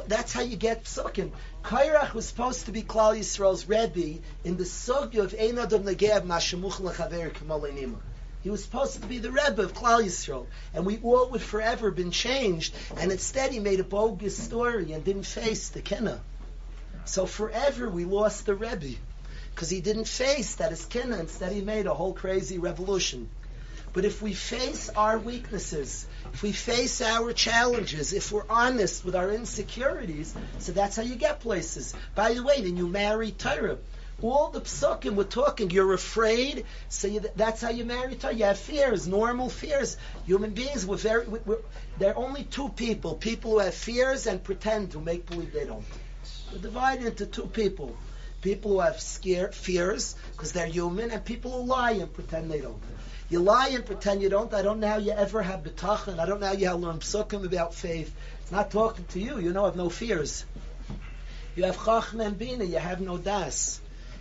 [0.08, 1.30] That's how you get psukim.
[1.62, 6.22] Kairach was supposed to be Klal Yisrael's Rebbe in the sugya of Ein Adam Negev
[6.22, 8.00] Mashemuch Lechaver Kamal.
[8.42, 11.90] He was supposed to be the Rebbe of Klal Yisrael, and we all would forever
[11.90, 12.74] been changed.
[12.96, 16.20] And instead, he made a bogus story and didn't face the Kenna.
[17.04, 18.96] So forever, we lost the Rebbe
[19.54, 21.18] because he didn't face that as Kenna.
[21.18, 23.30] Instead, he made a whole crazy revolution.
[23.96, 29.16] But if we face our weaknesses, if we face our challenges, if we're honest with
[29.16, 31.94] our insecurities, so that's how you get places.
[32.14, 33.78] By the way, then you marry Torah.
[34.20, 38.34] All the psukim we're talking, you're afraid, so you, that's how you marry Torah.
[38.34, 39.96] You have fears, normal fears.
[40.26, 41.62] Human beings, we're very, we we're,
[41.96, 45.64] there are only two people: people who have fears and pretend to make believe they
[45.64, 45.86] don't.
[46.52, 47.96] We're divided into two people:
[48.42, 52.60] people who have scare, fears because they're human, and people who lie and pretend they
[52.60, 52.82] don't.
[53.28, 54.54] You lie and pretend you don't.
[54.54, 56.20] I don't know how you ever have betachin.
[56.20, 58.14] I don't know how you have learned psukim about faith.
[58.42, 59.40] It's not talking to you.
[59.40, 60.44] You know, I have no fears.
[61.56, 62.62] You have chachma and bina.
[62.64, 63.80] You have no das.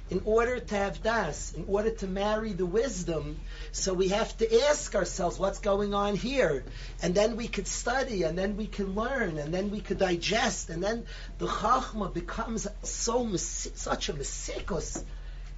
[0.09, 3.39] In order to have das, in order to marry the wisdom,
[3.71, 6.63] so we have to ask ourselves what's going on here,
[7.01, 10.69] and then we could study, and then we can learn, and then we could digest,
[10.69, 11.07] and then
[11.39, 15.03] the chachma becomes so such a mesikos.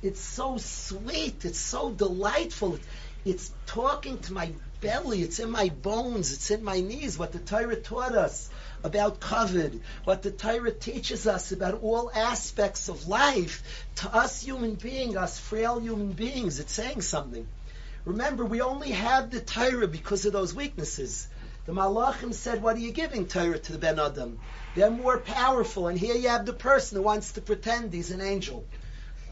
[0.01, 1.43] It's so sweet.
[1.43, 2.79] It's so delightful.
[3.29, 4.51] It's talking to my
[4.81, 5.21] belly.
[5.21, 6.33] It's in my bones.
[6.33, 7.17] It's in my knees.
[7.17, 8.49] What the Torah taught us
[8.83, 13.63] about kavod, what the Torah teaches us about all aspects of life,
[13.95, 17.47] to us human beings, us frail human beings, it's saying something.
[18.05, 21.27] Remember, we only have the Torah because of those weaknesses.
[21.65, 24.39] The Malachim said, what are you giving Torah to the Ben Adam?
[24.75, 28.21] They're more powerful, and here you have the person who wants to pretend he's an
[28.21, 28.63] angel.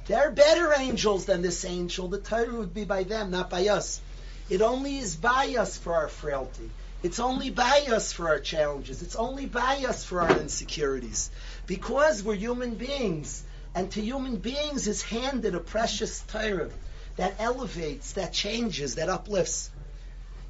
[0.07, 2.07] They're better angels than this angel.
[2.07, 4.01] The Torah would be by them, not by us.
[4.49, 6.69] It only is by us for our frailty.
[7.01, 9.01] It's only by us for our challenges.
[9.01, 11.31] It's only by us for our insecurities.
[11.65, 13.43] Because we're human beings.
[13.73, 16.69] And to human beings is handed a precious Torah
[17.17, 19.69] that elevates, that changes, that uplifts.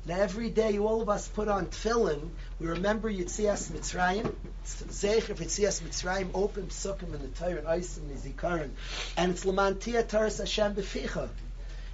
[0.08, 2.30] Now every day all of us put on tefillin,
[2.60, 8.02] we remember Yitzias Mitzrayim, Zecher of Yitzias Mitzrayim, open psukim in the Torah, and Isim
[8.12, 8.70] Nizikaron,
[9.18, 11.28] and it's Lamantia Taras Hashem Beficha.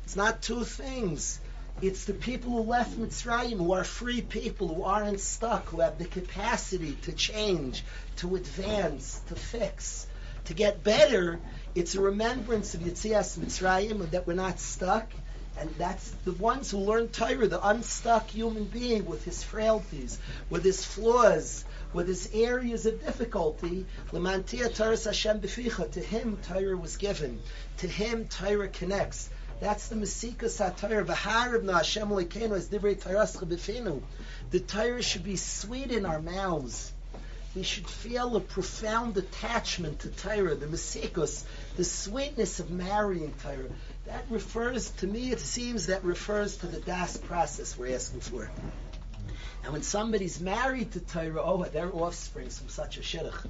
[0.04, 1.40] It's not two things.
[1.82, 5.98] It's the people who left Mitzrayim, who are free people, who aren't stuck, who have
[5.98, 7.86] the capacity to change,
[8.18, 10.06] to advance, to fix,
[10.46, 11.40] to get better.
[11.76, 15.10] It's a remembrance of Yitzias Mitzrayim, that we're not stuck.
[15.58, 20.18] And that's the ones who learn Torah, the unstuck human being with his frailties,
[20.50, 23.86] with his flaws, with his areas of difficulty.
[24.12, 25.92] Lamantia Taras Hashem Beficha.
[25.92, 27.40] To him, Torah was given.
[27.78, 29.30] To him, Torah connects.
[29.60, 31.06] That's the Masika Satar.
[31.06, 34.02] V'harib Hashem Lekeinu as Divrei Torascha Befinu.
[34.50, 36.92] The Torah should be sweet in our mouths.
[37.54, 41.44] We should feel a profound attachment to Torah, the Masikos,
[41.76, 43.70] the sweetness of marrying Torah.
[44.12, 48.52] That refers, to me, it seems that refers to the Das process we're asking for.
[49.64, 53.48] And when somebody's married to Torah, oh, their offsprings from such a shidduch.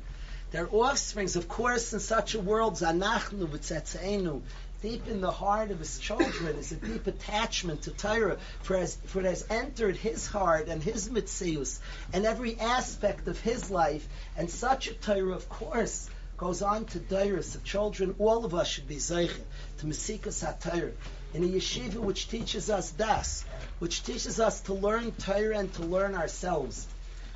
[0.51, 4.43] Their offsprings, of course, in such a world, Zanachnu v'tzetzeinu,
[4.83, 8.97] deep in the heart of his children is a deep attachment to Torah, for, as,
[9.05, 11.79] for it has entered his heart and his mitzius
[12.13, 14.07] and every aspect of his life.
[14.38, 16.07] And such a Torah, of course,
[16.38, 18.15] goes on to Dairis of children.
[18.19, 19.43] All of us should be Zeichen
[19.82, 20.94] to Mesikas HaTorah.
[21.34, 23.44] in a yeshiva which teaches us das,
[23.80, 26.88] which teaches us to learn Torah and to learn ourselves,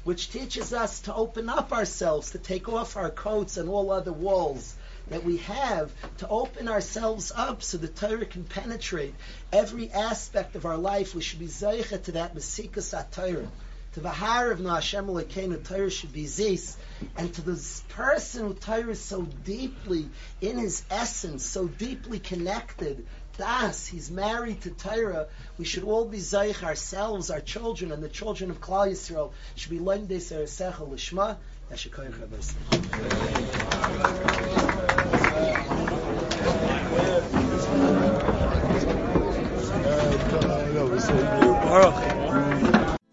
[0.04, 4.14] which teaches us to open up ourselves, to take off our coats and all other
[4.14, 4.76] walls
[5.08, 9.16] that we have, to open ourselves up so the Torah can penetrate
[9.52, 11.16] every aspect of our life.
[11.16, 13.48] We should be zeicha to that mesikas Torah.
[13.96, 16.76] To the heart of Hashem Elokeinu, Torah should be zis,
[17.16, 20.10] and to this person who Torah is so deeply
[20.42, 23.08] in his essence, so deeply connected,
[23.38, 25.28] das, he's married to Torah,
[25.58, 29.72] we should all be zeich ourselves, our children, and the children of Klal Yisrael should
[29.72, 31.38] be lendei seresecha lishma.
[31.72, 32.26] Yasher Koach uh,
[41.72, 42.15] Rabbeinu.